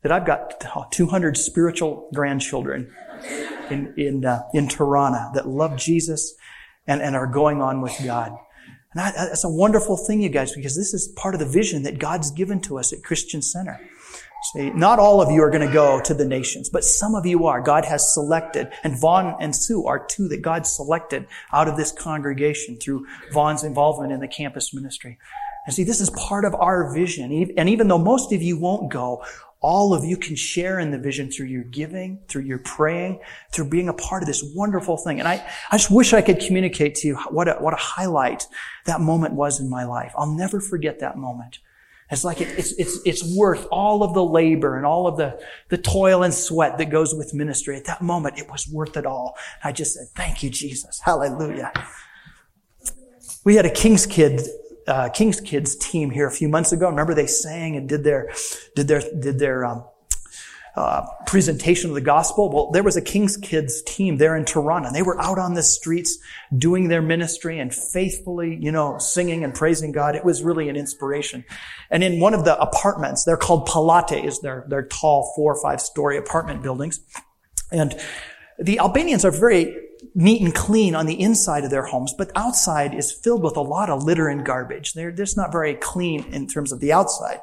that 0.01 0.11
I've 0.11 0.25
got 0.25 0.91
200 0.91 1.37
spiritual 1.37 2.09
grandchildren 2.13 2.91
in, 3.69 3.93
in, 3.97 4.25
uh, 4.25 4.43
in 4.53 4.67
Tirana 4.67 5.29
that 5.35 5.47
love 5.47 5.77
Jesus 5.77 6.35
and, 6.87 7.01
and 7.01 7.15
are 7.15 7.27
going 7.27 7.61
on 7.61 7.81
with 7.81 7.95
God. 8.03 8.31
And 8.93 9.01
I, 9.01 9.11
that's 9.11 9.43
a 9.43 9.49
wonderful 9.49 9.97
thing, 9.97 10.21
you 10.21 10.29
guys, 10.29 10.55
because 10.55 10.75
this 10.75 10.93
is 10.93 11.07
part 11.15 11.35
of 11.35 11.39
the 11.39 11.45
vision 11.45 11.83
that 11.83 11.99
God's 11.99 12.31
given 12.31 12.59
to 12.61 12.79
us 12.79 12.91
at 12.91 13.03
Christian 13.03 13.41
Center. 13.41 13.79
See, 14.53 14.69
not 14.69 14.99
all 14.99 15.21
of 15.21 15.31
you 15.31 15.43
are 15.43 15.49
going 15.49 15.67
to 15.67 15.73
go 15.73 15.99
to 16.01 16.13
the 16.13 16.25
nations, 16.25 16.69
but 16.69 16.85
some 16.85 17.13
of 17.13 17.25
you 17.25 17.45
are. 17.45 17.61
God 17.61 17.83
has 17.85 18.13
selected, 18.13 18.71
and 18.83 18.99
Vaughn 18.99 19.35
and 19.39 19.53
Sue 19.53 19.85
are 19.85 20.05
two 20.05 20.29
that 20.29 20.41
God 20.41 20.65
selected 20.65 21.27
out 21.51 21.67
of 21.67 21.75
this 21.75 21.91
congregation 21.91 22.77
through 22.77 23.05
Vaughn's 23.33 23.63
involvement 23.63 24.13
in 24.13 24.21
the 24.21 24.29
campus 24.29 24.73
ministry. 24.73 25.19
And 25.65 25.75
see, 25.75 25.83
this 25.83 25.99
is 25.99 26.09
part 26.11 26.45
of 26.45 26.55
our 26.55 26.93
vision. 26.93 27.51
And 27.57 27.69
even 27.69 27.89
though 27.89 27.97
most 27.97 28.31
of 28.31 28.41
you 28.41 28.57
won't 28.57 28.89
go, 28.89 29.23
all 29.61 29.93
of 29.93 30.05
you 30.05 30.15
can 30.15 30.35
share 30.35 30.79
in 30.79 30.91
the 30.91 30.97
vision 30.97 31.29
through 31.29 31.47
your 31.47 31.63
giving, 31.63 32.19
through 32.27 32.43
your 32.43 32.59
praying, 32.59 33.19
through 33.51 33.69
being 33.69 33.89
a 33.89 33.93
part 33.93 34.23
of 34.23 34.27
this 34.27 34.43
wonderful 34.55 34.95
thing. 34.95 35.19
And 35.19 35.27
I, 35.27 35.45
I 35.69 35.77
just 35.77 35.91
wish 35.91 36.13
I 36.13 36.21
could 36.21 36.39
communicate 36.39 36.95
to 36.95 37.07
you 37.09 37.15
what 37.29 37.49
a, 37.49 37.53
what 37.55 37.73
a 37.73 37.77
highlight 37.77 38.47
that 38.85 39.01
moment 39.01 39.33
was 39.33 39.59
in 39.59 39.69
my 39.69 39.83
life. 39.83 40.13
I'll 40.17 40.33
never 40.33 40.61
forget 40.61 40.99
that 40.99 41.17
moment. 41.17 41.59
It's 42.09 42.23
like 42.23 42.41
it, 42.41 42.47
it's, 42.57 42.71
it's, 42.73 42.99
it's 43.05 43.37
worth 43.37 43.67
all 43.69 44.01
of 44.01 44.13
the 44.13 44.23
labor 44.23 44.77
and 44.77 44.85
all 44.85 45.07
of 45.07 45.17
the, 45.17 45.39
the 45.67 45.77
toil 45.77 46.23
and 46.23 46.33
sweat 46.33 46.77
that 46.77 46.89
goes 46.89 47.13
with 47.13 47.33
ministry. 47.33 47.75
At 47.75 47.85
that 47.85 48.01
moment, 48.01 48.39
it 48.39 48.49
was 48.49 48.67
worth 48.67 48.97
it 48.97 49.05
all. 49.05 49.37
I 49.63 49.71
just 49.73 49.93
said, 49.93 50.07
thank 50.15 50.41
you, 50.41 50.49
Jesus. 50.49 51.01
Hallelujah. 51.03 51.71
We 53.43 53.55
had 53.55 53.65
a 53.65 53.69
King's 53.69 54.05
Kid 54.05 54.41
uh, 54.89 55.09
King's 55.09 55.39
Kids 55.39 55.75
team 55.75 56.09
here 56.09 56.27
a 56.27 56.31
few 56.31 56.49
months 56.49 56.71
ago. 56.71 56.89
Remember 56.89 57.13
they 57.13 57.27
sang 57.27 57.75
and 57.75 57.87
did 57.87 58.03
their 58.03 58.31
did 58.75 58.87
their 58.87 59.01
did 59.01 59.39
their 59.39 59.63
um, 59.63 59.85
uh, 60.75 61.05
presentation 61.27 61.89
of 61.91 61.95
the 61.95 62.01
gospel. 62.01 62.49
Well, 62.49 62.71
there 62.71 62.83
was 62.83 62.97
a 62.97 63.01
King's 63.01 63.37
Kids 63.37 63.81
team 63.83 64.17
there 64.17 64.35
in 64.35 64.45
Tirana. 64.45 64.91
They 64.91 65.01
were 65.01 65.19
out 65.19 65.37
on 65.37 65.53
the 65.53 65.63
streets 65.63 66.17
doing 66.57 66.87
their 66.87 67.01
ministry 67.01 67.59
and 67.59 67.73
faithfully, 67.73 68.57
you 68.61 68.71
know, 68.71 68.97
singing 68.97 69.43
and 69.43 69.53
praising 69.53 69.91
God. 69.91 70.15
It 70.15 70.25
was 70.25 70.41
really 70.41 70.69
an 70.69 70.75
inspiration. 70.75 71.43
And 71.91 72.03
in 72.03 72.19
one 72.19 72.33
of 72.33 72.45
the 72.45 72.59
apartments, 72.59 73.25
they're 73.25 73.37
called 73.37 73.67
palates. 73.67 74.39
They're 74.39 74.65
they're 74.67 74.87
tall 74.87 75.33
four 75.35 75.53
or 75.53 75.61
five 75.61 75.81
story 75.81 76.17
apartment 76.17 76.63
buildings, 76.63 76.99
and 77.71 77.99
the 78.57 78.79
Albanians 78.79 79.23
are 79.23 79.31
very 79.31 79.88
neat 80.15 80.41
and 80.41 80.53
clean 80.53 80.95
on 80.95 81.05
the 81.05 81.19
inside 81.21 81.63
of 81.63 81.71
their 81.71 81.85
homes, 81.85 82.13
but 82.17 82.31
outside 82.35 82.93
is 82.93 83.11
filled 83.11 83.43
with 83.43 83.57
a 83.57 83.61
lot 83.61 83.89
of 83.89 84.03
litter 84.03 84.27
and 84.27 84.45
garbage. 84.45 84.93
They're 84.93 85.11
just 85.11 85.37
not 85.37 85.51
very 85.51 85.75
clean 85.75 86.23
in 86.33 86.47
terms 86.47 86.71
of 86.71 86.79
the 86.79 86.91
outside. 86.93 87.39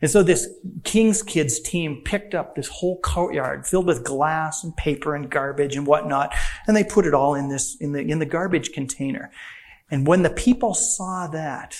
And 0.00 0.10
so 0.10 0.22
this 0.22 0.48
King's 0.82 1.22
Kids 1.22 1.60
team 1.60 2.02
picked 2.04 2.34
up 2.34 2.54
this 2.54 2.68
whole 2.68 3.00
courtyard 3.00 3.66
filled 3.66 3.86
with 3.86 4.04
glass 4.04 4.62
and 4.62 4.76
paper 4.76 5.14
and 5.14 5.30
garbage 5.30 5.76
and 5.76 5.86
whatnot, 5.86 6.34
and 6.66 6.76
they 6.76 6.84
put 6.84 7.06
it 7.06 7.14
all 7.14 7.34
in 7.34 7.48
this, 7.48 7.76
in 7.80 7.92
the, 7.92 8.00
in 8.00 8.18
the 8.18 8.26
garbage 8.26 8.72
container. 8.72 9.30
And 9.90 10.06
when 10.06 10.22
the 10.22 10.30
people 10.30 10.74
saw 10.74 11.28
that, 11.28 11.76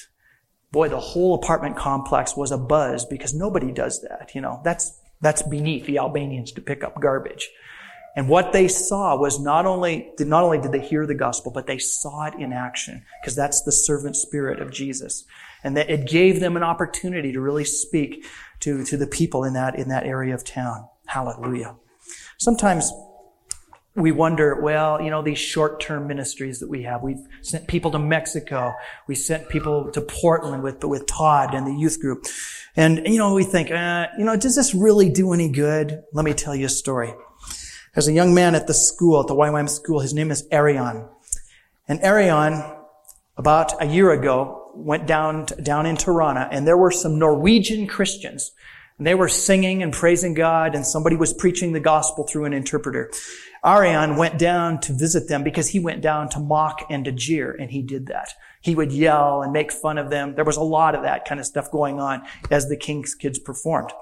boy, 0.72 0.88
the 0.88 1.00
whole 1.00 1.35
apartment 1.35 1.77
complex 1.77 2.37
was 2.37 2.50
a 2.50 2.59
buzz 2.59 3.05
because 3.05 3.35
nobody 3.35 3.72
does 3.72 4.00
that, 4.03 4.35
you 4.35 4.40
know. 4.40 4.61
That's, 4.64 4.98
that's 5.20 5.42
beneath 5.42 5.87
the 5.87 5.98
Albanians 5.98 6.53
to 6.53 6.61
pick 6.61 6.83
up 6.83 7.00
garbage. 7.00 7.50
And 8.16 8.29
what 8.29 8.53
they 8.53 8.68
saw 8.68 9.16
was 9.16 9.40
not 9.40 9.66
only, 9.66 10.12
not 10.20 10.44
only 10.44 10.59
did 10.59 10.70
they 10.70 10.81
hear 10.81 11.05
the 11.05 11.14
gospel, 11.14 11.50
but 11.50 11.66
they 11.66 11.79
saw 11.79 12.27
it 12.27 12.35
in 12.35 12.53
action, 12.53 13.03
because 13.20 13.35
that's 13.35 13.62
the 13.62 13.72
servant 13.72 14.16
spirit 14.16 14.61
of 14.61 14.70
Jesus. 14.70 15.24
And 15.64 15.77
that 15.77 15.90
it 15.90 16.07
gave 16.07 16.40
them 16.40 16.57
an 16.57 16.62
opportunity 16.62 17.33
to 17.33 17.40
really 17.40 17.64
speak 17.64 18.24
to, 18.61 18.85
to 18.85 18.96
the 18.96 19.07
people 19.07 19.44
in 19.44 19.55
that, 19.55 19.77
in 19.77 19.88
that 19.88 20.05
area 20.05 20.35
of 20.35 20.44
town. 20.44 20.88
Hallelujah. 21.07 21.77
Sometimes 22.38 22.92
we 23.96 24.12
wonder, 24.12 24.61
well, 24.61 25.00
you 25.00 25.11
know, 25.11 25.22
these 25.22 25.38
short-term 25.38 26.07
ministries 26.07 26.59
that 26.61 26.68
we 26.68 26.83
have. 26.83 27.03
We've 27.03 27.24
sent 27.42 27.68
people 27.68 27.90
to 27.92 27.98
Mexico. 27.98 28.74
We 29.07 29.14
sent 29.14 29.48
people 29.48 29.90
to 29.92 30.00
Portland 30.00 30.62
with, 30.62 30.83
with 30.85 31.07
Todd 31.07 31.55
and 31.55 31.66
the 31.66 31.74
youth 31.74 32.00
group. 32.00 32.27
And, 32.77 33.07
you 33.07 33.18
know, 33.18 33.35
we 33.35 33.44
think, 33.44 33.70
uh, 33.70 34.09
you 34.18 34.24
know, 34.24 34.37
does 34.37 34.57
this 34.57 34.74
really 34.74 35.09
do 35.09 35.33
any 35.33 35.48
good? 35.48 36.03
Let 36.12 36.24
me 36.24 36.35
tell 36.35 36.57
you 36.57 36.66
a 36.66 36.70
story. 36.70 37.14
There's 37.94 38.09
a 38.09 38.12
young 38.12 38.35
man 38.35 38.57
at 38.57 38.66
the 38.66 38.74
school, 38.74 39.20
at 39.20 39.28
the 39.28 39.37
YWAM 39.37 39.68
school. 39.68 40.00
His 40.00 40.12
name 40.12 40.33
is 40.33 40.46
Arion. 40.50 41.09
And 41.87 42.02
Arion, 42.02 42.61
about 43.37 43.80
a 43.80 43.87
year 43.87 44.11
ago, 44.11 44.72
went 44.74 45.07
down, 45.07 45.46
down 45.62 45.87
in 45.87 45.96
Tirana, 45.96 46.48
and 46.50 46.66
there 46.66 46.76
were 46.76 46.90
some 46.90 47.20
Norwegian 47.20 47.87
Christians. 47.87 48.50
And 48.98 49.07
they 49.07 49.14
were 49.14 49.28
singing 49.28 49.83
and 49.83 49.92
praising 49.92 50.35
God, 50.35 50.74
and 50.74 50.85
somebody 50.85 51.14
was 51.14 51.33
preaching 51.33 51.72
the 51.72 51.78
gospel 51.78 52.24
through 52.24 52.46
an 52.46 52.52
interpreter. 52.52 53.12
Arion 53.64 54.16
went 54.16 54.40
down 54.40 54.80
to 54.80 54.92
visit 54.92 55.28
them 55.28 55.44
because 55.44 55.68
he 55.68 55.78
went 55.78 56.02
down 56.02 56.28
to 56.30 56.40
mock 56.40 56.85
and 56.90 57.04
to 57.04 57.12
jeer, 57.12 57.52
and 57.52 57.70
he 57.70 57.83
did 57.83 58.07
that. 58.09 58.30
He 58.61 58.74
would 58.74 58.90
yell 58.90 59.42
and 59.42 59.52
make 59.52 59.70
fun 59.70 59.98
of 59.98 60.11
them. 60.11 60.35
There 60.35 60.44
was 60.44 60.57
a 60.57 60.62
lot 60.62 60.96
of 60.96 61.02
that 61.02 61.26
kind 61.26 61.38
of 61.38 61.46
stuff 61.46 61.70
going 61.70 62.00
on 62.00 62.22
as 62.50 62.68
the 62.68 62.76
King's 62.76 63.14
kids 63.14 63.38
performed. 63.38 63.92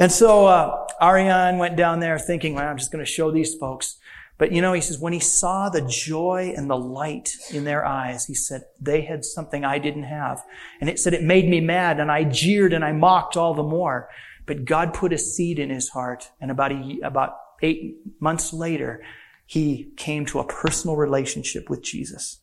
And 0.00 0.10
so 0.10 0.46
uh, 0.46 0.86
Arion 0.98 1.58
went 1.58 1.76
down 1.76 2.00
there 2.00 2.18
thinking, 2.18 2.54
well, 2.54 2.66
I'm 2.66 2.78
just 2.78 2.90
going 2.90 3.04
to 3.04 3.10
show 3.10 3.30
these 3.30 3.54
folks. 3.54 3.98
But 4.38 4.50
you 4.50 4.62
know, 4.62 4.72
he 4.72 4.80
says, 4.80 4.98
when 4.98 5.12
he 5.12 5.20
saw 5.20 5.68
the 5.68 5.82
joy 5.82 6.54
and 6.56 6.70
the 6.70 6.78
light 6.78 7.36
in 7.52 7.64
their 7.64 7.84
eyes, 7.84 8.24
he 8.24 8.32
said, 8.34 8.62
they 8.80 9.02
had 9.02 9.26
something 9.26 9.62
I 9.62 9.78
didn't 9.78 10.04
have. 10.04 10.42
And 10.80 10.88
it 10.88 10.98
said, 10.98 11.12
it 11.12 11.22
made 11.22 11.46
me 11.46 11.60
mad 11.60 12.00
and 12.00 12.10
I 12.10 12.24
jeered 12.24 12.72
and 12.72 12.82
I 12.82 12.92
mocked 12.92 13.36
all 13.36 13.52
the 13.52 13.62
more. 13.62 14.08
But 14.46 14.64
God 14.64 14.94
put 14.94 15.12
a 15.12 15.18
seed 15.18 15.58
in 15.58 15.68
his 15.68 15.90
heart. 15.90 16.30
And 16.40 16.50
about, 16.50 16.72
a, 16.72 16.98
about 17.04 17.36
eight 17.60 17.98
months 18.20 18.54
later, 18.54 19.04
he 19.44 19.92
came 19.98 20.24
to 20.26 20.38
a 20.38 20.46
personal 20.46 20.96
relationship 20.96 21.68
with 21.68 21.82
Jesus. 21.82 22.40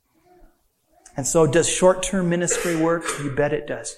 And 1.17 1.25
so 1.25 1.47
does 1.47 1.67
short-term 1.67 2.29
ministry 2.29 2.75
work? 2.75 3.03
You 3.23 3.31
bet 3.31 3.51
it 3.51 3.65
does. 3.65 3.97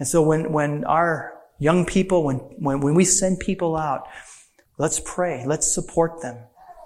And 0.00 0.08
so 0.08 0.20
when, 0.20 0.50
when 0.50 0.84
our 0.84 1.39
Young 1.60 1.84
people, 1.84 2.24
when, 2.24 2.36
when, 2.36 2.80
when 2.80 2.94
we 2.94 3.04
send 3.04 3.38
people 3.38 3.76
out, 3.76 4.08
let's 4.78 5.00
pray. 5.04 5.44
Let's 5.46 5.72
support 5.72 6.22
them. 6.22 6.38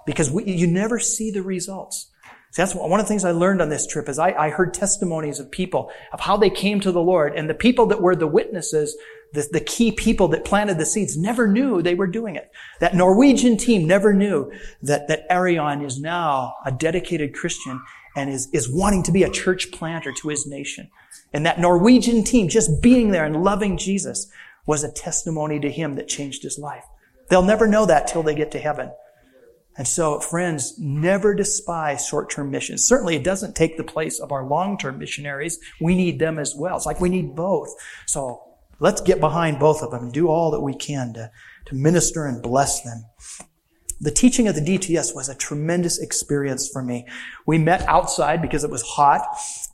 Because 0.05 0.29
we, 0.29 0.43
you 0.43 0.67
never 0.67 0.99
see 0.99 1.31
the 1.31 1.41
results. 1.41 2.11
See, 2.51 2.61
that's 2.61 2.75
one 2.75 2.99
of 2.99 3.05
the 3.05 3.07
things 3.07 3.25
I 3.25 3.31
learned 3.31 3.61
on 3.61 3.69
this 3.69 3.87
trip 3.87 4.07
is 4.07 4.19
I, 4.19 4.31
I 4.31 4.49
heard 4.49 4.73
testimonies 4.73 5.39
of 5.39 5.49
people 5.49 5.91
of 6.13 6.19
how 6.19 6.37
they 6.37 6.49
came 6.49 6.79
to 6.81 6.91
the 6.91 7.01
Lord 7.01 7.33
and 7.35 7.49
the 7.49 7.53
people 7.53 7.85
that 7.87 8.01
were 8.01 8.15
the 8.15 8.27
witnesses, 8.27 8.95
the, 9.33 9.47
the 9.51 9.59
key 9.59 9.91
people 9.91 10.27
that 10.29 10.45
planted 10.45 10.77
the 10.77 10.85
seeds 10.85 11.17
never 11.17 11.47
knew 11.47 11.81
they 11.81 11.95
were 11.95 12.07
doing 12.07 12.35
it. 12.35 12.51
That 12.79 12.95
Norwegian 12.95 13.57
team 13.57 13.87
never 13.87 14.13
knew 14.13 14.51
that, 14.83 15.07
that 15.07 15.25
Arion 15.29 15.81
is 15.83 15.99
now 15.99 16.55
a 16.65 16.71
dedicated 16.71 17.33
Christian 17.33 17.81
and 18.15 18.29
is, 18.29 18.49
is 18.53 18.71
wanting 18.71 19.03
to 19.03 19.11
be 19.11 19.23
a 19.23 19.29
church 19.29 19.71
planter 19.71 20.13
to 20.21 20.29
his 20.29 20.45
nation. 20.45 20.89
And 21.33 21.45
that 21.45 21.59
Norwegian 21.59 22.23
team 22.23 22.47
just 22.47 22.81
being 22.81 23.11
there 23.11 23.25
and 23.25 23.43
loving 23.43 23.77
Jesus 23.77 24.31
was 24.65 24.83
a 24.83 24.91
testimony 24.91 25.59
to 25.59 25.71
him 25.71 25.95
that 25.95 26.07
changed 26.07 26.43
his 26.43 26.57
life. 26.57 26.83
They'll 27.29 27.43
never 27.43 27.67
know 27.67 27.85
that 27.85 28.07
till 28.07 28.23
they 28.23 28.35
get 28.35 28.51
to 28.51 28.59
heaven. 28.59 28.91
And 29.77 29.87
so, 29.87 30.19
friends, 30.19 30.79
never 30.79 31.33
despise 31.33 32.07
short-term 32.07 32.49
missions. 32.49 32.87
Certainly, 32.87 33.17
it 33.17 33.23
doesn't 33.23 33.55
take 33.55 33.75
the 33.75 33.83
place 33.83 34.19
of 34.19 34.31
our 34.31 34.47
long-term 34.47 34.97
missionaries. 34.97 35.59
We 35.81 35.95
need 35.95 36.17
them 36.17 36.39
as 36.39 36.55
well. 36.55 36.77
It's 36.77 36.85
like 36.85 37.01
we 37.01 37.09
need 37.09 37.35
both. 37.35 37.69
So 38.05 38.41
let's 38.79 39.01
get 39.01 39.19
behind 39.19 39.59
both 39.59 39.81
of 39.81 39.91
them 39.91 40.03
and 40.03 40.13
do 40.13 40.29
all 40.29 40.51
that 40.51 40.61
we 40.61 40.75
can 40.75 41.13
to, 41.15 41.29
to 41.65 41.75
minister 41.75 42.25
and 42.25 42.41
bless 42.41 42.83
them. 42.83 43.03
The 44.01 44.11
teaching 44.11 44.47
of 44.47 44.55
the 44.55 44.61
DTS 44.61 45.15
was 45.15 45.29
a 45.29 45.35
tremendous 45.35 45.99
experience 45.99 46.67
for 46.67 46.83
me. 46.83 47.05
We 47.45 47.57
met 47.57 47.81
outside 47.87 48.41
because 48.41 48.63
it 48.63 48.69
was 48.69 48.81
hot. 48.81 49.25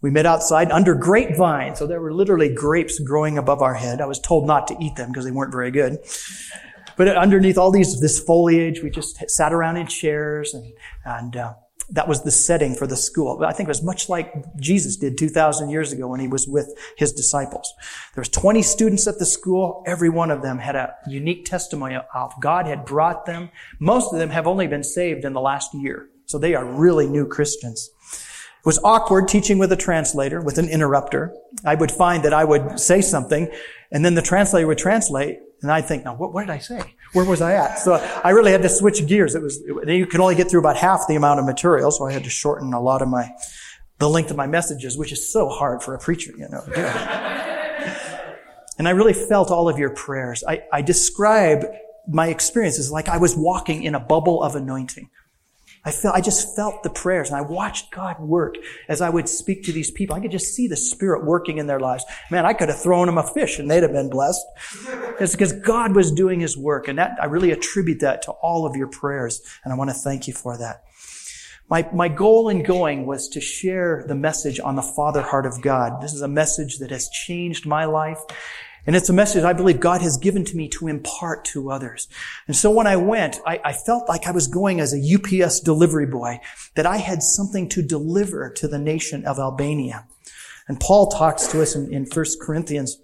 We 0.02 0.12
met 0.12 0.26
outside 0.26 0.72
under 0.72 0.94
grapevine. 0.94 1.76
So 1.76 1.88
there 1.88 2.02
were 2.02 2.14
literally 2.14 2.54
grapes 2.54 3.00
growing 3.00 3.38
above 3.38 3.62
our 3.62 3.74
head. 3.74 4.00
I 4.00 4.06
was 4.06 4.20
told 4.20 4.46
not 4.46 4.68
to 4.68 4.78
eat 4.80 4.96
them 4.96 5.10
because 5.10 5.26
they 5.26 5.32
weren't 5.32 5.52
very 5.52 5.72
good. 5.72 5.98
But 6.98 7.08
underneath 7.10 7.58
all 7.58 7.72
these, 7.72 8.00
this 8.00 8.20
foliage, 8.20 8.84
we 8.84 8.90
just 8.90 9.30
sat 9.30 9.54
around 9.54 9.78
in 9.78 9.88
chairs 9.88 10.54
and, 10.54 10.74
and, 11.04 11.36
uh, 11.36 11.54
that 11.92 12.08
was 12.08 12.24
the 12.24 12.32
setting 12.32 12.74
for 12.74 12.88
the 12.88 12.96
school. 12.96 13.44
I 13.44 13.54
think 13.54 13.68
it 13.68 13.70
was 13.70 13.84
much 13.84 14.10
like 14.10 14.34
Jesus 14.58 14.96
did 14.96 15.18
2,000 15.18 15.70
years 15.70 15.92
ago 15.92 16.08
when 16.08 16.20
he 16.20 16.28
was 16.28 16.48
with 16.48 16.74
his 16.98 17.12
disciples. 17.12 17.74
There 18.16 18.22
was 18.22 18.30
20 18.30 18.62
students 18.62 19.08
at 19.08 19.20
the 19.20 19.26
school. 19.26 19.84
Every 19.86 20.10
one 20.10 20.32
of 20.32 20.42
them 20.42 20.58
had 20.58 20.76
a 20.76 20.96
unique 21.08 21.46
testimony 21.46 21.98
of 22.14 22.34
God 22.40 22.66
had 22.66 22.86
brought 22.86 23.26
them. 23.26 23.50
Most 23.80 24.14
of 24.14 24.20
them 24.20 24.30
have 24.30 24.48
only 24.48 24.68
been 24.68 24.84
saved 24.84 25.26
in 25.26 25.34
the 25.34 25.42
last 25.42 25.74
year. 25.74 26.10
So 26.26 26.38
they 26.38 26.56
are 26.56 26.66
really 26.66 27.08
new 27.08 27.28
Christians. 27.28 27.90
It 28.62 28.66
was 28.66 28.80
awkward 28.84 29.28
teaching 29.28 29.58
with 29.58 29.72
a 29.72 29.76
translator, 29.76 30.40
with 30.40 30.58
an 30.58 30.70
interrupter. 30.70 31.36
I 31.66 31.76
would 31.76 31.92
find 31.92 32.24
that 32.24 32.34
I 32.34 32.46
would 32.46 32.80
say 32.80 33.02
something 33.02 33.52
and 33.92 34.06
then 34.06 34.16
the 34.16 34.22
translator 34.22 34.68
would 34.68 34.78
translate 34.78 35.40
and 35.62 35.72
I'd 35.72 35.88
think, 35.88 36.06
now 36.06 36.16
what, 36.16 36.34
what 36.34 36.42
did 36.42 36.52
I 36.52 36.60
say? 36.60 36.96
Where 37.14 37.26
was 37.26 37.42
I 37.42 37.54
at? 37.54 37.80
So 37.80 37.96
I 38.24 38.30
really 38.30 38.52
had 38.52 38.62
to 38.62 38.70
switch 38.70 39.06
gears. 39.06 39.36
It 39.36 39.42
was, 39.42 39.62
it, 39.66 39.90
you 39.90 40.06
could 40.06 40.22
only 40.22 40.36
get 40.36 40.50
through 40.50 40.62
about 40.62 40.78
half 40.78 41.08
the 41.08 41.16
amount 41.16 41.40
of 41.40 41.46
material, 41.46 41.92
so 41.92 42.06
I 42.06 42.14
had 42.14 42.24
to 42.24 42.30
shorten 42.30 42.74
a 42.74 42.80
lot 42.82 43.02
of 43.02 43.10
my, 43.10 43.30
the 44.00 44.10
length 44.10 44.32
of 44.32 44.38
my 44.38 44.48
messages, 44.48 44.98
which 44.98 45.12
is 45.12 45.32
so 45.32 45.50
hard 45.50 45.84
for 45.84 45.94
a 45.94 46.00
preacher, 46.00 46.32
you 46.38 46.48
know. 46.50 46.64
and 48.78 48.88
I 48.88 48.92
really 48.92 49.14
felt 49.14 49.52
all 49.52 49.68
of 49.68 49.78
your 49.78 49.90
prayers. 49.90 50.44
I, 50.48 50.64
I 50.72 50.82
describe 50.82 51.66
my 52.08 52.28
experiences 52.28 52.92
like 52.92 53.10
I 53.10 53.18
was 53.18 53.36
walking 53.36 53.84
in 53.84 53.94
a 53.94 54.00
bubble 54.00 54.42
of 54.42 54.56
anointing. 54.56 55.10
I 55.84 55.92
felt, 55.92 56.16
I 56.16 56.22
just 56.22 56.56
felt 56.56 56.84
the 56.84 56.92
prayers 56.92 57.30
and 57.30 57.38
I 57.38 57.42
watched 57.42 57.92
God 57.92 58.20
work 58.20 58.56
as 58.88 59.02
I 59.02 59.10
would 59.10 59.28
speak 59.28 59.64
to 59.64 59.72
these 59.72 59.90
people. 59.90 60.16
I 60.16 60.20
could 60.20 60.32
just 60.32 60.54
see 60.54 60.68
the 60.68 60.78
Spirit 60.78 61.26
working 61.26 61.58
in 61.58 61.66
their 61.66 61.80
lives. 61.80 62.06
Man, 62.30 62.46
I 62.46 62.54
could 62.54 62.70
have 62.70 62.80
thrown 62.80 63.08
them 63.08 63.18
a 63.18 63.24
fish 63.24 63.58
and 63.58 63.70
they'd 63.70 63.82
have 63.82 63.92
been 63.92 64.10
blessed. 64.10 64.46
It's 65.20 65.32
because 65.32 65.54
God 65.54 65.96
was 65.96 66.12
doing 66.12 66.40
His 66.40 66.56
work 66.56 66.88
and 66.88 67.00
that, 67.00 67.18
I 67.20 67.26
really 67.26 67.52
attribute 67.52 68.02
that 68.02 68.22
to 68.24 68.32
all 68.32 68.68
of 68.68 68.76
your 68.76 68.88
prayers 68.88 69.42
and 69.64 69.74
I 69.74 69.76
want 69.76 69.90
to 69.90 69.96
thank 69.96 70.28
you 70.28 70.34
for 70.34 70.56
that. 70.58 70.84
My, 71.68 71.90
my 71.94 72.10
goal 72.10 72.50
in 72.50 72.64
going 72.64 73.06
was 73.06 73.30
to 73.30 73.42
share 73.42 74.04
the 74.08 74.14
message 74.14 74.60
on 74.60 74.76
the 74.76 74.82
Father 74.82 75.22
heart 75.22 75.46
of 75.46 75.62
God. 75.62 76.02
This 76.02 76.14
is 76.14 76.22
a 76.22 76.28
message 76.28 76.80
that 76.80 76.92
has 76.92 77.10
changed 77.10 77.66
my 77.66 77.86
life. 77.86 78.20
And 78.86 78.96
it's 78.96 79.10
a 79.10 79.14
message 79.14 79.44
I 79.44 79.54
believe 79.54 79.80
God 79.80 80.02
has 80.02 80.18
given 80.18 80.44
to 80.46 80.58
me 80.58 80.68
to 80.70 80.88
impart 80.88 81.46
to 81.46 81.72
others. 81.72 82.08
And 82.48 82.56
so 82.56 82.72
when 82.72 82.88
I 82.88 82.96
went, 82.96 83.40
I, 83.46 83.60
I, 83.64 83.74
felt 83.74 84.10
like 84.10 84.26
I 84.26 84.32
was 84.32 84.48
going 84.48 84.80
as 84.80 84.94
a 84.94 85.44
UPS 85.44 85.60
delivery 85.60 86.08
boy, 86.08 86.40
that 86.76 86.88
I 86.88 86.98
had 86.98 87.22
something 87.22 87.70
to 87.70 87.84
deliver 87.84 88.50
to 88.50 88.68
the 88.68 88.80
nation 88.80 89.26
of 89.26 89.38
Albania. 89.38 90.08
And 90.68 90.80
Paul 90.80 91.08
talks 91.08 91.48
to 91.48 91.62
us 91.62 91.76
in, 91.76 91.94
in 91.94 92.06
1 92.06 92.26
Corinthians. 92.42 92.98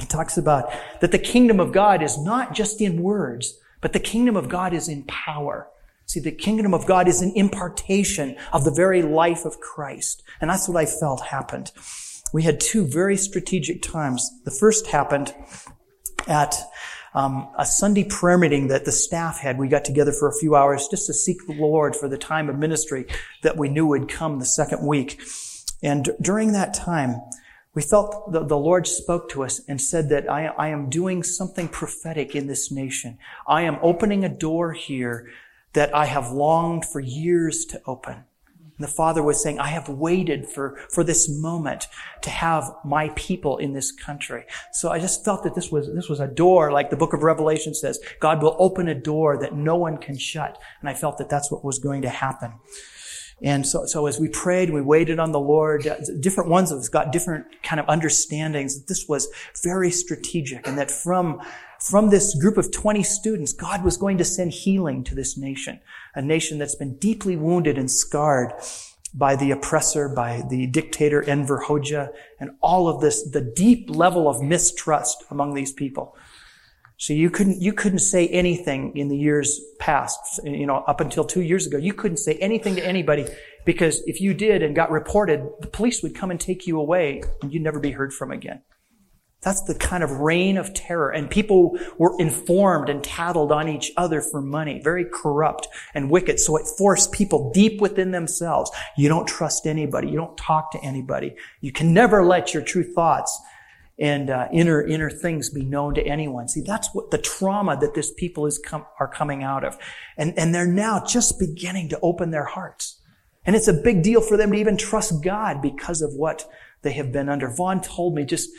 He 0.00 0.06
talks 0.06 0.36
about 0.36 0.72
that 1.00 1.12
the 1.12 1.18
kingdom 1.18 1.60
of 1.60 1.70
God 1.70 2.02
is 2.02 2.18
not 2.18 2.52
just 2.52 2.80
in 2.80 3.00
words, 3.00 3.58
but 3.80 3.92
the 3.92 4.00
kingdom 4.00 4.36
of 4.36 4.48
God 4.48 4.74
is 4.74 4.88
in 4.88 5.04
power. 5.04 5.68
See, 6.06 6.20
the 6.20 6.32
kingdom 6.32 6.74
of 6.74 6.86
God 6.86 7.06
is 7.08 7.22
an 7.22 7.32
impartation 7.36 8.36
of 8.52 8.64
the 8.64 8.72
very 8.72 9.02
life 9.02 9.44
of 9.44 9.60
Christ. 9.60 10.22
And 10.40 10.50
that's 10.50 10.68
what 10.68 10.76
I 10.76 10.86
felt 10.86 11.26
happened 11.26 11.70
we 12.34 12.42
had 12.42 12.58
two 12.58 12.84
very 12.84 13.16
strategic 13.16 13.80
times. 13.80 14.28
The 14.44 14.50
first 14.50 14.88
happened 14.88 15.32
at 16.26 16.56
um, 17.14 17.48
a 17.56 17.64
Sunday 17.64 18.02
prayer 18.02 18.36
meeting 18.36 18.66
that 18.68 18.84
the 18.84 18.90
staff 18.90 19.38
had. 19.38 19.56
We 19.56 19.68
got 19.68 19.84
together 19.84 20.10
for 20.10 20.26
a 20.26 20.36
few 20.40 20.56
hours 20.56 20.88
just 20.88 21.06
to 21.06 21.14
seek 21.14 21.46
the 21.46 21.52
Lord 21.52 21.94
for 21.94 22.08
the 22.08 22.18
time 22.18 22.48
of 22.48 22.58
ministry 22.58 23.06
that 23.44 23.56
we 23.56 23.68
knew 23.68 23.86
would 23.86 24.08
come 24.08 24.40
the 24.40 24.46
second 24.46 24.84
week. 24.84 25.22
And 25.80 26.10
during 26.20 26.50
that 26.54 26.74
time, 26.74 27.20
we 27.72 27.82
felt 27.82 28.32
the, 28.32 28.44
the, 28.44 28.58
Lord 28.58 28.88
spoke 28.88 29.28
to 29.28 29.44
us 29.44 29.60
and 29.68 29.80
said 29.80 30.08
that 30.08 30.28
I, 30.28 30.46
I 30.46 30.68
am 30.70 30.90
doing 30.90 31.22
something 31.22 31.68
prophetic 31.68 32.34
in 32.34 32.48
this 32.48 32.68
nation. 32.68 33.16
I 33.46 33.62
am 33.62 33.78
opening 33.80 34.24
a 34.24 34.28
door 34.28 34.72
here 34.72 35.30
that 35.74 35.94
I 35.94 36.06
have 36.06 36.32
longed 36.32 36.84
for 36.84 36.98
years 36.98 37.64
to 37.66 37.80
open. 37.86 38.24
And 38.76 38.86
the 38.86 38.90
father 38.90 39.22
was 39.22 39.42
saying, 39.42 39.60
I 39.60 39.68
have 39.68 39.88
waited 39.88 40.48
for, 40.48 40.76
for 40.90 41.04
this 41.04 41.28
moment 41.28 41.86
to 42.22 42.30
have 42.30 42.74
my 42.84 43.10
people 43.14 43.58
in 43.58 43.72
this 43.72 43.92
country. 43.92 44.44
So 44.72 44.90
I 44.90 44.98
just 44.98 45.24
felt 45.24 45.44
that 45.44 45.54
this 45.54 45.70
was, 45.70 45.92
this 45.94 46.08
was 46.08 46.20
a 46.20 46.26
door, 46.26 46.72
like 46.72 46.90
the 46.90 46.96
book 46.96 47.12
of 47.12 47.22
Revelation 47.22 47.74
says, 47.74 48.00
God 48.20 48.42
will 48.42 48.56
open 48.58 48.88
a 48.88 48.94
door 48.94 49.38
that 49.38 49.54
no 49.54 49.76
one 49.76 49.98
can 49.98 50.18
shut. 50.18 50.60
And 50.80 50.88
I 50.88 50.94
felt 50.94 51.18
that 51.18 51.28
that's 51.28 51.50
what 51.50 51.64
was 51.64 51.78
going 51.78 52.02
to 52.02 52.08
happen. 52.08 52.54
And 53.42 53.66
so, 53.66 53.84
so 53.86 54.06
as 54.06 54.20
we 54.20 54.28
prayed, 54.28 54.70
we 54.70 54.80
waited 54.80 55.18
on 55.18 55.32
the 55.32 55.40
Lord, 55.40 55.86
uh, 55.86 55.96
different 56.20 56.50
ones 56.50 56.70
of 56.70 56.78
us 56.78 56.88
got 56.88 57.12
different 57.12 57.46
kind 57.62 57.80
of 57.80 57.86
understandings 57.88 58.78
that 58.78 58.86
this 58.86 59.06
was 59.08 59.28
very 59.62 59.90
strategic 59.90 60.66
and 60.66 60.78
that 60.78 60.90
from, 60.90 61.40
from 61.80 62.10
this 62.10 62.34
group 62.40 62.56
of 62.56 62.70
20 62.70 63.02
students, 63.02 63.52
God 63.52 63.84
was 63.84 63.96
going 63.96 64.18
to 64.18 64.24
send 64.24 64.52
healing 64.52 65.02
to 65.04 65.14
this 65.14 65.36
nation, 65.36 65.80
a 66.14 66.22
nation 66.22 66.58
that's 66.58 66.74
been 66.74 66.96
deeply 66.96 67.36
wounded 67.36 67.78
and 67.78 67.90
scarred 67.90 68.52
by 69.14 69.36
the 69.36 69.52
oppressor, 69.52 70.08
by 70.08 70.42
the 70.50 70.66
dictator 70.66 71.22
Enver 71.22 71.62
Hoxha, 71.66 72.08
and 72.40 72.50
all 72.60 72.88
of 72.88 73.00
this, 73.00 73.22
the 73.30 73.40
deep 73.40 73.88
level 73.88 74.28
of 74.28 74.42
mistrust 74.42 75.24
among 75.30 75.54
these 75.54 75.72
people. 75.72 76.16
So 76.96 77.12
you 77.12 77.30
couldn't, 77.30 77.60
you 77.60 77.72
couldn't 77.72 78.00
say 78.00 78.28
anything 78.28 78.96
in 78.96 79.08
the 79.08 79.16
years 79.16 79.60
past, 79.78 80.40
you 80.44 80.66
know, 80.66 80.76
up 80.86 81.00
until 81.00 81.24
two 81.24 81.42
years 81.42 81.66
ago. 81.66 81.76
You 81.76 81.92
couldn't 81.92 82.18
say 82.18 82.34
anything 82.36 82.76
to 82.76 82.86
anybody 82.86 83.26
because 83.64 84.02
if 84.06 84.20
you 84.20 84.32
did 84.34 84.62
and 84.62 84.74
got 84.76 84.90
reported, 84.90 85.46
the 85.60 85.66
police 85.66 86.02
would 86.02 86.14
come 86.14 86.30
and 86.30 86.40
take 86.40 86.66
you 86.66 86.78
away 86.78 87.22
and 87.42 87.52
you'd 87.52 87.62
never 87.62 87.80
be 87.80 87.92
heard 87.92 88.12
from 88.12 88.30
again. 88.30 88.62
That's 89.44 89.62
the 89.62 89.74
kind 89.74 90.02
of 90.02 90.10
reign 90.20 90.56
of 90.56 90.72
terror. 90.72 91.10
And 91.10 91.30
people 91.30 91.78
were 91.98 92.14
informed 92.18 92.88
and 92.88 93.04
tattled 93.04 93.52
on 93.52 93.68
each 93.68 93.92
other 93.96 94.22
for 94.22 94.40
money. 94.40 94.80
Very 94.82 95.04
corrupt 95.04 95.68
and 95.92 96.10
wicked. 96.10 96.40
So 96.40 96.56
it 96.56 96.66
forced 96.66 97.12
people 97.12 97.52
deep 97.52 97.80
within 97.80 98.10
themselves. 98.10 98.70
You 98.96 99.08
don't 99.08 99.28
trust 99.28 99.66
anybody. 99.66 100.08
You 100.08 100.16
don't 100.16 100.36
talk 100.36 100.72
to 100.72 100.82
anybody. 100.82 101.36
You 101.60 101.72
can 101.72 101.92
never 101.92 102.24
let 102.24 102.54
your 102.54 102.62
true 102.62 102.84
thoughts 102.84 103.38
and 103.98 104.30
uh, 104.30 104.48
inner 104.52 104.82
inner 104.82 105.10
things 105.10 105.50
be 105.50 105.62
known 105.62 105.94
to 105.94 106.02
anyone. 106.02 106.48
See, 106.48 106.62
that's 106.62 106.92
what 106.92 107.10
the 107.10 107.18
trauma 107.18 107.76
that 107.80 107.94
this 107.94 108.12
people 108.12 108.46
is 108.46 108.58
com- 108.58 108.86
are 108.98 109.08
coming 109.08 109.42
out 109.42 109.64
of, 109.64 109.78
and 110.16 110.36
and 110.38 110.54
they're 110.54 110.66
now 110.66 111.04
just 111.04 111.38
beginning 111.38 111.90
to 111.90 112.00
open 112.00 112.30
their 112.30 112.44
hearts, 112.44 113.00
and 113.46 113.54
it's 113.54 113.68
a 113.68 113.72
big 113.72 114.02
deal 114.02 114.20
for 114.20 114.36
them 114.36 114.50
to 114.50 114.58
even 114.58 114.76
trust 114.76 115.22
God 115.22 115.62
because 115.62 116.02
of 116.02 116.12
what 116.14 116.44
they 116.82 116.92
have 116.92 117.12
been 117.12 117.28
under. 117.28 117.48
Vaughn 117.48 117.80
told 117.80 118.14
me 118.14 118.24
just 118.24 118.50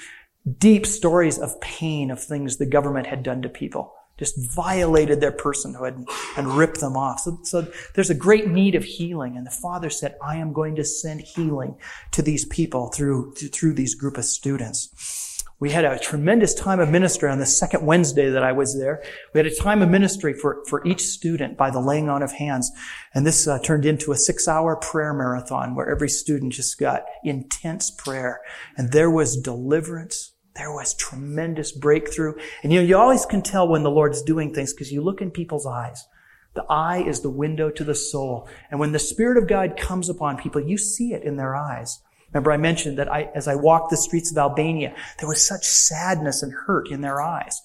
deep 0.60 0.86
stories 0.86 1.40
of 1.40 1.60
pain 1.62 2.12
of 2.12 2.22
things 2.22 2.58
the 2.58 2.66
government 2.66 3.08
had 3.08 3.24
done 3.24 3.42
to 3.42 3.50
people. 3.50 3.94
Just 4.18 4.56
violated 4.56 5.20
their 5.20 5.32
personhood 5.32 6.08
and 6.38 6.48
ripped 6.48 6.80
them 6.80 6.96
off. 6.96 7.20
So, 7.20 7.40
so 7.44 7.68
there's 7.96 8.10
a 8.10 8.16
great 8.16 8.48
need 8.48 8.76
of 8.76 8.86
healing. 8.86 9.36
And 9.36 9.46
the 9.46 9.52
father 9.52 9.90
said, 9.90 10.16
I 10.24 10.38
am 10.38 10.54
going 10.54 10.76
to 10.78 10.86
send 10.86 11.22
healing 11.22 11.76
to 12.12 12.22
these 12.22 12.46
people 12.46 12.88
through, 12.88 13.34
through 13.34 13.74
these 13.74 13.94
group 13.94 14.18
of 14.18 14.24
students. 14.24 15.44
We 15.60 15.72
had 15.72 15.86
a 15.86 16.00
tremendous 16.00 16.54
time 16.54 16.80
of 16.80 16.90
ministry 16.90 17.30
on 17.30 17.40
the 17.40 17.46
second 17.46 17.86
Wednesday 17.86 18.30
that 18.30 18.44
I 18.44 18.52
was 18.52 18.78
there. 18.78 19.02
We 19.34 19.40
had 19.40 19.48
a 19.48 19.56
time 19.56 19.82
of 19.82 19.90
ministry 19.90 20.34
for, 20.34 20.64
for 20.68 20.86
each 20.86 21.02
student 21.02 21.58
by 21.58 21.72
the 21.72 21.80
laying 21.80 22.10
on 22.10 22.22
of 22.22 22.34
hands. 22.34 22.72
And 23.14 23.26
this 23.26 23.48
uh, 23.48 23.60
turned 23.60 23.86
into 23.86 24.12
a 24.12 24.18
six 24.18 24.48
hour 24.48 24.76
prayer 24.78 25.14
marathon 25.14 25.76
where 25.76 25.90
every 25.90 26.10
student 26.10 26.54
just 26.54 26.78
got 26.78 27.04
intense 27.24 27.90
prayer. 27.90 28.42
And 28.78 28.92
there 28.92 29.10
was 29.10 29.38
deliverance 29.38 30.35
there 30.56 30.72
was 30.72 30.94
tremendous 30.94 31.72
breakthrough. 31.72 32.34
And 32.64 32.72
you 32.72 32.80
know, 32.80 32.88
you 32.88 32.98
always 32.98 33.26
can 33.26 33.42
tell 33.42 33.68
when 33.68 33.84
the 33.84 33.92
Lord's 33.92 34.22
doing 34.22 34.54
things 34.54 34.74
because 34.74 34.92
you 34.92 35.02
look 35.02 35.22
in 35.22 35.32
people's 35.32 35.66
eyes. 35.66 36.08
The 36.54 36.66
eye 36.70 37.04
is 37.06 37.20
the 37.20 37.30
window 37.30 37.70
to 37.70 37.84
the 37.84 37.96
soul. 37.96 38.48
And 38.72 38.80
when 38.80 38.94
the 38.94 39.00
Spirit 39.00 39.38
of 39.38 39.50
God 39.50 39.76
comes 39.76 40.08
upon 40.08 40.38
people, 40.38 40.62
you 40.62 40.78
see 40.78 41.14
it 41.14 41.24
in 41.24 41.36
their 41.36 41.56
eyes. 41.56 42.02
Remember 42.34 42.52
I 42.52 42.58
mentioned 42.58 42.98
that 42.98 43.12
I, 43.12 43.30
as 43.36 43.48
I 43.48 43.56
walked 43.56 43.90
the 43.90 43.98
streets 43.98 44.32
of 44.32 44.38
Albania, 44.38 44.96
there 45.20 45.28
was 45.28 45.46
such 45.46 45.66
sadness 45.66 46.42
and 46.42 46.54
hurt 46.54 46.90
in 46.90 47.02
their 47.02 47.22
eyes. 47.22 47.62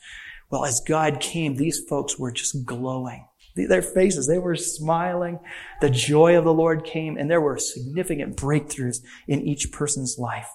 Well, 0.50 0.64
as 0.64 0.80
God 0.80 1.20
came, 1.20 1.54
these 1.54 1.80
folks 1.88 2.18
were 2.18 2.32
just 2.32 2.64
glowing. 2.64 3.26
Their 3.54 3.82
faces, 3.82 4.26
they 4.26 4.38
were 4.38 4.56
smiling. 4.56 5.38
The 5.80 5.90
joy 5.90 6.36
of 6.36 6.44
the 6.44 6.54
Lord 6.54 6.84
came 6.84 7.16
and 7.16 7.30
there 7.30 7.40
were 7.40 7.58
significant 7.58 8.36
breakthroughs 8.36 8.98
in 9.28 9.42
each 9.42 9.70
person's 9.72 10.18
life. 10.18 10.48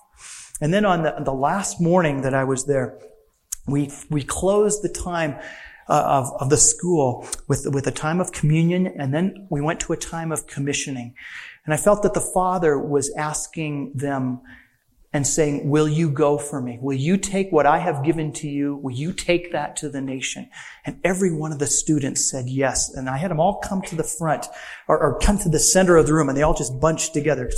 And 0.62 0.74
then 0.74 0.86
on 0.86 1.04
the, 1.04 1.16
the 1.20 1.34
last 1.34 1.82
morning 1.82 2.22
that 2.22 2.34
I 2.34 2.44
was 2.44 2.66
there, 2.66 2.98
we, 3.68 3.92
we 4.10 4.24
closed 4.24 4.84
the 4.84 4.90
time 4.90 5.38
uh, 5.88 6.04
of, 6.06 6.42
of 6.42 6.50
the 6.50 6.58
school 6.58 7.28
with, 7.48 7.68
with 7.72 7.88
a 7.88 7.92
time 7.92 8.20
of 8.20 8.32
communion, 8.32 8.88
and 8.88 9.14
then 9.14 9.48
we 9.50 9.62
went 9.62 9.80
to 9.82 9.94
a 9.94 9.98
time 9.98 10.32
of 10.32 10.48
commissioning. 10.48 11.14
And 11.66 11.74
I 11.74 11.78
felt 11.78 12.04
that 12.04 12.14
the 12.14 12.22
Father 12.22 12.78
was 12.80 13.14
asking 13.16 13.94
them 13.94 14.42
and 15.16 15.26
saying, 15.26 15.70
will 15.70 15.88
you 15.88 16.10
go 16.10 16.38
for 16.38 16.62
me? 16.62 16.78
Will 16.82 16.98
you 16.98 17.16
take 17.16 17.50
what 17.50 17.66
I 17.66 17.78
have 17.78 18.04
given 18.04 18.34
to 18.34 18.50
you? 18.50 18.76
Will 18.76 18.92
you 18.92 19.14
take 19.14 19.54
that 19.54 19.78
to 19.78 19.88
the 19.88 20.02
nation? 20.02 20.50
And 20.84 21.00
every 21.06 21.32
one 21.32 21.54
of 21.54 21.60
the 21.60 21.68
students 21.68 22.30
said 22.30 22.50
yes. 22.50 22.94
And 22.94 23.10
I 23.10 23.16
had 23.16 23.32
them 23.32 23.40
all 23.40 23.60
come 23.60 23.82
to 23.84 23.96
the 23.96 24.04
front 24.04 24.48
or, 24.90 25.00
or 25.00 25.18
come 25.20 25.38
to 25.38 25.48
the 25.48 25.58
center 25.58 25.96
of 25.96 26.06
the 26.06 26.14
room 26.14 26.28
and 26.28 26.38
they 26.38 26.42
all 26.42 26.54
just 26.54 26.82
bunched 26.82 27.14
together. 27.14 27.50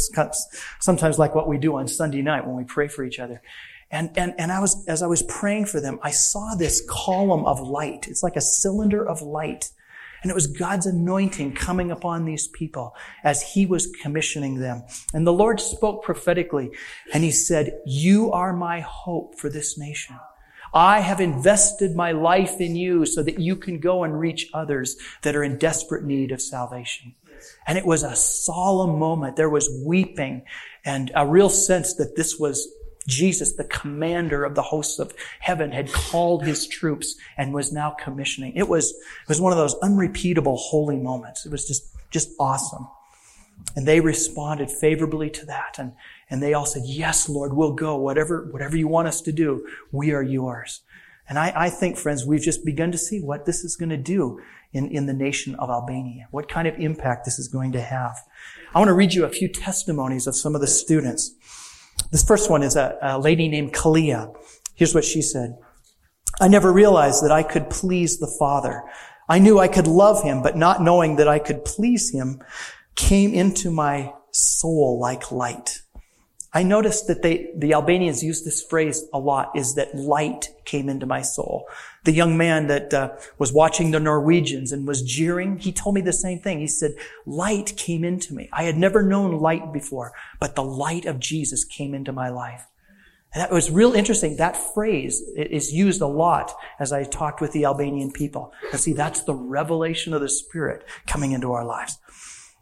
Sometimes 0.80 1.18
like 1.18 1.34
what 1.34 1.48
we 1.48 1.58
do 1.58 1.76
on 1.78 1.88
Sunday 1.88 2.22
night 2.22 2.46
when 2.46 2.56
we 2.56 2.64
pray 2.64 2.88
for 2.88 3.04
each 3.04 3.18
other. 3.18 3.42
And, 3.90 4.16
and, 4.16 4.36
and 4.38 4.52
I 4.52 4.60
was, 4.60 4.88
as 4.88 5.02
I 5.02 5.08
was 5.08 5.24
praying 5.24 5.66
for 5.66 5.82
them, 5.82 5.98
I 6.04 6.12
saw 6.12 6.54
this 6.54 6.86
column 6.88 7.44
of 7.48 7.60
light. 7.60 8.08
It's 8.08 8.22
like 8.22 8.36
a 8.36 8.42
cylinder 8.42 9.04
of 9.04 9.24
light 9.24 9.72
And 10.22 10.32
it 10.32 10.36
was 10.36 10.48
God's 10.48 10.86
anointing 10.86 11.54
coming 11.54 11.92
upon 11.92 12.26
these 12.26 12.48
people 12.48 12.96
as 13.24 13.42
he 13.42 13.66
was 13.66 13.88
commissioning 14.02 14.60
them. 14.60 14.84
And 15.14 15.26
the 15.26 15.34
Lord 15.34 15.60
spoke 15.60 16.04
prophetically 16.04 16.72
and 17.14 17.24
he 17.24 17.32
said, 17.32 17.80
you 17.86 18.32
are 18.32 18.54
my 18.54 18.80
hope 18.80 19.40
for 19.40 19.50
this 19.50 19.78
nation. 19.78 20.20
I 20.74 21.00
have 21.00 21.22
invested 21.22 21.96
my 21.96 22.12
life 22.12 22.60
in 22.60 22.76
you 22.76 23.06
so 23.06 23.24
that 23.24 23.40
you 23.40 23.56
can 23.56 23.80
go 23.80 24.04
and 24.04 24.20
reach 24.20 24.50
others 24.54 24.98
that 25.22 25.36
are 25.36 25.44
in 25.44 25.58
desperate 25.58 26.04
need 26.04 26.32
of 26.32 26.42
salvation. 26.42 27.16
And 27.68 27.78
it 27.78 27.86
was 27.86 28.04
a 28.04 28.16
solemn 28.16 29.00
moment. 29.00 29.36
There 29.36 29.50
was 29.50 29.70
weeping 29.86 30.44
and 30.84 31.12
a 31.16 31.26
real 31.26 31.50
sense 31.50 31.94
that 31.96 32.16
this 32.16 32.38
was 32.38 32.68
Jesus, 33.08 33.54
the 33.54 33.64
commander 33.64 34.44
of 34.44 34.54
the 34.54 34.62
hosts 34.62 35.00
of 35.00 35.14
heaven, 35.40 35.72
had 35.72 35.92
called 35.92 36.46
his 36.46 36.68
troops 36.68 37.16
and 37.38 37.54
was 37.54 37.72
now 37.72 37.92
commissioning. 37.92 38.54
It 38.56 38.68
was, 38.68 38.92
it 38.92 39.30
was 39.30 39.42
one 39.42 39.54
of 39.54 39.58
those 39.58 39.76
unrepeatable 39.76 40.58
holy 40.58 40.98
moments. 40.98 41.46
It 41.46 41.52
was 41.52 41.66
just, 41.66 41.88
just 42.12 42.30
awesome. 42.40 42.88
And 43.76 43.88
they 43.88 44.00
responded 44.02 44.70
favorably 44.70 45.30
to 45.32 45.46
that. 45.46 45.78
And, 45.80 45.94
and 46.30 46.44
they 46.44 46.54
all 46.54 46.66
said, 46.66 46.84
yes, 46.86 47.30
Lord, 47.30 47.54
we'll 47.54 47.74
go. 47.74 47.96
Whatever, 47.96 48.50
whatever 48.52 48.78
you 48.78 48.88
want 48.88 49.08
us 49.08 49.22
to 49.22 49.32
do, 49.32 49.66
we 49.92 50.12
are 50.12 50.22
yours. 50.22 50.82
And 51.30 51.38
I, 51.38 51.54
I 51.56 51.70
think, 51.70 51.98
friends, 51.98 52.26
we've 52.26 52.42
just 52.42 52.66
begun 52.66 52.92
to 52.92 52.98
see 52.98 53.20
what 53.20 53.46
this 53.46 53.64
is 53.64 53.76
going 53.76 53.90
to 53.90 53.98
do 53.98 54.40
in, 54.74 54.90
in 54.90 55.06
the 55.06 55.14
nation 55.14 55.56
of 55.56 55.70
Albania, 55.70 56.28
what 56.32 56.50
kind 56.50 56.68
of 56.68 56.76
impact 56.78 57.26
this 57.26 57.40
is 57.40 57.48
going 57.48 57.72
to 57.74 57.82
have. 57.82 58.18
I 58.74 58.80
want 58.80 58.90
to 58.90 58.94
read 58.94 59.14
you 59.14 59.26
a 59.26 59.30
few 59.30 59.48
testimonies 59.48 60.28
of 60.28 60.36
some 60.36 60.56
of 60.56 60.62
the 60.62 60.68
students. 60.68 61.34
This 62.12 62.24
first 62.24 62.50
one 62.50 62.64
is 62.64 62.76
a, 62.76 62.98
a 63.02 63.20
lady 63.20 63.48
named 63.48 63.74
Kalia. 63.74 64.34
Here's 64.76 64.96
what 64.96 65.06
she 65.06 65.22
said. 65.22 65.58
I 66.40 66.48
never 66.48 66.72
realized 66.72 67.24
that 67.24 67.32
I 67.32 67.44
could 67.44 67.70
please 67.70 68.20
the 68.20 68.34
Father. 68.40 68.84
I 69.28 69.40
knew 69.40 69.60
I 69.60 69.68
could 69.68 69.88
love 69.88 70.24
him, 70.24 70.42
but 70.42 70.56
not 70.56 70.82
knowing 70.82 71.16
that 71.18 71.28
I 71.28 71.40
could 71.40 71.66
please 71.66 72.12
him 72.12 72.42
came 72.96 73.34
into 73.34 73.72
my 73.72 74.14
soul 74.32 75.00
like 75.00 75.32
light. 75.32 75.82
I 76.54 76.64
noticed 76.64 77.08
that 77.08 77.22
they, 77.22 77.52
the 77.56 77.74
Albanians 77.74 78.24
use 78.24 78.44
this 78.44 78.64
phrase 78.64 79.06
a 79.14 79.20
lot 79.20 79.52
is 79.56 79.76
that 79.76 79.94
light 79.96 80.50
came 80.66 80.88
into 80.90 81.06
my 81.06 81.22
soul. 81.22 81.68
The 82.06 82.14
young 82.14 82.38
man 82.38 82.68
that 82.68 82.94
uh, 82.94 83.12
was 83.38 83.52
watching 83.52 83.92
the 83.92 84.00
Norwegians 84.00 84.72
and 84.72 84.88
was 84.88 85.02
jeering, 85.02 85.58
he 85.58 85.72
told 85.74 85.96
me 85.96 86.02
the 86.02 86.14
same 86.14 86.40
thing. 86.40 86.60
He 86.60 86.68
said, 86.68 86.94
light 87.26 87.76
came 87.76 88.04
into 88.04 88.34
me. 88.34 88.50
I 88.54 88.64
had 88.64 88.78
never 88.78 89.04
known 89.04 89.40
light 89.40 89.74
before, 89.74 90.14
but 90.40 90.56
the 90.56 90.64
light 90.64 91.06
of 91.06 91.20
Jesus 91.20 91.66
came 91.66 91.94
into 91.94 92.14
my 92.14 92.30
life. 92.30 92.66
And 93.34 93.42
that 93.44 93.52
was 93.52 93.70
real 93.70 93.94
interesting. 93.94 94.38
That 94.38 94.56
phrase 94.56 95.22
is 95.36 95.74
used 95.74 96.02
a 96.02 96.08
lot 96.08 96.56
as 96.80 96.94
I 96.94 97.04
talked 97.04 97.42
with 97.42 97.52
the 97.52 97.66
Albanian 97.66 98.12
people. 98.12 98.54
And 98.72 98.80
see, 98.80 98.94
that's 98.94 99.24
the 99.24 99.36
revelation 99.36 100.14
of 100.14 100.22
the 100.22 100.30
Spirit 100.30 100.86
coming 101.08 101.34
into 101.34 101.52
our 101.52 101.66
lives. 101.66 102.00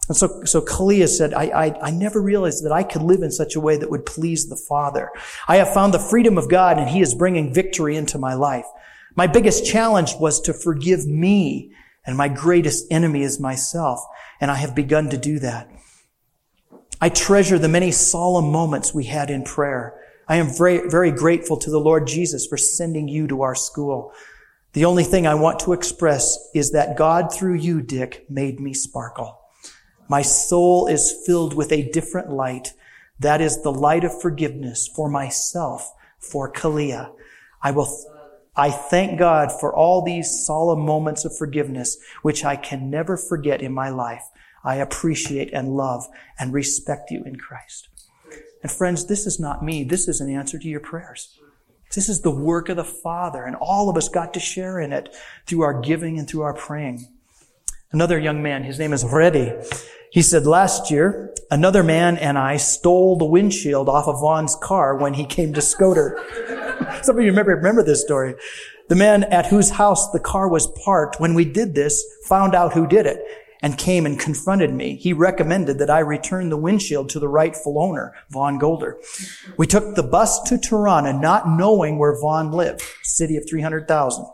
And 0.07 0.15
so, 0.15 0.43
so 0.43 0.61
Kalia 0.61 1.07
said, 1.07 1.33
I, 1.33 1.45
I, 1.45 1.87
I 1.87 1.91
never 1.91 2.21
realized 2.21 2.63
that 2.63 2.71
I 2.71 2.83
could 2.83 3.01
live 3.01 3.23
in 3.23 3.31
such 3.31 3.55
a 3.55 3.59
way 3.59 3.77
that 3.77 3.89
would 3.89 4.05
please 4.05 4.47
the 4.47 4.55
Father. 4.55 5.09
I 5.47 5.57
have 5.57 5.73
found 5.73 5.93
the 5.93 5.99
freedom 5.99 6.37
of 6.37 6.49
God 6.49 6.77
and 6.77 6.89
He 6.89 7.01
is 7.01 7.15
bringing 7.15 7.53
victory 7.53 7.95
into 7.95 8.19
my 8.19 8.35
life. 8.35 8.65
My 9.15 9.27
biggest 9.27 9.65
challenge 9.65 10.15
was 10.19 10.41
to 10.41 10.53
forgive 10.53 11.07
me 11.07 11.73
and 12.05 12.17
my 12.17 12.27
greatest 12.27 12.85
enemy 12.91 13.23
is 13.23 13.39
myself. 13.39 13.99
And 14.39 14.51
I 14.51 14.55
have 14.55 14.75
begun 14.75 15.09
to 15.09 15.17
do 15.17 15.39
that. 15.39 15.69
I 17.01 17.09
treasure 17.09 17.57
the 17.57 17.67
many 17.67 17.91
solemn 17.91 18.51
moments 18.51 18.93
we 18.93 19.05
had 19.05 19.29
in 19.29 19.43
prayer. 19.43 19.99
I 20.27 20.37
am 20.37 20.47
very, 20.55 20.87
very 20.89 21.11
grateful 21.11 21.57
to 21.57 21.69
the 21.69 21.79
Lord 21.79 22.07
Jesus 22.07 22.45
for 22.45 22.57
sending 22.57 23.07
you 23.07 23.27
to 23.27 23.41
our 23.41 23.55
school. 23.55 24.13
The 24.73 24.85
only 24.85 25.03
thing 25.03 25.25
I 25.25 25.35
want 25.35 25.59
to 25.61 25.73
express 25.73 26.37
is 26.53 26.71
that 26.71 26.97
God 26.97 27.33
through 27.33 27.55
you, 27.55 27.81
Dick, 27.81 28.25
made 28.29 28.59
me 28.59 28.73
sparkle. 28.73 29.39
My 30.07 30.21
soul 30.21 30.87
is 30.87 31.23
filled 31.25 31.53
with 31.53 31.71
a 31.71 31.89
different 31.91 32.29
light. 32.29 32.73
That 33.19 33.41
is 33.41 33.61
the 33.61 33.71
light 33.71 34.03
of 34.03 34.21
forgiveness 34.21 34.87
for 34.87 35.09
myself, 35.09 35.91
for 36.19 36.51
Kalia. 36.51 37.11
I 37.61 37.71
will, 37.71 37.87
I 38.55 38.69
thank 38.69 39.17
God 39.17 39.51
for 39.59 39.73
all 39.73 40.03
these 40.03 40.45
solemn 40.45 40.85
moments 40.85 41.25
of 41.25 41.35
forgiveness, 41.35 41.97
which 42.21 42.45
I 42.45 42.55
can 42.55 42.89
never 42.89 43.17
forget 43.17 43.61
in 43.61 43.73
my 43.73 43.89
life. 43.89 44.23
I 44.63 44.75
appreciate 44.75 45.53
and 45.53 45.75
love 45.75 46.07
and 46.39 46.53
respect 46.53 47.11
you 47.11 47.23
in 47.23 47.37
Christ. 47.37 47.89
And 48.61 48.71
friends, 48.71 49.05
this 49.05 49.25
is 49.25 49.39
not 49.39 49.63
me. 49.63 49.83
This 49.83 50.07
is 50.07 50.21
an 50.21 50.29
answer 50.29 50.57
to 50.57 50.67
your 50.67 50.79
prayers. 50.79 51.39
This 51.93 52.09
is 52.09 52.21
the 52.21 52.31
work 52.31 52.67
of 52.69 52.77
the 52.77 52.83
Father, 52.83 53.43
and 53.43 53.55
all 53.55 53.89
of 53.89 53.95
us 53.95 54.09
got 54.09 54.33
to 54.33 54.39
share 54.39 54.79
in 54.79 54.91
it 54.91 55.15
through 55.45 55.61
our 55.61 55.79
giving 55.81 56.17
and 56.19 56.27
through 56.27 56.41
our 56.41 56.53
praying. 56.53 57.07
Another 57.91 58.19
young 58.19 58.41
man, 58.41 58.63
his 58.63 58.79
name 58.79 58.91
is 58.91 59.05
Reddy. 59.05 59.53
He 60.11 60.21
said, 60.21 60.45
last 60.45 60.91
year, 60.91 61.33
another 61.51 61.83
man 61.83 62.17
and 62.17 62.37
I 62.37 62.57
stole 62.57 63.17
the 63.17 63.25
windshield 63.25 63.89
off 63.89 64.07
of 64.07 64.19
Vaughn's 64.19 64.55
car 64.55 64.95
when 64.95 65.13
he 65.13 65.25
came 65.25 65.53
to 65.53 65.61
Scoter. 65.61 66.23
Some 67.03 67.17
of 67.17 67.23
you 67.23 67.29
remember, 67.29 67.55
remember 67.55 67.83
this 67.83 68.01
story. 68.01 68.35
The 68.87 68.95
man 68.95 69.23
at 69.25 69.47
whose 69.47 69.71
house 69.71 70.11
the 70.11 70.19
car 70.19 70.47
was 70.47 70.67
parked 70.67 71.19
when 71.19 71.33
we 71.33 71.45
did 71.45 71.73
this 71.73 72.05
found 72.27 72.53
out 72.53 72.73
who 72.73 72.87
did 72.87 73.05
it 73.05 73.19
and 73.61 73.79
came 73.79 74.05
and 74.05 74.19
confronted 74.19 74.71
me. 74.71 74.95
He 74.95 75.11
recommended 75.11 75.79
that 75.79 75.89
I 75.89 75.99
return 75.99 76.49
the 76.49 76.57
windshield 76.57 77.09
to 77.09 77.19
the 77.19 77.27
rightful 77.27 77.81
owner, 77.81 78.13
Vaughn 78.29 78.59
Golder. 78.59 78.99
We 79.57 79.65
took 79.65 79.95
the 79.95 80.03
bus 80.03 80.41
to 80.43 80.59
Tirana 80.59 81.13
not 81.13 81.49
knowing 81.49 81.97
where 81.97 82.19
Vaughn 82.21 82.51
lived, 82.51 82.83
city 83.01 83.37
of 83.37 83.49
300,000. 83.49 84.25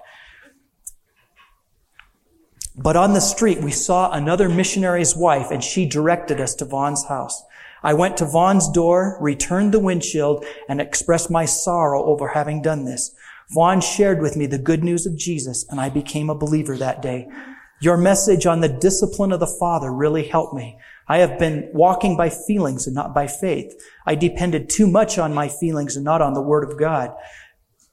But 2.81 2.95
on 2.95 3.13
the 3.13 3.21
street, 3.21 3.61
we 3.61 3.71
saw 3.71 4.11
another 4.11 4.49
missionary's 4.49 5.15
wife 5.15 5.51
and 5.51 5.63
she 5.63 5.85
directed 5.85 6.41
us 6.41 6.55
to 6.55 6.65
Vaughn's 6.65 7.05
house. 7.05 7.43
I 7.83 7.93
went 7.93 8.17
to 8.17 8.25
Vaughn's 8.25 8.69
door, 8.71 9.17
returned 9.21 9.71
the 9.71 9.79
windshield, 9.79 10.45
and 10.67 10.81
expressed 10.81 11.29
my 11.29 11.45
sorrow 11.45 12.03
over 12.05 12.29
having 12.29 12.61
done 12.61 12.85
this. 12.85 13.11
Vaughn 13.51 13.81
shared 13.81 14.19
with 14.19 14.35
me 14.35 14.47
the 14.47 14.57
good 14.57 14.83
news 14.83 15.05
of 15.05 15.17
Jesus, 15.17 15.63
and 15.69 15.79
I 15.79 15.89
became 15.89 16.29
a 16.29 16.35
believer 16.35 16.75
that 16.77 17.03
day. 17.03 17.27
Your 17.81 17.97
message 17.97 18.47
on 18.47 18.61
the 18.61 18.69
discipline 18.69 19.31
of 19.31 19.39
the 19.39 19.55
Father 19.59 19.91
really 19.91 20.27
helped 20.27 20.53
me. 20.55 20.79
I 21.07 21.17
have 21.19 21.37
been 21.37 21.69
walking 21.73 22.17
by 22.17 22.29
feelings 22.29 22.87
and 22.87 22.95
not 22.95 23.13
by 23.13 23.27
faith. 23.27 23.79
I 24.07 24.15
depended 24.15 24.69
too 24.69 24.87
much 24.87 25.19
on 25.19 25.33
my 25.33 25.49
feelings 25.49 25.95
and 25.95 26.05
not 26.05 26.21
on 26.21 26.33
the 26.33 26.41
Word 26.41 26.63
of 26.63 26.79
God. 26.79 27.13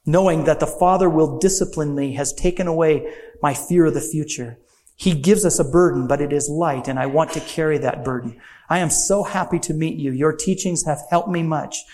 Knowing 0.07 0.45
that 0.45 0.61
the 0.61 0.67
Father 0.67 1.11
will 1.11 1.39
discipline 1.39 1.95
me 1.95 2.15
has 2.15 2.33
taken 2.33 2.67
away 2.67 3.13
my 3.43 3.53
fear 3.53 3.87
of 3.87 3.95
the 3.95 4.01
future. 4.01 4.59
He 4.99 5.15
gives 5.15 5.45
us 5.45 5.61
a 5.61 5.65
burden, 5.65 6.09
but 6.09 6.21
it 6.21 6.33
is 6.33 6.49
light, 6.49 6.89
and 6.89 6.99
I 6.99 7.07
want 7.07 7.31
to 7.35 7.41
carry 7.41 7.79
that 7.79 8.05
burden. 8.05 8.41
I 8.69 8.81
am 8.81 8.91
so 8.91 9.23
happy 9.23 9.61
to 9.61 9.73
meet 9.73 9.97
you. 9.97 10.11
Your 10.11 10.33
teachings 10.33 10.85
have 10.87 11.03
helped 11.09 11.29
me 11.29 11.45
much. 11.45 11.85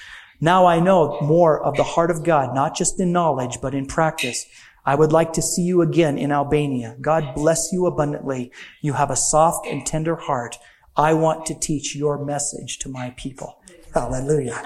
Now 0.40 0.64
I 0.64 0.80
know 0.80 1.20
more 1.20 1.62
of 1.62 1.76
the 1.76 1.84
heart 1.84 2.10
of 2.10 2.24
God, 2.24 2.54
not 2.54 2.74
just 2.74 2.98
in 2.98 3.12
knowledge, 3.12 3.58
but 3.60 3.74
in 3.74 3.84
practice. 3.84 4.46
I 4.86 4.94
would 4.94 5.12
like 5.12 5.34
to 5.34 5.42
see 5.42 5.60
you 5.60 5.82
again 5.82 6.16
in 6.16 6.32
Albania. 6.32 6.96
God 6.98 7.34
bless 7.34 7.74
you 7.74 7.84
abundantly. 7.84 8.50
You 8.80 8.94
have 8.94 9.10
a 9.10 9.16
soft 9.16 9.66
and 9.66 9.84
tender 9.84 10.16
heart. 10.16 10.56
I 10.96 11.12
want 11.12 11.44
to 11.46 11.58
teach 11.58 11.94
your 11.94 12.24
message 12.24 12.78
to 12.78 12.88
my 12.88 13.10
people. 13.18 13.60
Hallelujah. 13.92 14.62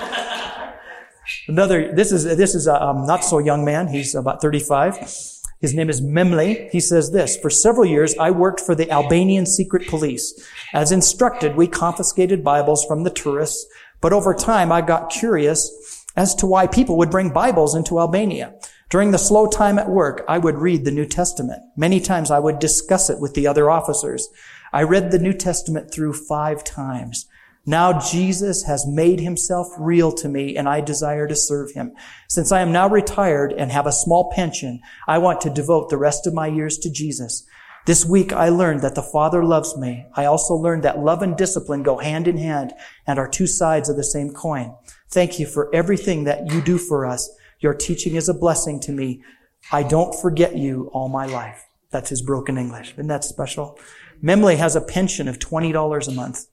Another, 1.49 1.93
this 1.93 2.13
is, 2.13 2.23
this 2.23 2.55
is 2.55 2.69
a 2.69 2.81
um, 2.81 3.05
not 3.05 3.25
so 3.25 3.41
young 3.41 3.65
man. 3.65 3.89
He's 3.89 4.15
about 4.15 4.41
35. 4.41 5.38
His 5.61 5.75
name 5.75 5.91
is 5.91 6.01
Memle. 6.01 6.71
He 6.71 6.79
says 6.79 7.11
this, 7.11 7.37
for 7.37 7.51
several 7.51 7.85
years, 7.85 8.17
I 8.19 8.31
worked 8.31 8.61
for 8.61 8.75
the 8.75 8.91
Albanian 8.91 9.45
secret 9.45 9.89
police. 9.89 10.41
As 10.73 10.93
instructed, 10.93 11.57
we 11.57 11.67
confiscated 11.67 12.45
Bibles 12.45 12.85
from 12.85 13.03
the 13.03 13.11
tourists, 13.11 13.67
but 14.01 14.13
over 14.13 14.35
time, 14.35 14.71
I 14.71 14.83
got 14.83 15.11
curious 15.11 16.05
as 16.17 16.35
to 16.37 16.47
why 16.47 16.67
people 16.67 16.97
would 16.99 17.11
bring 17.11 17.31
Bibles 17.31 17.75
into 17.75 17.99
Albania. 17.99 18.55
During 18.89 19.11
the 19.11 19.19
slow 19.19 19.49
time 19.49 19.79
at 19.79 19.91
work, 19.91 20.25
I 20.29 20.39
would 20.39 20.59
read 20.59 20.85
the 20.85 20.93
New 20.93 21.07
Testament. 21.07 21.63
Many 21.77 22.01
times 22.01 22.31
I 22.31 22.39
would 22.39 22.59
discuss 22.59 23.11
it 23.11 23.21
with 23.21 23.35
the 23.35 23.47
other 23.47 23.69
officers. 23.69 24.29
I 24.73 24.83
read 24.83 25.11
the 25.11 25.19
New 25.19 25.33
Testament 25.33 25.91
through 25.91 26.13
five 26.13 26.63
times. 26.63 27.27
Now 27.69 28.01
Jesus 28.01 28.63
has 28.63 28.87
made 28.87 29.21
himself 29.21 29.69
real 29.79 30.11
to 30.13 30.27
me 30.27 30.57
and 30.57 30.67
I 30.67 30.81
desire 30.81 31.29
to 31.29 31.37
serve 31.37 31.73
him. 31.73 31.93
Since 32.27 32.51
I 32.51 32.63
am 32.63 32.73
now 32.73 32.89
retired 32.89 33.53
and 33.53 33.71
have 33.71 33.87
a 33.87 33.93
small 33.93 34.33
pension, 34.35 34.81
I 35.07 35.19
want 35.19 35.43
to 35.43 35.51
devote 35.51 35.91
the 35.91 35.99
rest 35.99 36.27
of 36.27 36.33
my 36.33 36.47
years 36.47 36.79
to 36.79 36.91
Jesus. 36.91 37.47
This 37.85 38.07
week 38.07 38.33
I 38.33 38.49
learned 38.49 38.81
that 38.81 38.95
the 38.95 39.03
Father 39.03 39.45
loves 39.45 39.77
me. 39.77 40.07
I 40.15 40.25
also 40.25 40.55
learned 40.55 40.83
that 40.85 41.01
love 41.01 41.21
and 41.21 41.37
discipline 41.37 41.83
go 41.83 41.99
hand 41.99 42.27
in 42.27 42.39
hand 42.39 42.73
and 43.07 43.19
are 43.19 43.29
two 43.29 43.47
sides 43.47 43.91
of 43.91 43.97
the 43.97 44.03
same 44.03 44.33
coin. 44.33 44.75
Thank 45.11 45.39
you 45.39 45.45
for 45.45 45.69
everything 45.75 46.25
that 46.25 46.51
you 46.51 46.63
do 46.63 46.79
for 46.79 47.05
us. 47.05 47.29
Your 47.61 47.75
teaching 47.75 48.15
is 48.15 48.31
a 48.31 48.35
blessing 48.35 48.81
to 48.81 48.93
me. 48.93 49.23
I 49.71 49.83
don't 49.83 50.19
forget 50.19 50.57
you 50.57 50.89
all 50.95 51.11
my 51.11 51.27
life. 51.27 51.67
That's 51.91 52.09
his 52.09 52.23
broken 52.23 52.57
English. 52.57 52.93
Isn't 52.93 53.09
that 53.09 53.25
special? 53.25 53.79
Memley 54.23 54.57
has 54.57 54.75
a 54.75 54.81
pension 54.81 55.29
of 55.29 55.39
$20 55.39 56.09
a 56.09 56.13
month. 56.13 56.47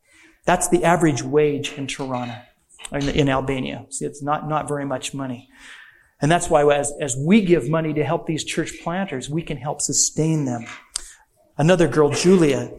That's 0.46 0.68
the 0.70 0.84
average 0.84 1.24
wage 1.24 1.74
in 1.74 1.88
Tirana, 1.88 2.46
in, 2.92 3.10
in 3.10 3.30
Albania. 3.30 3.86
See, 3.90 4.06
it's 4.06 4.22
not, 4.22 4.48
not 4.48 4.68
very 4.68 4.86
much 4.86 5.14
money. 5.14 5.50
And 6.22 6.32
that's 6.32 6.50
why 6.50 6.66
as, 6.74 6.94
as 7.02 7.18
we 7.18 7.42
give 7.42 7.70
money 7.70 7.94
to 7.94 8.04
help 8.04 8.26
these 8.26 8.44
church 8.44 8.80
planters, 8.82 9.30
we 9.30 9.42
can 9.42 9.58
help 9.58 9.82
sustain 9.82 10.46
them. 10.46 10.66
Another 11.58 11.88
girl, 11.88 12.10
Julia, 12.10 12.72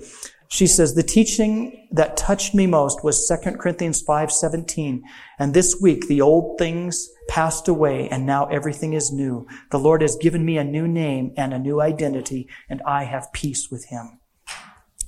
she 0.48 0.66
says, 0.66 0.94
the 0.94 1.02
teaching 1.02 1.88
that 1.90 2.16
touched 2.16 2.54
me 2.54 2.66
most 2.66 3.02
was 3.02 3.26
2 3.28 3.52
Corinthians 3.58 4.02
5:17. 4.02 5.00
And 5.38 5.52
this 5.52 5.80
week 5.80 6.06
the 6.08 6.20
old 6.20 6.58
things 6.58 7.08
passed 7.28 7.68
away 7.68 8.08
and 8.08 8.24
now 8.24 8.46
everything 8.46 8.92
is 8.92 9.12
new. 9.12 9.46
The 9.70 9.78
Lord 9.78 10.02
has 10.02 10.16
given 10.16 10.44
me 10.44 10.56
a 10.56 10.64
new 10.64 10.86
name 10.86 11.32
and 11.36 11.52
a 11.52 11.58
new 11.58 11.80
identity 11.80 12.48
and 12.68 12.80
I 12.86 13.04
have 13.04 13.32
peace 13.32 13.70
with 13.70 13.86
him. 13.86 14.20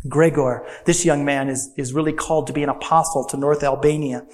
Gregor, 0.06 0.66
this 0.84 1.04
young 1.04 1.24
man 1.24 1.48
is, 1.48 1.72
is 1.76 1.92
really 1.92 2.12
called 2.12 2.46
to 2.46 2.52
be 2.52 2.62
an 2.62 2.68
apostle 2.68 3.24
to 3.26 3.36
North 3.36 3.62
Albania. 3.64 4.26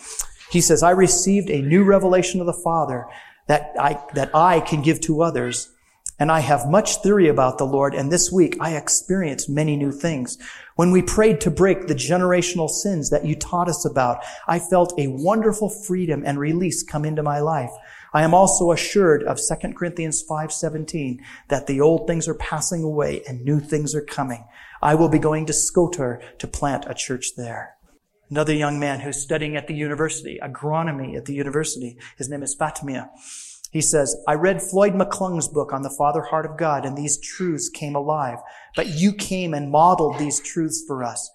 He 0.51 0.61
says, 0.61 0.83
I 0.83 0.91
received 0.91 1.49
a 1.49 1.63
new 1.63 1.85
revelation 1.85 2.41
of 2.41 2.47
the 2.47 2.53
Father 2.53 3.07
that 3.47 3.73
I, 3.79 4.03
that 4.15 4.35
I 4.35 4.61
can 4.61 4.83
give 4.83 5.01
to 5.03 5.23
others. 5.23 5.71
And 6.19 6.31
I 6.31 6.41
have 6.41 6.71
much 6.71 7.03
theory 7.03 7.27
about 7.27 7.59
the 7.59 7.67
Lord, 7.67 7.93
and 7.93 8.13
this 8.13 8.31
week 8.31 8.57
I 8.61 8.77
experienced 8.77 9.51
many 9.51 9.77
new 9.77 9.91
things. 9.91 10.39
When 10.77 10.93
we 10.93 11.03
prayed 11.03 11.41
to 11.41 11.51
break 11.51 11.87
the 11.87 11.95
generational 11.95 12.69
sins 12.69 13.11
that 13.11 13.25
you 13.25 13.35
taught 13.35 13.69
us 13.69 13.85
about, 13.85 14.23
I 14.47 14.61
felt 14.61 14.95
a 14.97 15.09
wonderful 15.09 15.69
freedom 15.69 16.23
and 16.25 16.39
release 16.39 16.85
come 16.85 17.05
into 17.05 17.25
my 17.25 17.41
life. 17.41 17.73
I 18.13 18.23
am 18.23 18.33
also 18.33 18.71
assured 18.71 19.25
of 19.25 19.41
2 19.41 19.75
Corinthians 19.75 20.23
5:17 20.23 21.19
that 21.49 21.67
the 21.67 21.81
old 21.81 22.07
things 22.07 22.29
are 22.29 22.35
passing 22.35 22.85
away 22.85 23.25
and 23.29 23.45
new 23.45 23.59
things 23.59 23.93
are 23.93 24.01
coming. 24.01 24.45
I 24.85 24.95
will 24.95 25.09
be 25.09 25.19
going 25.19 25.47
to 25.47 25.55
Skotor 25.55 26.21
to 26.37 26.47
plant 26.47 26.85
a 26.87 26.93
church 26.93 27.37
there. 27.39 27.77
Another 28.29 28.53
young 28.53 28.79
man 28.79 29.01
who's 29.01 29.23
studying 29.23 29.57
at 29.57 29.67
the 29.67 29.73
university, 29.75 30.39
agronomy 30.43 31.17
at 31.17 31.25
the 31.25 31.33
university, 31.33 31.97
his 32.19 32.29
name 32.29 32.43
is 32.43 32.55
Fatimia. 32.55 33.09
He 33.71 33.81
says, 33.81 34.15
I 34.29 34.35
read 34.35 34.61
Floyd 34.61 34.93
McClung's 34.93 35.49
book 35.49 35.73
on 35.73 35.81
the 35.81 35.95
Father 35.97 36.21
Heart 36.21 36.45
of 36.45 36.59
God 36.59 36.85
and 36.85 36.99
these 36.99 37.19
truths 37.19 37.71
came 37.71 37.97
alive, 37.97 38.41
but 38.77 38.89
you 38.89 39.15
came 39.15 39.55
and 39.55 39.71
modeled 39.71 40.19
these 40.19 40.39
truths 40.39 40.85
for 40.87 41.03
us. 41.03 41.31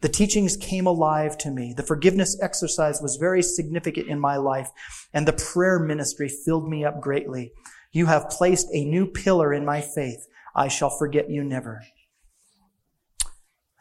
The 0.00 0.08
teachings 0.08 0.56
came 0.56 0.86
alive 0.86 1.36
to 1.38 1.50
me. 1.50 1.74
The 1.76 1.82
forgiveness 1.82 2.38
exercise 2.40 3.02
was 3.02 3.16
very 3.16 3.42
significant 3.42 4.08
in 4.08 4.18
my 4.18 4.38
life 4.38 4.70
and 5.12 5.28
the 5.28 5.34
prayer 5.34 5.78
ministry 5.78 6.30
filled 6.30 6.70
me 6.70 6.86
up 6.86 7.02
greatly. 7.02 7.52
You 7.92 8.06
have 8.06 8.30
placed 8.30 8.68
a 8.72 8.86
new 8.86 9.06
pillar 9.06 9.52
in 9.52 9.66
my 9.66 9.82
faith. 9.82 10.26
I 10.56 10.68
shall 10.68 10.90
forget 10.90 11.28
you 11.28 11.44
never. 11.44 11.82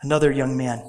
Another 0.03 0.33
young 0.33 0.57
man, 0.57 0.83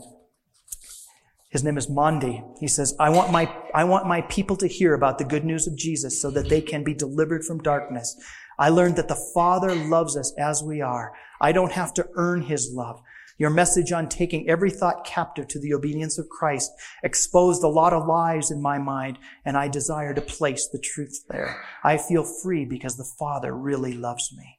his 1.49 1.63
name 1.63 1.79
is 1.79 1.87
Mondi. 1.87 2.45
He 2.59 2.67
says, 2.67 2.97
I 2.99 3.11
want 3.11 3.31
my, 3.31 3.49
I 3.73 3.85
want 3.85 4.09
my 4.09 4.23
people 4.23 4.57
to 4.57 4.67
hear 4.67 4.93
about 4.93 5.19
the 5.19 5.25
good 5.25 5.45
news 5.45 5.69
of 5.69 5.79
Jesus 5.79 6.21
so 6.21 6.33
that 6.33 6.49
they 6.49 6.61
can 6.61 6.83
be 6.83 6.95
delivered 6.95 7.45
from 7.45 7.63
darkness. 7.63 8.21
I 8.59 8.71
learned 8.71 8.97
that 8.97 9.07
the 9.07 9.31
Father 9.33 9.73
loves 9.73 10.17
us 10.17 10.35
as 10.37 10.65
we 10.65 10.81
are. 10.81 11.13
I 11.41 11.53
don't 11.53 11.71
have 11.71 11.95
to 11.95 12.09
earn 12.17 12.43
His 12.43 12.73
love. 12.75 13.01
Your 13.39 13.51
message 13.51 13.93
on 13.93 14.09
taking 14.09 14.51
every 14.51 14.71
thought 14.71 15.05
captive 15.07 15.47
to 15.49 15.61
the 15.61 15.75
obedience 15.75 16.19
of 16.19 16.29
Christ 16.29 16.73
exposed 17.05 17.63
a 17.63 17.69
lot 17.69 17.93
of 17.93 18.09
lies 18.09 18.51
in 18.51 18.61
my 18.61 18.79
mind, 18.79 19.19
and 19.45 19.57
I 19.57 19.69
desire 19.69 20.13
to 20.13 20.21
place 20.21 20.67
the 20.67 20.81
truth 20.81 21.25
there. 21.29 21.65
I 21.85 21.99
feel 21.99 22.25
free 22.25 22.65
because 22.65 22.97
the 22.97 23.13
Father 23.17 23.57
really 23.57 23.93
loves 23.93 24.35
me. 24.37 24.59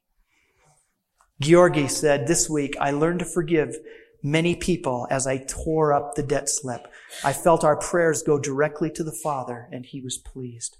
Georgi 1.40 1.88
said, 1.88 2.26
this 2.26 2.48
week 2.48 2.74
I 2.80 2.92
learned 2.92 3.18
to 3.18 3.26
forgive 3.26 3.76
many 4.22 4.56
people 4.56 5.06
as 5.10 5.26
I 5.26 5.38
tore 5.38 5.92
up 5.92 6.14
the 6.14 6.22
debt 6.22 6.48
slip. 6.48 6.86
I 7.24 7.32
felt 7.32 7.64
our 7.64 7.76
prayers 7.76 8.22
go 8.22 8.38
directly 8.38 8.90
to 8.92 9.04
the 9.04 9.16
Father 9.22 9.68
and 9.72 9.86
he 9.86 10.00
was 10.00 10.18
pleased. 10.18 10.76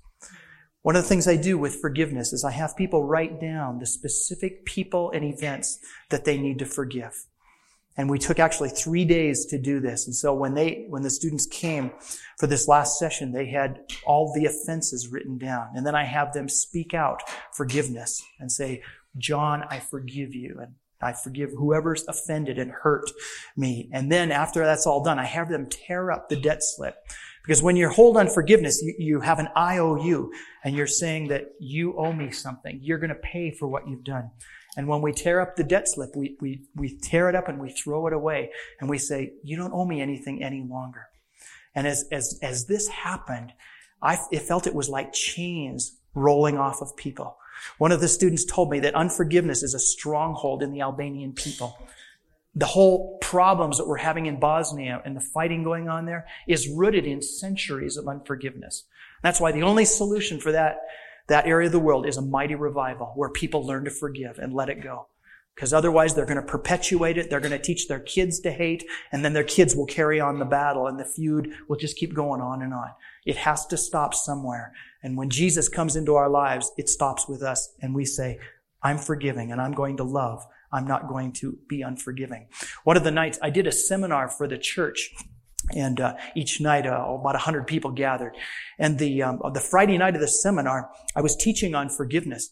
One 0.82 0.94
of 0.94 1.02
the 1.02 1.08
things 1.08 1.26
I 1.26 1.36
do 1.36 1.58
with 1.58 1.80
forgiveness 1.80 2.32
is 2.32 2.44
I 2.44 2.52
have 2.52 2.76
people 2.76 3.04
write 3.04 3.40
down 3.40 3.78
the 3.78 3.86
specific 3.86 4.64
people 4.64 5.10
and 5.10 5.24
events 5.24 5.80
that 6.10 6.24
they 6.24 6.38
need 6.38 6.60
to 6.60 6.64
forgive. 6.64 7.26
And 7.96 8.10
we 8.10 8.18
took 8.18 8.38
actually 8.38 8.68
three 8.68 9.04
days 9.04 9.46
to 9.46 9.58
do 9.58 9.80
this. 9.80 10.06
And 10.06 10.14
so 10.14 10.34
when 10.34 10.54
they, 10.54 10.86
when 10.88 11.02
the 11.02 11.10
students 11.10 11.46
came 11.46 11.90
for 12.38 12.46
this 12.46 12.68
last 12.68 12.98
session, 12.98 13.32
they 13.32 13.46
had 13.46 13.80
all 14.06 14.32
the 14.34 14.44
offenses 14.44 15.08
written 15.08 15.38
down. 15.38 15.70
And 15.74 15.86
then 15.86 15.94
I 15.94 16.04
have 16.04 16.32
them 16.32 16.48
speak 16.48 16.92
out 16.92 17.22
forgiveness 17.52 18.22
and 18.38 18.52
say, 18.52 18.82
John, 19.16 19.64
I 19.70 19.80
forgive 19.80 20.34
you. 20.34 20.58
And 20.60 20.74
I 21.00 21.12
forgive 21.12 21.50
whoever's 21.50 22.04
offended 22.08 22.58
and 22.58 22.70
hurt 22.70 23.10
me. 23.56 23.88
And 23.92 24.10
then 24.10 24.32
after 24.32 24.64
that's 24.64 24.86
all 24.86 25.02
done, 25.02 25.18
I 25.18 25.24
have 25.24 25.48
them 25.48 25.68
tear 25.68 26.10
up 26.10 26.28
the 26.28 26.36
debt 26.36 26.58
slip. 26.60 26.96
Because 27.44 27.62
when 27.62 27.76
you 27.76 27.88
hold 27.88 28.16
unforgiveness, 28.16 28.82
you, 28.82 28.94
you 28.98 29.20
have 29.20 29.38
an 29.38 29.48
IOU 29.56 30.32
and 30.64 30.74
you're 30.74 30.86
saying 30.86 31.28
that 31.28 31.52
you 31.60 31.96
owe 31.96 32.12
me 32.12 32.30
something. 32.30 32.80
You're 32.82 32.98
going 32.98 33.10
to 33.10 33.14
pay 33.14 33.52
for 33.52 33.68
what 33.68 33.88
you've 33.88 34.04
done. 34.04 34.30
And 34.76 34.88
when 34.88 35.00
we 35.00 35.12
tear 35.12 35.40
up 35.40 35.56
the 35.56 35.64
debt 35.64 35.88
slip, 35.88 36.10
we, 36.16 36.36
we, 36.40 36.66
we 36.74 36.98
tear 36.98 37.28
it 37.28 37.34
up 37.34 37.48
and 37.48 37.60
we 37.60 37.70
throw 37.70 38.06
it 38.06 38.12
away 38.12 38.50
and 38.80 38.90
we 38.90 38.98
say, 38.98 39.32
you 39.42 39.56
don't 39.56 39.72
owe 39.72 39.86
me 39.86 40.00
anything 40.00 40.42
any 40.42 40.66
longer. 40.68 41.06
And 41.74 41.86
as, 41.86 42.06
as, 42.10 42.38
as 42.42 42.66
this 42.66 42.88
happened, 42.88 43.52
I 44.02 44.18
it 44.30 44.42
felt 44.42 44.66
it 44.66 44.74
was 44.74 44.88
like 44.88 45.12
chains 45.12 45.98
rolling 46.14 46.58
off 46.58 46.80
of 46.80 46.96
people. 46.96 47.36
One 47.78 47.92
of 47.92 48.00
the 48.00 48.08
students 48.08 48.44
told 48.44 48.70
me 48.70 48.80
that 48.80 48.94
unforgiveness 48.94 49.62
is 49.62 49.74
a 49.74 49.78
stronghold 49.78 50.62
in 50.62 50.72
the 50.72 50.80
Albanian 50.80 51.32
people. 51.32 51.78
The 52.54 52.66
whole 52.66 53.18
problems 53.18 53.76
that 53.78 53.86
we're 53.86 53.98
having 53.98 54.26
in 54.26 54.40
Bosnia 54.40 55.02
and 55.04 55.14
the 55.14 55.20
fighting 55.20 55.62
going 55.62 55.88
on 55.88 56.06
there 56.06 56.26
is 56.48 56.68
rooted 56.68 57.04
in 57.04 57.20
centuries 57.20 57.96
of 57.96 58.08
unforgiveness. 58.08 58.84
That's 59.22 59.40
why 59.40 59.52
the 59.52 59.62
only 59.62 59.84
solution 59.84 60.40
for 60.40 60.52
that, 60.52 60.78
that 61.28 61.46
area 61.46 61.66
of 61.66 61.72
the 61.72 61.78
world 61.78 62.06
is 62.06 62.16
a 62.16 62.22
mighty 62.22 62.54
revival 62.54 63.12
where 63.14 63.28
people 63.28 63.66
learn 63.66 63.84
to 63.84 63.90
forgive 63.90 64.38
and 64.38 64.54
let 64.54 64.70
it 64.70 64.82
go. 64.82 65.08
Because 65.54 65.72
otherwise 65.72 66.14
they're 66.14 66.26
going 66.26 66.36
to 66.36 66.42
perpetuate 66.42 67.16
it. 67.16 67.30
They're 67.30 67.40
going 67.40 67.50
to 67.50 67.58
teach 67.58 67.88
their 67.88 68.00
kids 68.00 68.40
to 68.40 68.50
hate 68.50 68.84
and 69.10 69.24
then 69.24 69.32
their 69.32 69.44
kids 69.44 69.74
will 69.74 69.86
carry 69.86 70.20
on 70.20 70.38
the 70.38 70.44
battle 70.44 70.86
and 70.86 70.98
the 70.98 71.04
feud 71.04 71.52
will 71.68 71.76
just 71.76 71.96
keep 71.96 72.14
going 72.14 72.40
on 72.40 72.62
and 72.62 72.74
on. 72.74 72.90
It 73.26 73.36
has 73.36 73.66
to 73.66 73.76
stop 73.76 74.14
somewhere. 74.14 74.72
And 75.02 75.16
when 75.16 75.28
Jesus 75.30 75.68
comes 75.68 75.96
into 75.96 76.14
our 76.14 76.30
lives, 76.30 76.72
it 76.78 76.88
stops 76.88 77.28
with 77.28 77.42
us 77.42 77.74
and 77.82 77.94
we 77.94 78.04
say, 78.04 78.38
I'm 78.82 78.98
forgiving 78.98 79.52
and 79.52 79.60
I'm 79.60 79.72
going 79.72 79.96
to 79.98 80.04
love. 80.04 80.44
I'm 80.72 80.86
not 80.86 81.08
going 81.08 81.32
to 81.34 81.58
be 81.68 81.82
unforgiving. 81.82 82.48
One 82.84 82.96
of 82.96 83.04
the 83.04 83.10
nights 83.10 83.38
I 83.42 83.50
did 83.50 83.66
a 83.66 83.72
seminar 83.72 84.28
for 84.28 84.48
the 84.48 84.58
church 84.58 85.12
and 85.74 86.00
uh, 86.00 86.14
each 86.34 86.60
night 86.60 86.86
uh, 86.86 86.90
about 86.90 87.34
100 87.34 87.66
people 87.66 87.90
gathered 87.90 88.36
and 88.78 88.98
the 88.98 89.22
um, 89.22 89.40
the 89.52 89.60
friday 89.60 89.98
night 89.98 90.14
of 90.14 90.20
the 90.20 90.28
seminar 90.28 90.90
i 91.16 91.20
was 91.20 91.34
teaching 91.34 91.74
on 91.74 91.88
forgiveness 91.88 92.50